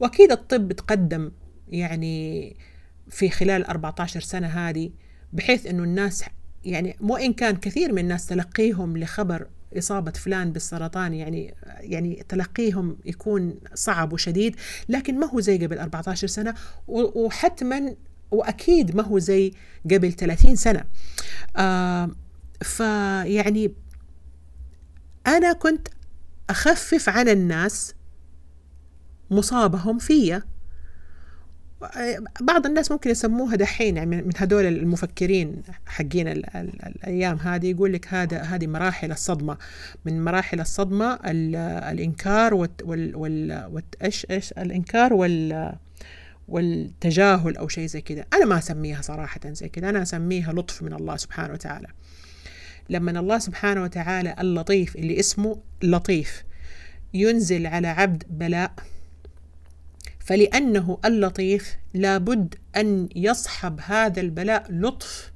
وأكيد 0.00 0.32
الطب 0.32 0.72
تقدم 0.72 1.30
يعني 1.68 2.56
في 3.08 3.30
خلال 3.30 3.64
14 3.64 4.20
سنة 4.20 4.46
هذه 4.46 4.90
بحيث 5.32 5.66
إنه 5.66 5.82
الناس 5.82 6.24
يعني 6.64 6.96
مو 7.00 7.16
إن 7.16 7.32
كان 7.32 7.56
كثير 7.56 7.92
من 7.92 7.98
الناس 7.98 8.26
تلقيهم 8.26 8.96
لخبر 8.98 9.46
إصابة 9.78 10.10
فلان 10.10 10.52
بالسرطان 10.52 11.14
يعني 11.14 11.54
يعني 11.66 12.24
تلقيهم 12.28 12.96
يكون 13.04 13.54
صعب 13.74 14.12
وشديد 14.12 14.56
لكن 14.88 15.20
ما 15.20 15.26
هو 15.26 15.40
زي 15.40 15.66
قبل 15.66 15.78
14 15.78 16.26
سنة 16.26 16.54
وحتما 16.88 17.94
وأكيد 18.30 18.96
ما 18.96 19.02
هو 19.02 19.18
زي 19.18 19.52
قبل 19.84 20.12
30 20.12 20.56
سنة. 20.56 20.84
آه 21.56 22.10
فيعني 22.62 23.72
أنا 25.26 25.52
كنت 25.52 25.88
أخفف 26.50 27.08
عن 27.08 27.28
الناس 27.28 27.94
مصابهم 29.30 29.98
فيا. 29.98 30.42
بعض 32.40 32.66
الناس 32.66 32.90
ممكن 32.90 33.10
يسموها 33.10 33.56
دحين 33.56 33.96
يعني 33.96 34.22
من 34.22 34.32
هدول 34.36 34.66
المفكرين 34.66 35.62
حقين 35.86 36.28
ال 36.28 36.56
ال 36.56 36.86
الأيام 36.86 37.36
هذه 37.36 37.70
يقول 37.70 37.92
لك 37.92 38.14
هذا 38.14 38.42
هذه 38.42 38.66
مراحل 38.66 39.10
الصدمة. 39.12 39.58
من 40.04 40.24
مراحل 40.24 40.60
الصدمة 40.60 41.18
الإنكار 41.24 42.54
وال 42.54 43.82
إيش 44.02 44.26
إيش؟ 44.30 44.52
الإنكار 44.52 45.12
وال 45.12 45.72
والتجاهل 46.48 47.56
أو 47.56 47.68
شيء 47.68 47.86
زي 47.86 48.00
كذا. 48.00 48.24
أنا 48.34 48.44
ما 48.44 48.58
أسميها 48.58 49.02
صراحة 49.02 49.40
زي 49.46 49.68
كذا. 49.68 49.88
أنا 49.88 50.02
أسميها 50.02 50.52
لطف 50.52 50.82
من 50.82 50.92
الله 50.92 51.16
سبحانه 51.16 51.52
وتعالى. 51.52 51.88
لما 52.90 53.20
الله 53.20 53.38
سبحانه 53.38 53.82
وتعالى 53.82 54.34
اللطيف 54.40 54.96
اللي 54.96 55.20
اسمه 55.20 55.58
لطيف 55.82 56.44
ينزل 57.14 57.66
على 57.66 57.88
عبد 57.88 58.22
بلاء 58.30 58.72
فلأنه 60.26 60.98
اللطيف 61.04 61.76
لابد 61.94 62.54
أن 62.76 63.08
يصحب 63.16 63.80
هذا 63.82 64.20
البلاء 64.20 64.66
لطف 64.70 65.32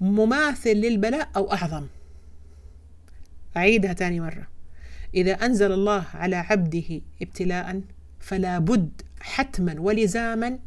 مماثل 0.00 0.72
للبلاء 0.72 1.28
أو 1.36 1.52
أعظم. 1.52 1.86
أعيدها 3.56 3.92
تاني 3.92 4.20
مرة. 4.20 4.48
إذا 5.14 5.32
أنزل 5.32 5.72
الله 5.72 6.04
على 6.14 6.36
عبده 6.36 7.00
ابتلاء 7.22 7.80
فلا 8.20 8.58
بد 8.58 9.02
حتما 9.20 9.74
ولزاما 9.78 10.58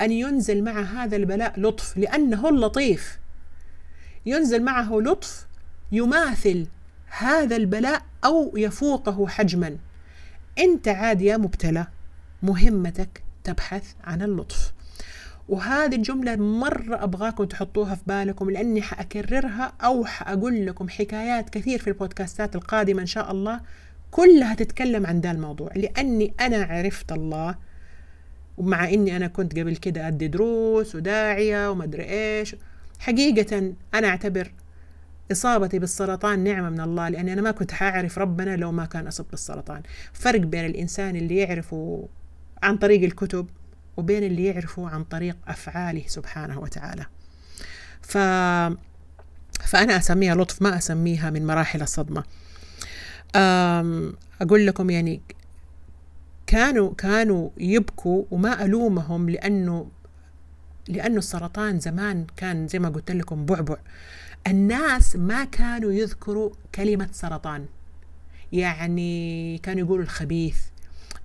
أن 0.00 0.12
ينزل 0.12 0.64
مع 0.64 0.80
هذا 0.80 1.16
البلاء 1.16 1.60
لطف 1.60 1.96
لأنه 1.96 2.48
اللطيف. 2.48 3.18
ينزل 4.26 4.62
معه 4.62 5.00
لطف 5.00 5.46
يماثل 5.92 6.66
هذا 7.08 7.56
البلاء 7.56 8.02
أو 8.24 8.52
يفوقه 8.56 9.28
حجما. 9.28 9.78
أنت 10.58 10.88
عاد 10.88 11.22
يا 11.22 11.36
مبتلى. 11.36 11.86
مهمتك 12.42 13.22
تبحث 13.44 13.94
عن 14.04 14.22
اللطف. 14.22 14.72
وهذه 15.48 15.94
الجملة 15.94 16.36
مرة 16.36 17.04
أبغاكم 17.04 17.44
تحطوها 17.44 17.94
في 17.94 18.02
بالكم 18.06 18.50
لأني 18.50 18.82
حأكررها 18.82 19.72
أو 19.80 20.04
حأقول 20.04 20.66
لكم 20.66 20.88
حكايات 20.88 21.50
كثير 21.50 21.78
في 21.78 21.88
البودكاستات 21.88 22.56
القادمة 22.56 23.00
إن 23.00 23.06
شاء 23.06 23.30
الله 23.30 23.60
كلها 24.10 24.54
تتكلم 24.54 25.06
عن 25.06 25.20
ذا 25.20 25.30
الموضوع 25.30 25.70
لأني 25.76 26.34
أنا 26.40 26.64
عرفت 26.64 27.12
الله 27.12 27.54
ومع 28.58 28.88
إني 28.88 29.16
أنا 29.16 29.26
كنت 29.26 29.58
قبل 29.58 29.76
كده 29.76 30.08
أدي 30.08 30.28
دروس 30.28 30.94
وداعية 30.94 31.70
ومدري 31.70 32.04
إيش. 32.04 32.56
حقيقة 32.98 33.72
أنا 33.94 34.08
أعتبر 34.08 34.52
إصابتي 35.32 35.78
بالسرطان 35.78 36.44
نعمة 36.44 36.70
من 36.70 36.80
الله 36.80 37.08
لأني 37.08 37.32
أنا 37.32 37.42
ما 37.42 37.50
كنت 37.50 37.72
حأعرف 37.72 38.18
ربنا 38.18 38.56
لو 38.56 38.72
ما 38.72 38.86
كان 38.86 39.06
أصب 39.06 39.24
بالسرطان. 39.30 39.82
فرق 40.12 40.40
بين 40.40 40.66
الإنسان 40.66 41.16
اللي 41.16 41.36
يعرفه 41.36 42.08
عن 42.62 42.76
طريق 42.76 43.02
الكتب 43.02 43.46
وبين 43.96 44.22
اللي 44.22 44.44
يعرفه 44.44 44.88
عن 44.88 45.04
طريق 45.04 45.36
أفعاله 45.46 46.02
سبحانه 46.06 46.58
وتعالى. 46.58 47.06
ف... 48.02 48.18
فأنا 49.66 49.96
أسميها 49.96 50.34
لطف 50.34 50.62
ما 50.62 50.78
أسميها 50.78 51.30
من 51.30 51.46
مراحل 51.46 51.82
الصدمة. 51.82 52.24
أقول 54.40 54.66
لكم 54.66 54.90
يعني 54.90 55.20
كانوا 56.46 56.94
كانوا 56.94 57.50
يبكوا 57.58 58.24
وما 58.30 58.64
ألومهم 58.64 59.30
لأنه 59.30 59.90
لأنه 60.88 61.18
السرطان 61.18 61.80
زمان 61.80 62.26
كان 62.36 62.68
زي 62.68 62.78
ما 62.78 62.88
قلت 62.88 63.10
لكم 63.10 63.46
بعبع. 63.46 63.76
الناس 64.46 65.16
ما 65.16 65.44
كانوا 65.44 65.92
يذكروا 65.92 66.50
كلمة 66.74 67.08
سرطان. 67.12 67.66
يعني 68.52 69.58
كانوا 69.58 69.80
يقولوا 69.80 70.04
الخبيث 70.04 70.56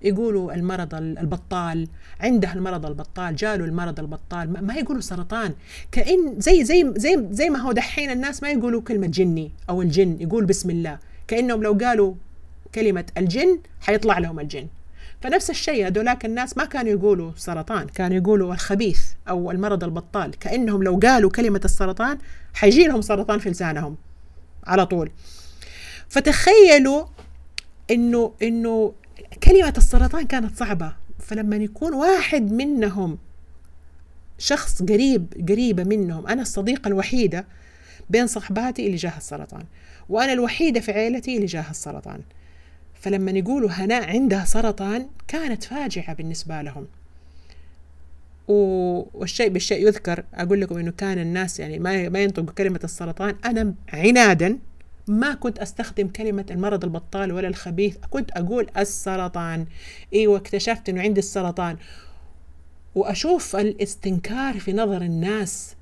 يقولوا 0.04 0.54
المرض 0.54 0.94
البطال 0.94 1.88
عنده 2.20 2.52
المرض 2.52 2.86
البطال 2.86 3.36
جاله 3.36 3.64
المرض 3.64 4.00
البطال 4.00 4.66
ما 4.66 4.74
يقولوا 4.74 5.00
سرطان. 5.00 5.54
كأن 5.92 6.34
زي 6.38 6.64
زي 6.64 6.92
زي 6.96 7.26
زي 7.30 7.50
ما 7.50 7.58
هو 7.58 7.72
دحين 7.72 8.10
الناس 8.10 8.42
ما 8.42 8.50
يقولوا 8.50 8.80
كلمة 8.80 9.06
جني 9.06 9.50
أو 9.70 9.82
الجن 9.82 10.16
يقول 10.20 10.44
بسم 10.44 10.70
الله. 10.70 10.98
كأنهم 11.28 11.62
لو 11.62 11.72
قالوا 11.72 12.14
كلمة 12.74 13.04
الجن 13.18 13.58
حيطلع 13.80 14.18
لهم 14.18 14.40
الجن. 14.40 14.66
فنفس 15.20 15.50
الشيء 15.50 15.86
هذولاك 15.86 16.24
الناس 16.24 16.56
ما 16.56 16.64
كانوا 16.64 16.92
يقولوا 16.92 17.32
سرطان 17.36 17.86
كانوا 17.86 18.16
يقولوا 18.16 18.54
الخبيث 18.54 19.00
أو 19.28 19.50
المرض 19.50 19.84
البطال. 19.84 20.38
كأنهم 20.38 20.82
لو 20.82 21.00
قالوا 21.02 21.30
كلمة 21.30 21.60
السرطان 21.64 22.18
حيجي 22.54 22.86
لهم 22.86 23.00
سرطان 23.00 23.38
في 23.38 23.50
لسانهم 23.50 23.96
على 24.66 24.86
طول. 24.86 25.10
فتخيلوا 26.08 27.04
انه 27.90 28.32
إنه 28.42 28.92
كلمة 29.42 29.74
السرطان 29.76 30.26
كانت 30.26 30.58
صعبة. 30.58 30.92
فلما 31.18 31.56
يكون 31.56 31.94
واحد 31.94 32.52
منهم 32.52 33.18
شخص 34.38 34.82
قريب 34.82 35.46
قريبة 35.48 35.84
منهم 35.84 36.26
أنا 36.26 36.42
الصديقة 36.42 36.88
الوحيدة 36.88 37.46
بين 38.10 38.26
صحباتي 38.26 38.86
اللي 38.86 38.96
جاها 38.96 39.16
السرطان 39.16 39.64
وأنا 40.08 40.32
الوحيدة 40.32 40.80
في 40.80 40.92
عيلتي 40.92 41.36
اللي 41.36 41.46
جاها 41.46 41.70
السرطان. 41.70 42.20
فلما 42.94 43.30
يقولوا 43.30 43.70
هناء 43.70 44.08
عندها 44.08 44.44
سرطان 44.44 45.06
كانت 45.28 45.64
فاجعة 45.64 46.14
بالنسبة 46.14 46.62
لهم. 46.62 46.86
والشيء 48.48 49.48
بالشيء 49.48 49.86
يذكر 49.86 50.24
أقول 50.34 50.60
لكم 50.60 50.78
إنه 50.78 50.90
كان 50.90 51.18
الناس 51.18 51.60
يعني 51.60 51.78
ما 51.78 52.08
ما 52.08 52.22
ينطقوا 52.22 52.52
كلمة 52.58 52.80
السرطان 52.84 53.34
أنا 53.44 53.74
عنادا 53.88 54.58
ما 55.08 55.34
كنت 55.34 55.58
أستخدم 55.58 56.08
كلمة 56.08 56.46
المرض 56.50 56.84
البطال 56.84 57.32
ولا 57.32 57.48
الخبيث 57.48 57.96
كنت 58.10 58.30
أقول 58.30 58.66
السرطان. 58.76 59.66
إيوه 60.14 60.36
اكتشفت 60.36 60.88
إنه 60.88 61.02
عندي 61.02 61.20
السرطان. 61.20 61.76
وأشوف 62.94 63.56
الاستنكار 63.56 64.60
في 64.60 64.72
نظر 64.72 65.02
الناس. 65.02 65.76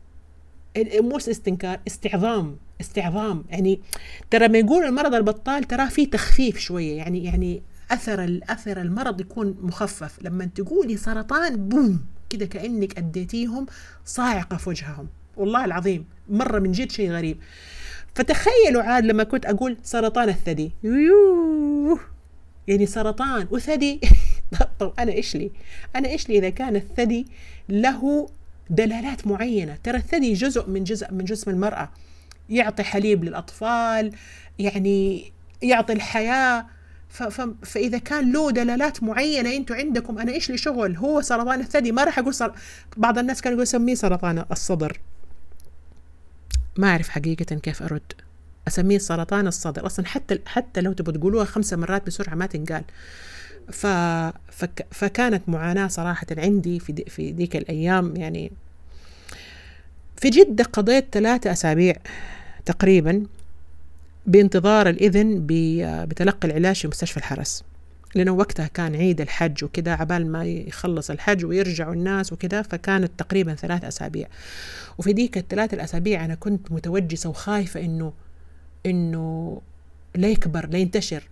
مو 0.77 1.16
استنكار 1.16 1.81
استعظام 1.87 2.57
استعظام. 2.81 3.45
يعني 3.51 3.81
ترى 4.31 4.49
ما 4.49 4.59
يقول 4.59 4.85
المرض 4.85 5.14
البطال 5.14 5.64
ترى 5.64 5.91
فيه 5.91 6.11
تخفيف 6.11 6.59
شوية. 6.59 6.97
يعني 6.97 7.25
يعني 7.25 7.62
أثر 7.91 8.25
الأثر 8.25 8.81
المرض 8.81 9.21
يكون 9.21 9.57
مخفف. 9.61 10.23
لما 10.23 10.45
تقولي 10.45 10.97
سرطان 10.97 11.68
بوم! 11.68 12.05
كده 12.31 12.47
كأنك 12.47 12.99
أديتيهم 12.99 13.66
صاعقة 14.05 14.57
في 14.57 14.68
وجههم. 14.68 15.09
والله 15.37 15.64
العظيم 15.64 16.05
مرة 16.29 16.59
من 16.59 16.73
جد 16.73 16.91
شيء 16.91 17.11
غريب. 17.11 17.39
فتخيلوا 18.15 18.83
عاد 18.83 19.05
لما 19.05 19.25
كنت 19.25 19.47
أقول 19.47 19.77
سرطان 19.83 20.29
الثدي. 20.29 20.73
يوه 20.83 22.01
يعني 22.69 22.87
سرطان 22.87 23.47
وثدي. 23.51 24.01
طب 24.81 24.93
أنا 24.99 25.13
إيش 25.13 25.37
لي؟ 25.37 25.51
أنا 25.97 26.09
إيش 26.09 26.29
لي 26.29 26.39
إذا 26.39 26.51
كان 26.51 26.77
الثدي 26.77 27.27
له 27.69 28.29
دلالات 28.71 29.27
معينة؟ 29.27 29.79
ترى 29.85 29.97
الثدي 29.97 30.33
جزء 30.33 30.69
من 30.69 30.85
جزء 30.85 31.13
من 31.13 31.25
جسم 31.25 31.51
المرأة. 31.51 31.91
يعطي 32.49 32.83
حليب 32.83 33.25
للأطفال 33.25 34.13
يعني 34.59 35.33
يعطي 35.63 35.93
الحياة. 35.93 36.67
فإذا 37.63 37.99
كان 37.99 38.33
له 38.33 38.51
دلالات 38.51 39.03
معينة 39.03 39.57
أنتم 39.57 39.75
عندكم 39.75 40.19
أنا 40.19 40.33
إيش 40.33 40.51
لي 40.51 40.57
شغل؟ 40.57 40.97
هو 40.97 41.21
سرطان 41.21 41.61
الثدي؟ 41.61 41.93
ما 41.93 42.05
راح 42.05 42.19
أقول 42.19 42.35
سر... 42.35 42.53
بعض 42.97 43.19
الناس 43.19 43.41
كانوا 43.41 43.57
يقول 43.57 43.67
سميه 43.67 43.95
سرطان 43.95 44.45
الصدر. 44.53 45.01
ما 46.81 46.89
أعرف 46.89 47.09
حقيقة 47.09 47.57
كيف 47.57 47.83
أرد. 47.83 48.12
أسميه 48.68 48.99
سرطان 48.99 49.47
الصدر. 49.47 49.87
أصلا 49.87 50.07
حتى 50.07 50.39
حتى 50.47 50.81
لو 50.81 50.93
تبغوا 50.93 51.16
تقولوها 51.16 51.45
خمسة 51.45 51.76
مرات 51.76 52.07
بسرعة 52.07 52.35
ما 52.35 52.47
تنقال. 52.47 52.85
ف... 53.72 53.87
فك... 54.53 54.87
فكانت 54.91 55.49
معاناة 55.49 55.87
صراحة 55.87 56.26
عندي 56.39 56.81
في 56.81 56.93
دي... 56.93 57.05
في 57.05 57.33
ذيك 57.33 57.57
الأيام. 57.57 58.16
يعني 58.16 58.53
في 60.16 60.31
جدة 60.31 60.64
قضيت 60.64 61.07
ثلاثة 61.12 61.53
أسابيع 61.53 61.97
تقريبا 62.64 63.26
بانتظار 64.26 64.89
الإذن 64.89 65.47
بتلقي 66.07 66.49
العلاج 66.49 66.76
في 66.76 66.89
مستشفى 66.89 67.16
الحرس. 67.16 67.64
لأنه 68.15 68.33
وقتها 68.33 68.67
كان 68.67 68.97
عيد 68.97 69.21
الحج 69.21 69.65
وكذا 69.65 69.93
عبال 69.93 70.33
ما 70.33 70.45
يخلص 70.45 71.11
الحج 71.11 71.45
ويرجعوا 71.45 71.95
الناس 71.95 72.33
وكذا 72.33 72.63
فكانت 72.63 73.11
تقريبا 73.19 73.55
ثلاث 73.55 73.85
أسابيع. 73.85 74.29
وفي 74.99 75.13
ديك 75.13 75.39
الثلاث 75.39 75.75
الأسابيع 75.75 76.25
أنا 76.25 76.35
كنت 76.35 76.73
متوجسة 76.73 77.31
وخايفة 77.31 77.81
إنه 77.81 78.13
إنه 78.87 79.61
لا 80.15 80.29
يكبر 80.29 80.67
لا 80.67 80.79
ينتشر. 80.79 81.23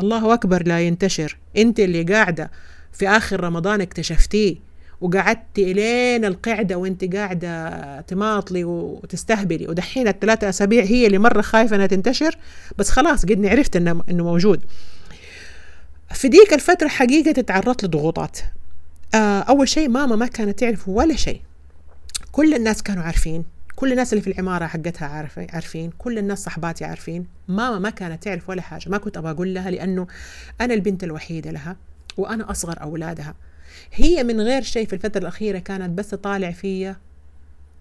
الله 0.00 0.34
أكبر 0.34 0.66
لا 0.66 0.80
ينتشر. 0.80 1.36
أنت 1.56 1.80
اللي 1.80 2.02
قاعدة 2.02 2.50
في 2.92 3.08
آخر 3.08 3.44
رمضان 3.44 3.80
اكتشفتيه 3.80 4.56
وقعدت 5.00 5.58
إلين 5.58 6.24
القعدة 6.24 6.76
وأنت 6.76 7.14
قاعدة 7.14 8.00
تماطلي 8.00 8.64
وتستهبلي. 8.64 9.68
ودحين 9.68 10.08
الثلاثة 10.08 10.48
أسابيع 10.48 10.84
هي 10.84 11.06
اللي 11.06 11.18
مرة 11.18 11.40
خايفة 11.40 11.76
أنها 11.76 11.86
تنتشر 11.86 12.36
بس 12.78 12.90
خلاص 12.90 13.26
قد 13.26 13.46
عرفت 13.46 13.76
إنه, 13.76 14.02
إنه 14.10 14.24
موجود. 14.24 14.64
في 16.10 16.28
ديك 16.28 16.52
الفترة 16.52 16.88
حقيقة 16.88 17.42
تعرضت 17.42 17.84
لضغوطات. 17.84 18.38
آه 19.14 19.40
أول 19.40 19.68
شيء 19.68 19.88
ماما 19.88 20.16
ما 20.16 20.26
كانت 20.26 20.58
تعرف 20.58 20.88
ولا 20.88 21.16
شيء. 21.16 21.40
كل 22.32 22.54
الناس 22.54 22.82
كانوا 22.82 23.02
عارفين. 23.02 23.44
كل 23.76 23.92
الناس 23.92 24.12
اللي 24.12 24.22
في 24.22 24.30
العمارة 24.30 24.66
حقتها 24.66 25.28
عارفين. 25.52 25.90
كل 25.98 26.18
الناس 26.18 26.38
صحباتي 26.38 26.84
عارفين. 26.84 27.26
ماما 27.48 27.78
ما 27.78 27.90
كانت 27.90 28.22
تعرف 28.22 28.48
ولا 28.48 28.62
حاجة. 28.62 28.88
ما 28.88 28.98
كنت 28.98 29.16
أبغى 29.16 29.30
أقول 29.30 29.54
لها 29.54 29.70
لأنه 29.70 30.06
أنا 30.60 30.74
البنت 30.74 31.04
الوحيدة 31.04 31.50
لها 31.50 31.76
وأنا 32.16 32.50
أصغر 32.50 32.82
أولادها. 32.82 33.34
هي 33.92 34.24
من 34.24 34.40
غير 34.40 34.62
شيء 34.62 34.86
في 34.86 34.92
الفترة 34.92 35.20
الأخيرة 35.20 35.58
كانت 35.58 35.98
بس 35.98 36.08
تطالع 36.08 36.50
فيا 36.50 36.96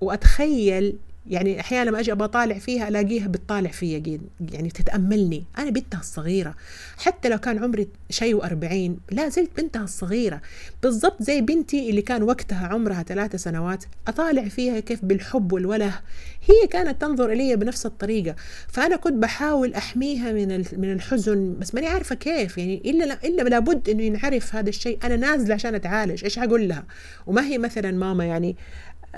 وأتخيل 0.02 0.98
يعني 1.28 1.60
أحيانا 1.60 1.90
لما 1.90 2.00
أجي 2.00 2.12
أبغى 2.12 2.26
أطالع 2.26 2.60
فيها 2.60 2.88
ألاقيها 2.88 3.28
بتطالع 3.28 3.70
فيا 3.70 4.20
يعني 4.52 4.70
تتأملني. 4.70 5.44
أنا 5.58 5.70
بنتها 5.70 6.00
الصغيرة. 6.00 6.56
حتى 6.98 7.30
لو 7.30 7.38
كان 7.38 7.64
عمري 7.64 7.88
شيء 8.10 8.42
و40 8.42 8.92
لا 9.12 9.30
زلت 9.30 9.50
بنتها 9.58 9.84
الصغيرة. 9.84 10.42
بالضبط 10.84 11.24
زي 11.24 11.42
بنتي 11.42 11.90
اللي 11.90 12.02
كان 12.02 12.24
وقتها 12.24 12.68
عمرها 12.68 13.04
ثلاثة 13.04 13.38
سنوات 13.38 13.84
أطالع 14.08 14.48
فيها 14.48 14.80
كيف 14.80 15.06
بالحب 15.06 15.54
والوله. 15.54 16.00
هي 16.46 16.68
كانت 16.68 17.02
تنظر 17.02 17.32
إلي 17.32 17.56
بنفس 17.56 17.86
الطريقة. 17.86 18.36
فأنا 18.68 18.96
كنت 18.96 19.14
بحاول 19.14 19.74
أحميها 19.74 20.32
من 20.32 20.66
من 20.78 20.94
الحزن 20.94 21.56
بس 21.60 21.76
ماني 21.76 21.88
عارفة 21.88 22.16
كيف. 22.16 22.58
يعني 22.58 22.82
إلا 22.86 23.26
إلا 23.26 23.42
لابد 23.42 23.90
إنه 23.90 24.04
ينعرف 24.04 24.56
هذا 24.56 24.70
الشيء. 24.70 25.00
أنا 25.04 25.16
نازلة 25.16 25.54
عشان 25.54 25.76
أتعالج. 25.76 26.24
إيش 26.24 26.40
حقول 26.40 26.68
لها؟ 26.68 26.84
وما 27.28 27.46
هي 27.46 27.58
مثلا 27.58 27.92
ماما 27.92 28.26
يعني 28.26 28.56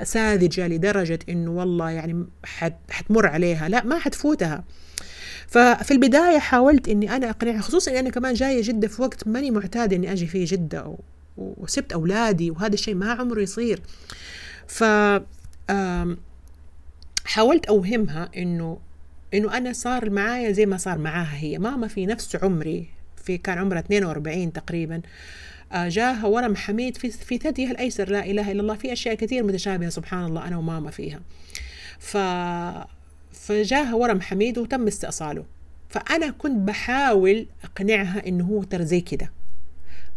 ساذجة 0.04 0.68
لدرجة 0.68 1.20
إنه 1.30 1.52
والله 1.52 1.90
يعني 1.90 2.26
حتمر 2.90 3.28
عليها. 3.28 3.70
لا 3.70 3.84
ما 3.84 4.00
حتفوتها. 4.00 4.64
ففي 5.48 5.92
البداية 5.92 6.40
حاولت 6.40 6.88
إني 6.90 7.16
أنا 7.16 7.30
أقنعها 7.30 7.62
خصوصا 7.62 7.92
إني 7.92 8.00
أنا 8.00 8.10
كمان 8.10 8.34
جاية 8.34 8.62
جدة 8.64 8.88
في 8.88 9.02
وقت 9.02 9.28
ماني 9.28 9.52
معتادة 9.52 9.96
إني 9.96 10.12
أجي 10.12 10.28
فيه 10.28 10.46
جدة 10.48 10.96
وسبت 11.38 11.94
أولادي 11.94 12.52
وهذا 12.52 12.74
الشيء 12.74 12.96
ما 12.96 13.12
عمره 13.14 13.42
يصير. 13.42 13.82
ف 14.68 14.84
حاولت 17.26 17.66
أوهمها 17.66 18.30
إنه 18.38 18.80
إنه 19.34 19.58
أنا 19.58 19.74
صار 19.74 20.10
معايا 20.10 20.52
زي 20.52 20.66
ما 20.66 20.78
صار 20.78 20.98
معاها 20.98 21.36
هي. 21.38 21.58
ماما 21.58 21.88
في 21.88 22.06
نفس 22.06 22.36
عمري 22.36 22.88
في 23.24 23.38
كان 23.38 23.58
عمرها 23.58 23.80
42 23.80 24.54
تقريبا. 24.54 24.96
آه، 24.96 25.02
جاها 25.74 26.26
ورم 26.26 26.56
حميد 26.56 26.98
في 26.98 27.10
في 27.10 27.38
ثديها 27.38 27.72
الأيسر 27.72 28.10
لا 28.10 28.26
إله 28.26 28.52
إلا 28.52 28.62
الله 28.62 28.76
في 28.76 28.94
أشياء 28.94 29.16
كثير 29.16 29.44
متشابهة 29.44 29.90
سبحان 29.90 30.26
الله 30.26 30.48
أنا 30.48 30.58
وماما 30.58 30.92
فيها. 30.92 31.20
ف 32.00 32.18
فجاها 33.32 33.94
ورم 33.94 34.22
حميد 34.22 34.58
وتم 34.58 34.88
استئصاله. 34.88 35.46
فأنا 35.90 36.30
كنت 36.30 36.68
بحاول 36.68 37.48
أقنعها 37.64 38.28
إنه 38.28 38.46
هو 38.46 38.64
ترى 38.64 38.86
زي 38.86 39.02
كده. 39.02 39.32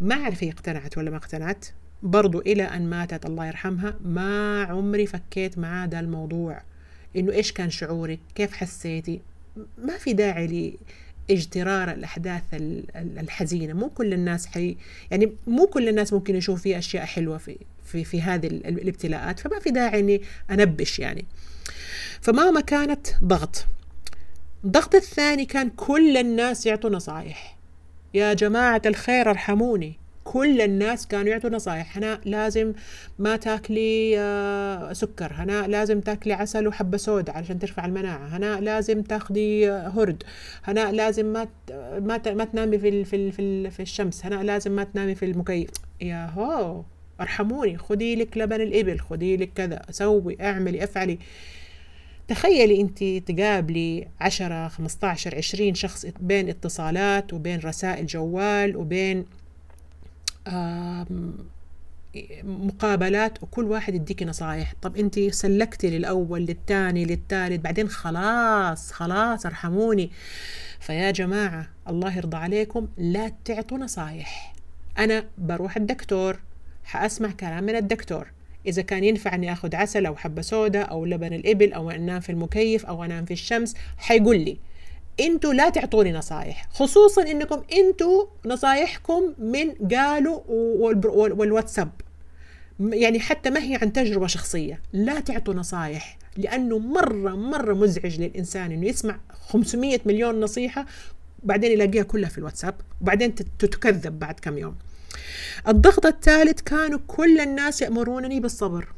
ما 0.01 0.15
أعرف 0.15 0.45
هي 0.45 0.51
اقتنعت 0.51 0.99
ولا 0.99 1.11
ما 1.11 1.17
اقتنعت. 1.17 1.67
برضو 2.03 2.41
إلى 2.41 2.63
أن 2.63 2.91
ماتت 2.91 3.27
الله 3.27 3.47
يرحمها 3.47 3.95
ما 4.05 4.63
عمري 4.63 5.07
فكيت 5.07 5.59
معاه 5.59 5.87
ده 5.87 6.01
الموضوع. 6.01 6.63
إنه 7.17 7.33
إيش 7.33 7.53
كان 7.53 7.71
شعورك 7.71 8.19
كيف 8.35 8.53
حسيتي؟ 8.53 9.21
ما 9.79 9.99
في 9.99 10.13
داعي 10.13 10.47
لي 10.47 10.79
اجترار 11.31 11.91
الأحداث 11.91 12.43
الحزينة. 12.97 13.75
مو 13.75 13.89
كل 13.89 14.13
الناس 14.13 14.47
حي 14.47 14.77
يعني 15.11 15.33
مو 15.47 15.67
كل 15.67 15.89
الناس 15.89 16.13
ممكن 16.13 16.37
يشوف 16.37 16.63
في 16.63 16.79
أشياء 16.79 17.05
حلوة 17.05 17.39
في 17.39 17.59
في 17.85 18.05
في 18.05 18.23
هذه 18.23 18.47
الابتلاءات 18.47 19.41
فما 19.41 19.59
في 19.59 19.71
داعي 19.71 20.01
إني 20.01 20.23
أنبش 20.51 20.99
يعني. 20.99 21.25
فماما 22.21 22.61
كانت 22.61 23.07
ضغط. 23.25 23.67
الضغط 24.65 24.95
الثاني 24.95 25.45
كان 25.45 25.71
كل 25.71 26.17
الناس 26.17 26.67
يعطوا 26.67 26.91
نصايح 26.91 27.57
يا 28.15 28.35
جماعة 28.35 28.83
الخير 28.87 29.31
ارحموني. 29.31 29.99
كل 30.33 30.61
الناس 30.61 31.07
كانوا 31.07 31.29
يعطوا 31.29 31.51
نصايح. 31.51 31.97
هنا 31.97 32.21
لازم 32.25 32.73
ما 33.19 33.37
تاكلي 33.37 34.19
آه، 34.19 34.93
سكر. 34.93 35.33
هنا 35.33 35.67
لازم 35.67 36.01
تاكلي 36.01 36.33
عسل 36.33 36.69
وحبة 36.69 36.97
سوداء 36.97 37.37
علشان 37.37 37.59
ترفع 37.59 37.85
المناعة. 37.85 38.37
هنا 38.37 38.61
لازم 38.61 39.03
تاخدي 39.03 39.71
آه، 39.71 39.89
هرد. 39.89 40.23
هنا 40.65 40.93
لازم 40.93 41.27
ما 41.27 41.49
ما 41.99 42.21
ما 42.27 42.45
تنامي 42.45 42.79
في 42.79 43.05
في 43.05 43.33
في, 43.33 43.71
في 43.71 43.83
الشمس. 43.83 44.27
هنا 44.27 44.43
لازم 44.43 44.73
ما 44.73 44.85
تنامي 44.85 45.15
في 45.15 45.25
المكيف. 45.25 45.71
يا 46.01 46.27
هو 46.27 46.83
ارحموني. 47.21 47.79
خدي 47.79 48.17
لك 48.17 48.39
لبن 48.39 48.61
الإبل 48.61 49.01
خدي 49.01 49.37
لك 49.37 49.51
كذا. 49.55 49.83
سوي 49.91 50.37
اعملي 50.41 50.85
افعلي. 50.85 51.19
تخيلي 52.29 52.81
انت 52.81 53.05
تقابلي 53.05 54.09
10 54.21 54.69
15 54.69 55.37
20 55.37 55.75
شخص 55.75 56.07
بين 56.21 56.49
اتصالات 56.49 57.33
وبين 57.33 57.61
رسائل 57.61 58.07
جوال 58.07 58.77
وبين 58.77 59.25
مقابلات 62.45 63.43
وكل 63.43 63.65
واحد 63.65 63.95
يديكي 63.95 64.25
نصايح. 64.25 64.75
طب 64.83 64.97
انت 64.97 65.21
سلكتي 65.21 65.91
للأول 65.91 66.41
للثاني 66.41 67.05
للثالث 67.05 67.61
بعدين 67.61 67.89
خلاص 67.89 68.93
خلاص 68.93 69.47
ارحموني. 69.47 70.11
فيا 70.81 71.11
جماعة 71.11 71.69
الله 71.89 72.17
يرضى 72.17 72.37
عليكم 72.37 72.89
لا 72.99 73.33
تعطوا 73.45 73.79
نصايح. 73.79 74.55
أنا 74.99 75.25
بروح 75.39 75.77
الدكتور 75.77 76.39
حأسمع 76.85 77.31
كلام 77.31 77.65
من 77.65 77.77
الدكتور. 77.77 78.27
إذا 78.67 78.83
كان 78.83 79.05
ينفع 79.05 79.35
إني 79.35 79.53
آخذ 79.53 79.77
عسل 79.77 80.07
أو 80.07 80.17
حبة 80.17 80.43
سوداء 80.43 80.91
أو 80.91 81.05
لبن 81.05 81.33
الإبل 81.33 81.73
أو 81.73 81.91
أنام 81.91 82.21
في 82.21 82.33
المكيف 82.33 82.87
أو 82.87 83.05
أنام 83.05 83.25
في 83.25 83.33
الشمس 83.33 83.75
حيقول 83.99 84.39
لي. 84.39 84.59
أنتوا 85.21 85.53
لا 85.53 85.71
تعطوني 85.71 86.13
نصايح. 86.13 86.69
خصوصا 86.71 87.23
إنكم 87.23 87.63
أنتوا 87.73 88.27
نصايحكم 88.47 89.35
من 89.39 89.89
قالوا 89.97 90.41
والواتساب. 91.11 91.91
يعني 92.81 93.21
حتى 93.21 93.51
ما 93.51 93.63
هي 93.63 93.75
عن 93.83 93.93
تجربة 93.93 94.27
شخصية. 94.27 94.83
لا 94.93 95.21
تعطوا 95.21 95.55
نصايح 95.55 96.19
لأنه 96.37 96.79
مرة 96.79 97.31
مرة 97.31 97.75
مزعج 97.75 98.21
للإنسان 98.21 98.73
إنه 98.73 98.87
يسمع 98.87 99.21
500 99.49 100.01
مليون 100.07 100.41
نصيحة 100.41 100.87
بعدين 101.43 101.73
يلاقيها 101.73 102.03
كلها 102.03 102.29
في 102.29 102.39
الواتساب 102.39 102.75
وبعدين 103.01 103.35
تتكذب 103.35 104.19
بعد 104.19 104.41
كم 104.41 104.59
يوم. 104.59 104.77
الضغط 105.69 106.07
الثالث 106.07 106.61
كانوا 106.61 106.99
كل 107.07 107.41
الناس 107.41 107.83
يأمرونني 107.83 108.41
بالصبر. 108.41 108.89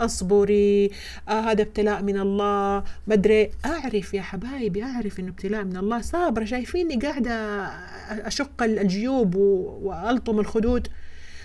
أصبري 0.00 0.90
آه 1.28 1.40
هذا 1.40 1.62
ابتلاء 1.62 2.02
من 2.02 2.18
الله. 2.18 2.84
مدري 3.06 3.50
أعرف 3.64 4.14
يا 4.14 4.22
حبايبي 4.22 4.82
أعرف 4.82 5.20
إنه 5.20 5.28
ابتلاء 5.28 5.64
من 5.64 5.76
الله. 5.76 6.00
صابرة 6.00 6.44
شايفيني 6.44 6.96
قاعدة 6.96 7.64
أشق 8.10 8.62
الجيوب 8.62 9.34
وألطم 9.34 10.40
الخدود. 10.40 10.88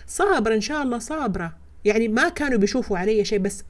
صابرة 0.07 0.55
إن 0.55 0.61
شاء 0.61 0.83
الله 0.83 0.99
صابرة. 0.99 1.57
يعني 1.85 2.07
ما 2.07 2.29
كانوا 2.29 2.57
بيشوفوا 2.57 2.97
علي 2.97 3.25
شيء 3.25 3.39
بس 3.39 3.63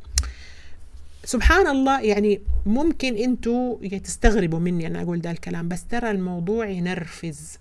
سبحان 1.23 1.67
الله 1.67 2.01
يعني 2.01 2.41
ممكن 2.65 3.15
أنتوا 3.15 3.87
تستغربوا 4.03 4.59
مني 4.59 4.87
أنا 4.87 5.01
أقول 5.01 5.21
ده 5.21 5.31
الكلام 5.31 5.67
بس 5.67 5.85
ترى 5.85 6.11
الموضوع 6.11 6.67
ينرفز. 6.67 7.57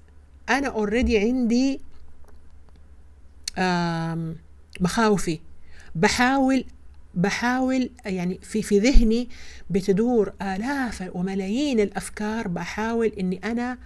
أنا 0.48 0.68
اوريدي 0.68 1.18
عندي 1.18 1.80
مخاوفي. 4.80 5.40
بحاول 5.94 6.64
بحاول 7.18 7.90
يعني 8.06 8.40
في 8.42 8.62
في 8.62 8.78
ذهني 8.78 9.28
بتدور 9.70 10.32
آلاف 10.42 11.10
وملايين 11.14 11.80
الأفكار 11.80 12.48
بحاول 12.48 13.12
إني 13.20 13.40
أنا 13.44 13.78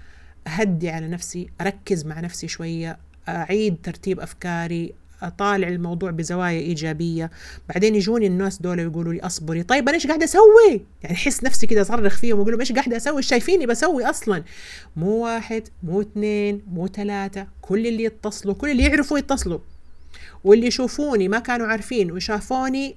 أهدي 0.47 0.91
على 0.91 1.09
نفسي 1.09 1.49
أركز 1.61 2.07
مع 2.07 2.21
نفسي 2.21 2.49
شوية 2.49 2.99
أعيد 3.29 3.77
ترتيب 3.83 4.21
أفكاري 4.21 4.95
أطالع 5.23 5.69
الموضوع 5.69 6.11
بزوايا 6.11 6.61
إيجابية. 6.61 7.31
بعدين 7.69 7.95
يجوني 7.95 8.27
الناس 8.27 8.63
دول 8.63 8.79
يقولوا 8.79 9.13
لي 9.13 9.21
اصبري 9.21 9.63
طيب 9.63 9.89
أنا 9.89 9.95
إيش 9.95 10.07
قاعدة 10.07 10.25
أسوي؟ 10.25 10.81
يعني 11.03 11.17
أحس 11.17 11.45
نفسي 11.45 11.67
كده 11.67 11.81
أصرخ 11.81 12.17
فيهم 12.17 12.39
وأقول 12.39 12.53
لهم 12.53 12.61
إيش 12.61 12.73
قاعدة 12.73 12.97
أسوي؟ 12.97 13.23
شايفيني 13.23 13.67
بسوي 13.67 14.05
أصلا؟ 14.05 14.43
مو 14.97 15.25
واحد 15.25 15.69
مو 15.83 16.01
اثنين 16.01 16.63
مو 16.73 16.87
ثلاثة 16.87 17.47
كل 17.63 17.87
اللي 17.87 18.05
يتصلوا 18.05 18.55
كل 18.55 18.71
اللي 18.71 18.83
يعرفوا 18.83 19.19
يتصلوا 19.19 19.59
واللي 20.45 20.67
يشوفوني 20.67 21.29
ما 21.29 21.39
كانوا 21.39 21.67
عارفين 21.67 22.13
وشافوني 22.13 22.97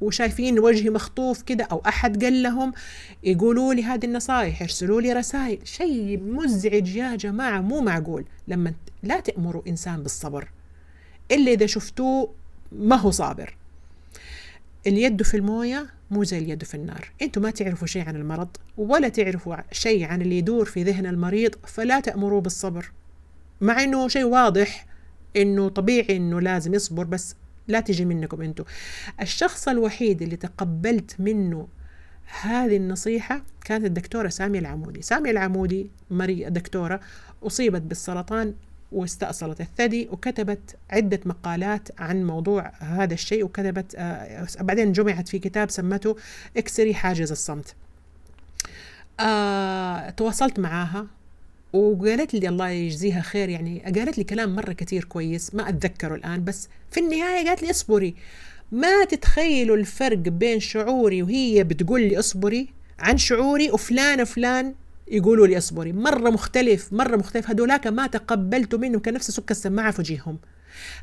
وشايفين 0.00 0.58
وجهي 0.58 0.90
مخطوف 0.90 1.42
كده 1.42 1.64
أو 1.64 1.82
أحد 1.86 2.24
قال 2.24 2.42
لهم 2.42 2.72
يقولوا 3.24 3.74
لي 3.74 3.84
هذه 3.84 4.04
النصائح 4.04 4.62
يرسلوا 4.62 5.00
لي 5.00 5.12
رسائل. 5.12 5.58
شيء 5.64 6.20
مزعج 6.22 6.96
يا 6.96 7.16
جماعة 7.16 7.60
مو 7.60 7.80
معقول. 7.80 8.24
لما 8.48 8.74
لا 9.02 9.20
تأمروا 9.20 9.62
إنسان 9.68 10.02
بالصبر. 10.02 10.48
إلا 11.30 11.52
إذا 11.52 11.66
شفتوه 11.66 12.34
ما 12.72 12.96
هو 12.96 13.10
صابر. 13.10 13.56
اليد 14.86 15.22
في 15.22 15.36
الموية 15.36 15.86
مو 16.10 16.24
زي 16.24 16.38
اليد 16.38 16.64
في 16.64 16.74
النار. 16.74 17.10
أنتم 17.22 17.42
ما 17.42 17.50
تعرفوا 17.50 17.86
شيء 17.86 18.04
عن 18.08 18.16
المرض 18.16 18.48
ولا 18.78 19.08
تعرفوا 19.08 19.56
شيء 19.72 20.04
عن 20.04 20.22
اللي 20.22 20.38
يدور 20.38 20.64
في 20.64 20.82
ذهن 20.82 21.06
المريض 21.06 21.54
فلا 21.66 22.00
تأمروه 22.00 22.40
بالصبر. 22.40 22.92
مع 23.60 23.82
إنه 23.82 24.08
شيء 24.08 24.24
واضح 24.24 24.86
إنه 25.36 25.68
طبيعي 25.68 26.16
إنه 26.16 26.40
لازم 26.40 26.74
يصبر 26.74 27.04
بس 27.04 27.34
لا 27.70 27.80
تجي 27.80 28.04
منكم 28.04 28.42
أنتم 28.42 28.64
الشخص 29.20 29.68
الوحيد 29.68 30.22
اللي 30.22 30.36
تقبلت 30.36 31.16
منه 31.18 31.68
هذه 32.40 32.76
النصيحة 32.76 33.42
كانت 33.64 33.84
الدكتورة 33.84 34.28
سامية 34.28 34.58
العمودي. 34.58 35.02
سامية 35.02 35.30
العمودي 35.30 35.90
مري 36.10 36.44
دكتورة 36.50 37.00
أصيبت 37.42 37.82
بالسرطان 37.82 38.54
واستأصلت 38.92 39.60
الثدي 39.60 40.08
وكتبت 40.12 40.76
عدة 40.90 41.20
مقالات 41.24 41.88
عن 42.00 42.26
موضوع 42.26 42.72
هذا 42.78 43.14
الشيء 43.14 43.44
وكتبت 43.44 43.94
آه 43.98 44.46
بعدين 44.60 44.92
جمعت 44.92 45.28
في 45.28 45.38
كتاب 45.38 45.70
سمته 45.70 46.16
اكسري 46.56 46.94
حاجز 46.94 47.30
الصمت. 47.30 47.74
آه 49.20 50.10
تواصلت 50.10 50.58
معاها 50.60 51.06
وقالت 51.72 52.34
لي 52.34 52.48
الله 52.48 52.68
يجزيها 52.68 53.20
خير 53.20 53.48
يعني 53.48 53.80
قالت 53.80 54.18
لي 54.18 54.24
كلام 54.24 54.54
مرة 54.54 54.72
كتير 54.72 55.04
كويس 55.04 55.54
ما 55.54 55.68
أتذكره 55.68 56.14
الآن 56.14 56.44
بس 56.44 56.68
في 56.90 57.00
النهاية 57.00 57.48
قالت 57.48 57.62
لي 57.62 57.70
اصبري. 57.70 58.14
ما 58.72 59.04
تتخيلوا 59.04 59.76
الفرق 59.76 60.18
بين 60.18 60.60
شعوري 60.60 61.22
وهي 61.22 61.64
بتقول 61.64 62.00
لي 62.00 62.18
اصبري 62.18 62.68
عن 62.98 63.18
شعوري 63.18 63.70
وفلان 63.70 64.24
فلان 64.24 64.74
يقولوا 65.08 65.46
لي 65.46 65.58
اصبري. 65.58 65.92
مرة 65.92 66.30
مختلف 66.30 66.92
مرة 66.92 67.16
مختلف. 67.16 67.50
هذولاك 67.50 67.86
ما 67.86 68.06
تقبلت 68.06 68.74
منه 68.74 69.00
كان 69.00 69.14
نفسي 69.14 69.32
سك 69.32 69.50
السماعة 69.50 69.90
في 69.90 70.00
وجيههم. 70.00 70.38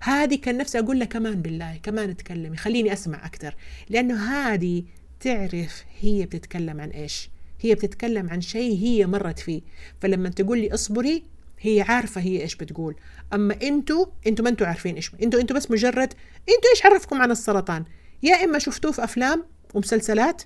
هذه 0.01 0.35
كان 0.35 0.57
نفسي 0.57 0.79
أقول 0.79 0.99
لها 0.99 1.07
كمان 1.07 1.41
بالله 1.41 1.79
كمان 1.83 2.17
تكلمي 2.17 2.57
خليني 2.57 2.93
أسمع 2.93 3.25
أكثر 3.25 3.55
لأنه 3.89 4.15
هذه 4.15 4.83
تعرف 5.19 5.83
هي 5.99 6.25
بتتكلم 6.25 6.81
عن 6.81 6.89
إيش. 6.89 7.29
هي 7.61 7.75
بتتكلم 7.75 8.29
عن 8.29 8.41
شيء 8.41 8.77
هي 8.77 9.05
مرت 9.05 9.39
فيه. 9.39 9.61
فلما 10.01 10.29
تقول 10.29 10.59
لي 10.59 10.73
اصبري 10.73 11.23
هي 11.59 11.81
عارفة 11.81 12.21
هي 12.21 12.41
إيش 12.41 12.55
بتقول. 12.55 12.95
أما 13.33 13.55
أنتوا 13.63 14.05
أنتوا 14.27 14.43
ما 14.45 14.49
أنتوا 14.49 14.67
عارفين 14.67 14.95
إيش 14.95 15.11
أنتوا 15.23 15.41
أنتوا 15.41 15.55
بس 15.55 15.71
مجرد 15.71 16.13
أنتوا 16.39 16.69
إيش 16.75 16.85
عرفكم 16.85 17.21
عن 17.21 17.31
السرطان؟ 17.31 17.85
يا 18.23 18.43
إما 18.43 18.59
شفتوه 18.59 18.91
في 18.91 19.03
أفلام 19.03 19.43
ومسلسلات 19.73 20.41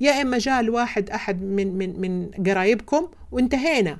يا 0.00 0.22
إما 0.22 0.38
جاء 0.38 0.60
الواحد 0.60 1.10
أحد 1.10 1.42
من 1.42 1.78
من 1.78 2.00
من 2.00 2.30
قرايبكم 2.46 3.08
وانتهينا. 3.32 3.98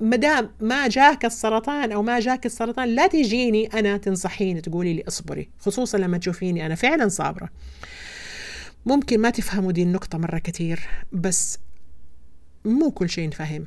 ما 0.00 0.16
دام 0.16 0.50
ما 0.60 0.88
جاك 0.88 1.24
السرطان 1.24 1.92
أو 1.92 2.02
ما 2.02 2.20
جاك 2.20 2.46
السرطان 2.46 2.88
لا 2.88 3.06
تجيني 3.06 3.66
أنا 3.66 3.96
تنصحيني 3.96 4.60
تقولي 4.60 4.94
لي 4.94 5.04
اصبري 5.08 5.48
خصوصا 5.58 5.98
لما 5.98 6.18
تشوفيني 6.18 6.66
أنا 6.66 6.74
فعلا 6.74 7.08
صابرة. 7.08 7.48
ممكن 8.86 9.20
ما 9.20 9.30
تفهموا 9.30 9.72
دي 9.72 9.82
النقطة 9.82 10.18
مرة 10.18 10.38
كتير 10.38 10.80
بس 11.12 11.58
مو 12.64 12.90
كل 12.90 13.10
شيء 13.10 13.28
نفهم 13.28 13.66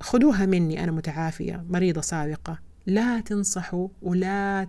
خذوها 0.00 0.46
مني 0.46 0.84
أنا 0.84 0.92
متعافية 0.92 1.64
مريضة 1.68 2.00
سابقة. 2.00 2.58
لا 2.86 3.20
تنصحوا 3.20 3.88
ولا 4.02 4.68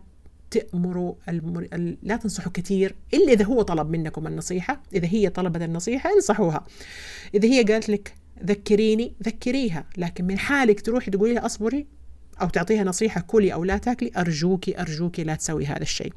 تأمروا 0.52 1.16
المر... 1.30 1.68
لا 2.04 2.16
تنصحوا 2.16 2.52
كثير 2.52 2.96
إلا 3.14 3.34
إذا 3.34 3.46
هو 3.46 3.62
طلب 3.62 3.90
منكم 3.90 4.28
النصيحة. 4.28 4.84
إذا 4.94 5.08
هي 5.08 5.30
طلبت 5.30 5.62
النصيحة 5.62 6.10
انصحوها. 6.14 6.66
إذا 7.34 7.48
هي 7.48 7.64
قالت 7.64 7.90
لك 7.90 8.16
ذكريني 8.46 9.14
ذكريها. 9.24 9.86
لكن 9.98 10.26
من 10.26 10.40
حالك 10.40 10.82
تروحي 10.82 11.12
تقولي 11.12 11.34
لها 11.34 11.46
أصبري 11.46 11.88
أو 12.42 12.50
تعطيها 12.50 12.84
نصيحة 12.84 13.22
كلي 13.22 13.54
أو 13.54 13.64
لا 13.64 13.78
تاكلي 13.78 14.12
أرجوكي 14.18 14.82
أرجوكي 14.82 15.24
لا 15.24 15.36
تسوي 15.36 15.66
هذا 15.66 15.82
الشيء. 15.82 16.14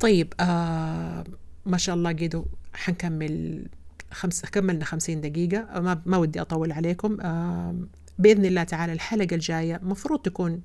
طيب 0.00 0.34
آه 0.40 1.24
ما 1.66 1.78
شاء 1.78 1.94
الله 1.94 2.12
قيدو 2.12 2.44
حنكمل 2.72 3.66
خمس 4.12 4.44
كملنا 4.44 4.84
خمسين 4.84 5.20
دقيقة. 5.20 5.80
ما, 5.80 6.02
ما 6.06 6.16
ودي 6.16 6.40
أطول 6.40 6.72
عليكم. 6.72 7.20
آه 7.20 7.74
بإذن 8.18 8.44
الله 8.44 8.62
تعالى 8.62 8.92
الحلقة 8.92 9.34
الجاية 9.34 9.80
مفروض 9.82 10.20
تكون 10.22 10.62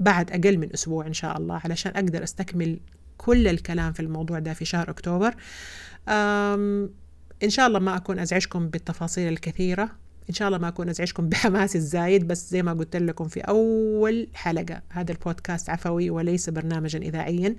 بعد 0.00 0.30
أقل 0.30 0.58
من 0.58 0.72
أسبوع 0.74 1.06
إن 1.06 1.12
شاء 1.12 1.38
الله 1.38 1.60
علشان 1.64 1.92
أقدر 1.96 2.22
أستكمل 2.22 2.80
كل 3.18 3.48
الكلام 3.48 3.92
في 3.92 4.00
الموضوع 4.00 4.38
ده 4.38 4.52
في 4.52 4.64
شهر 4.64 4.90
أكتوبر. 4.90 5.34
إن 7.42 7.50
شاء 7.50 7.66
الله 7.66 7.78
ما 7.78 7.96
أكون 7.96 8.18
أزعجكم 8.18 8.68
بالتفاصيل 8.68 9.32
الكثيرة. 9.32 9.90
إن 10.28 10.34
شاء 10.34 10.48
الله 10.48 10.58
ما 10.58 10.68
أكون 10.68 10.88
أزعجكم 10.88 11.28
بحماس 11.30 11.76
الزايد 11.76 12.28
بس 12.28 12.50
زي 12.50 12.62
ما 12.62 12.72
قلت 12.72 12.96
لكم 12.96 13.28
في 13.28 13.40
أول 13.40 14.28
حلقة. 14.34 14.82
هذا 14.90 15.12
البودكاست 15.12 15.70
عفوي 15.70 16.10
وليس 16.10 16.50
برنامجا 16.50 16.98
إذاعيا. 16.98 17.56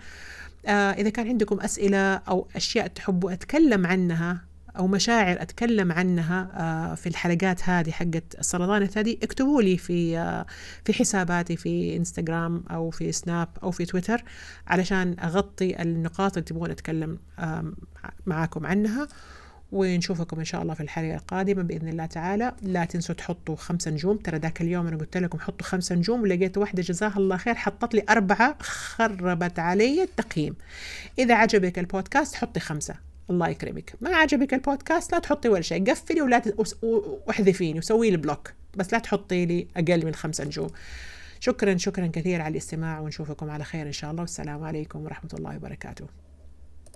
آه 0.65 0.91
إذا 0.91 1.09
كان 1.09 1.27
عندكم 1.27 1.59
أسئلة 1.59 2.15
أو 2.15 2.47
أشياء 2.55 2.87
تحبوا 2.87 3.33
أتكلم 3.33 3.87
عنها 3.87 4.48
أو 4.79 4.87
مشاعر 4.87 5.41
أتكلم 5.41 5.91
عنها 5.91 6.49
آه، 6.53 6.95
في 6.95 7.09
الحلقات 7.09 7.69
هذه 7.69 7.91
حقت 7.91 8.39
السرطان 8.39 8.81
الثدي 8.81 9.19
اكتبوا 9.23 9.61
لي 9.61 9.77
في 9.77 10.17
آه، 10.17 10.45
في 10.85 10.93
حساباتي 10.93 11.57
في 11.57 11.97
إنستغرام 11.97 12.63
أو 12.71 12.89
في 12.89 13.11
سناب 13.11 13.47
أو 13.63 13.71
في 13.71 13.85
تويتر 13.85 14.23
علشان 14.67 15.15
أغطي 15.19 15.81
النقاط 15.81 16.37
اللي 16.37 16.45
تبغون 16.45 16.71
أتكلم 16.71 17.19
معاكم 18.25 18.65
عنها. 18.65 19.07
ونشوفكم 19.71 20.39
إن 20.39 20.45
شاء 20.45 20.61
الله 20.61 20.73
في 20.73 20.83
الحلقة 20.83 21.15
القادمة 21.15 21.63
بإذن 21.63 21.87
الله 21.87 22.05
تعالى. 22.05 22.53
لا 22.61 22.85
تنسوا 22.85 23.15
تحطوا 23.15 23.55
خمسة 23.55 23.91
نجوم. 23.91 24.17
ترى 24.17 24.37
ذاك 24.37 24.61
اليوم 24.61 24.87
أنا 24.87 24.97
قلت 24.97 25.17
لكم 25.17 25.39
حطوا 25.39 25.67
خمسة 25.67 25.95
نجوم 25.95 26.21
ولقيت 26.21 26.57
واحدة 26.57 26.81
جزاها 26.81 27.17
الله 27.17 27.37
خير 27.37 27.55
حطت 27.55 27.93
لي 27.93 28.03
أربعة 28.09 28.57
خربت 28.61 29.59
علي 29.59 30.03
التقييم. 30.03 30.55
إذا 31.19 31.35
عجبك 31.35 31.79
البودكاست 31.79 32.35
حطي 32.35 32.59
خمسة. 32.59 33.08
الله 33.29 33.49
يكرمك. 33.49 33.93
ما 34.01 34.15
عجبك 34.15 34.53
البودكاست 34.53 35.11
لا 35.11 35.19
تحطي 35.19 35.49
ولا 35.49 35.61
شيء 35.61 35.91
قفلي 35.91 36.21
ولا 36.21 36.41
واحذفيني 37.27 37.79
وسوي 37.79 38.09
لي 38.09 38.17
بلوك 38.17 38.53
بس 38.75 38.93
لا 38.93 38.99
تحطي 38.99 39.45
لي 39.45 39.67
أقل 39.77 40.05
من 40.05 40.15
خمسة 40.15 40.43
نجوم. 40.43 40.69
شكرا 41.39 41.77
شكرا 41.77 42.07
كثير 42.07 42.41
على 42.41 42.51
الاستماع 42.51 42.99
ونشوفكم 42.99 43.49
على 43.49 43.63
خير 43.63 43.87
إن 43.87 43.91
شاء 43.91 44.11
الله. 44.11 44.21
والسلام 44.21 44.63
عليكم 44.63 45.03
ورحمة 45.03 45.29
الله 45.33 45.55
وبركاته. 45.55 46.05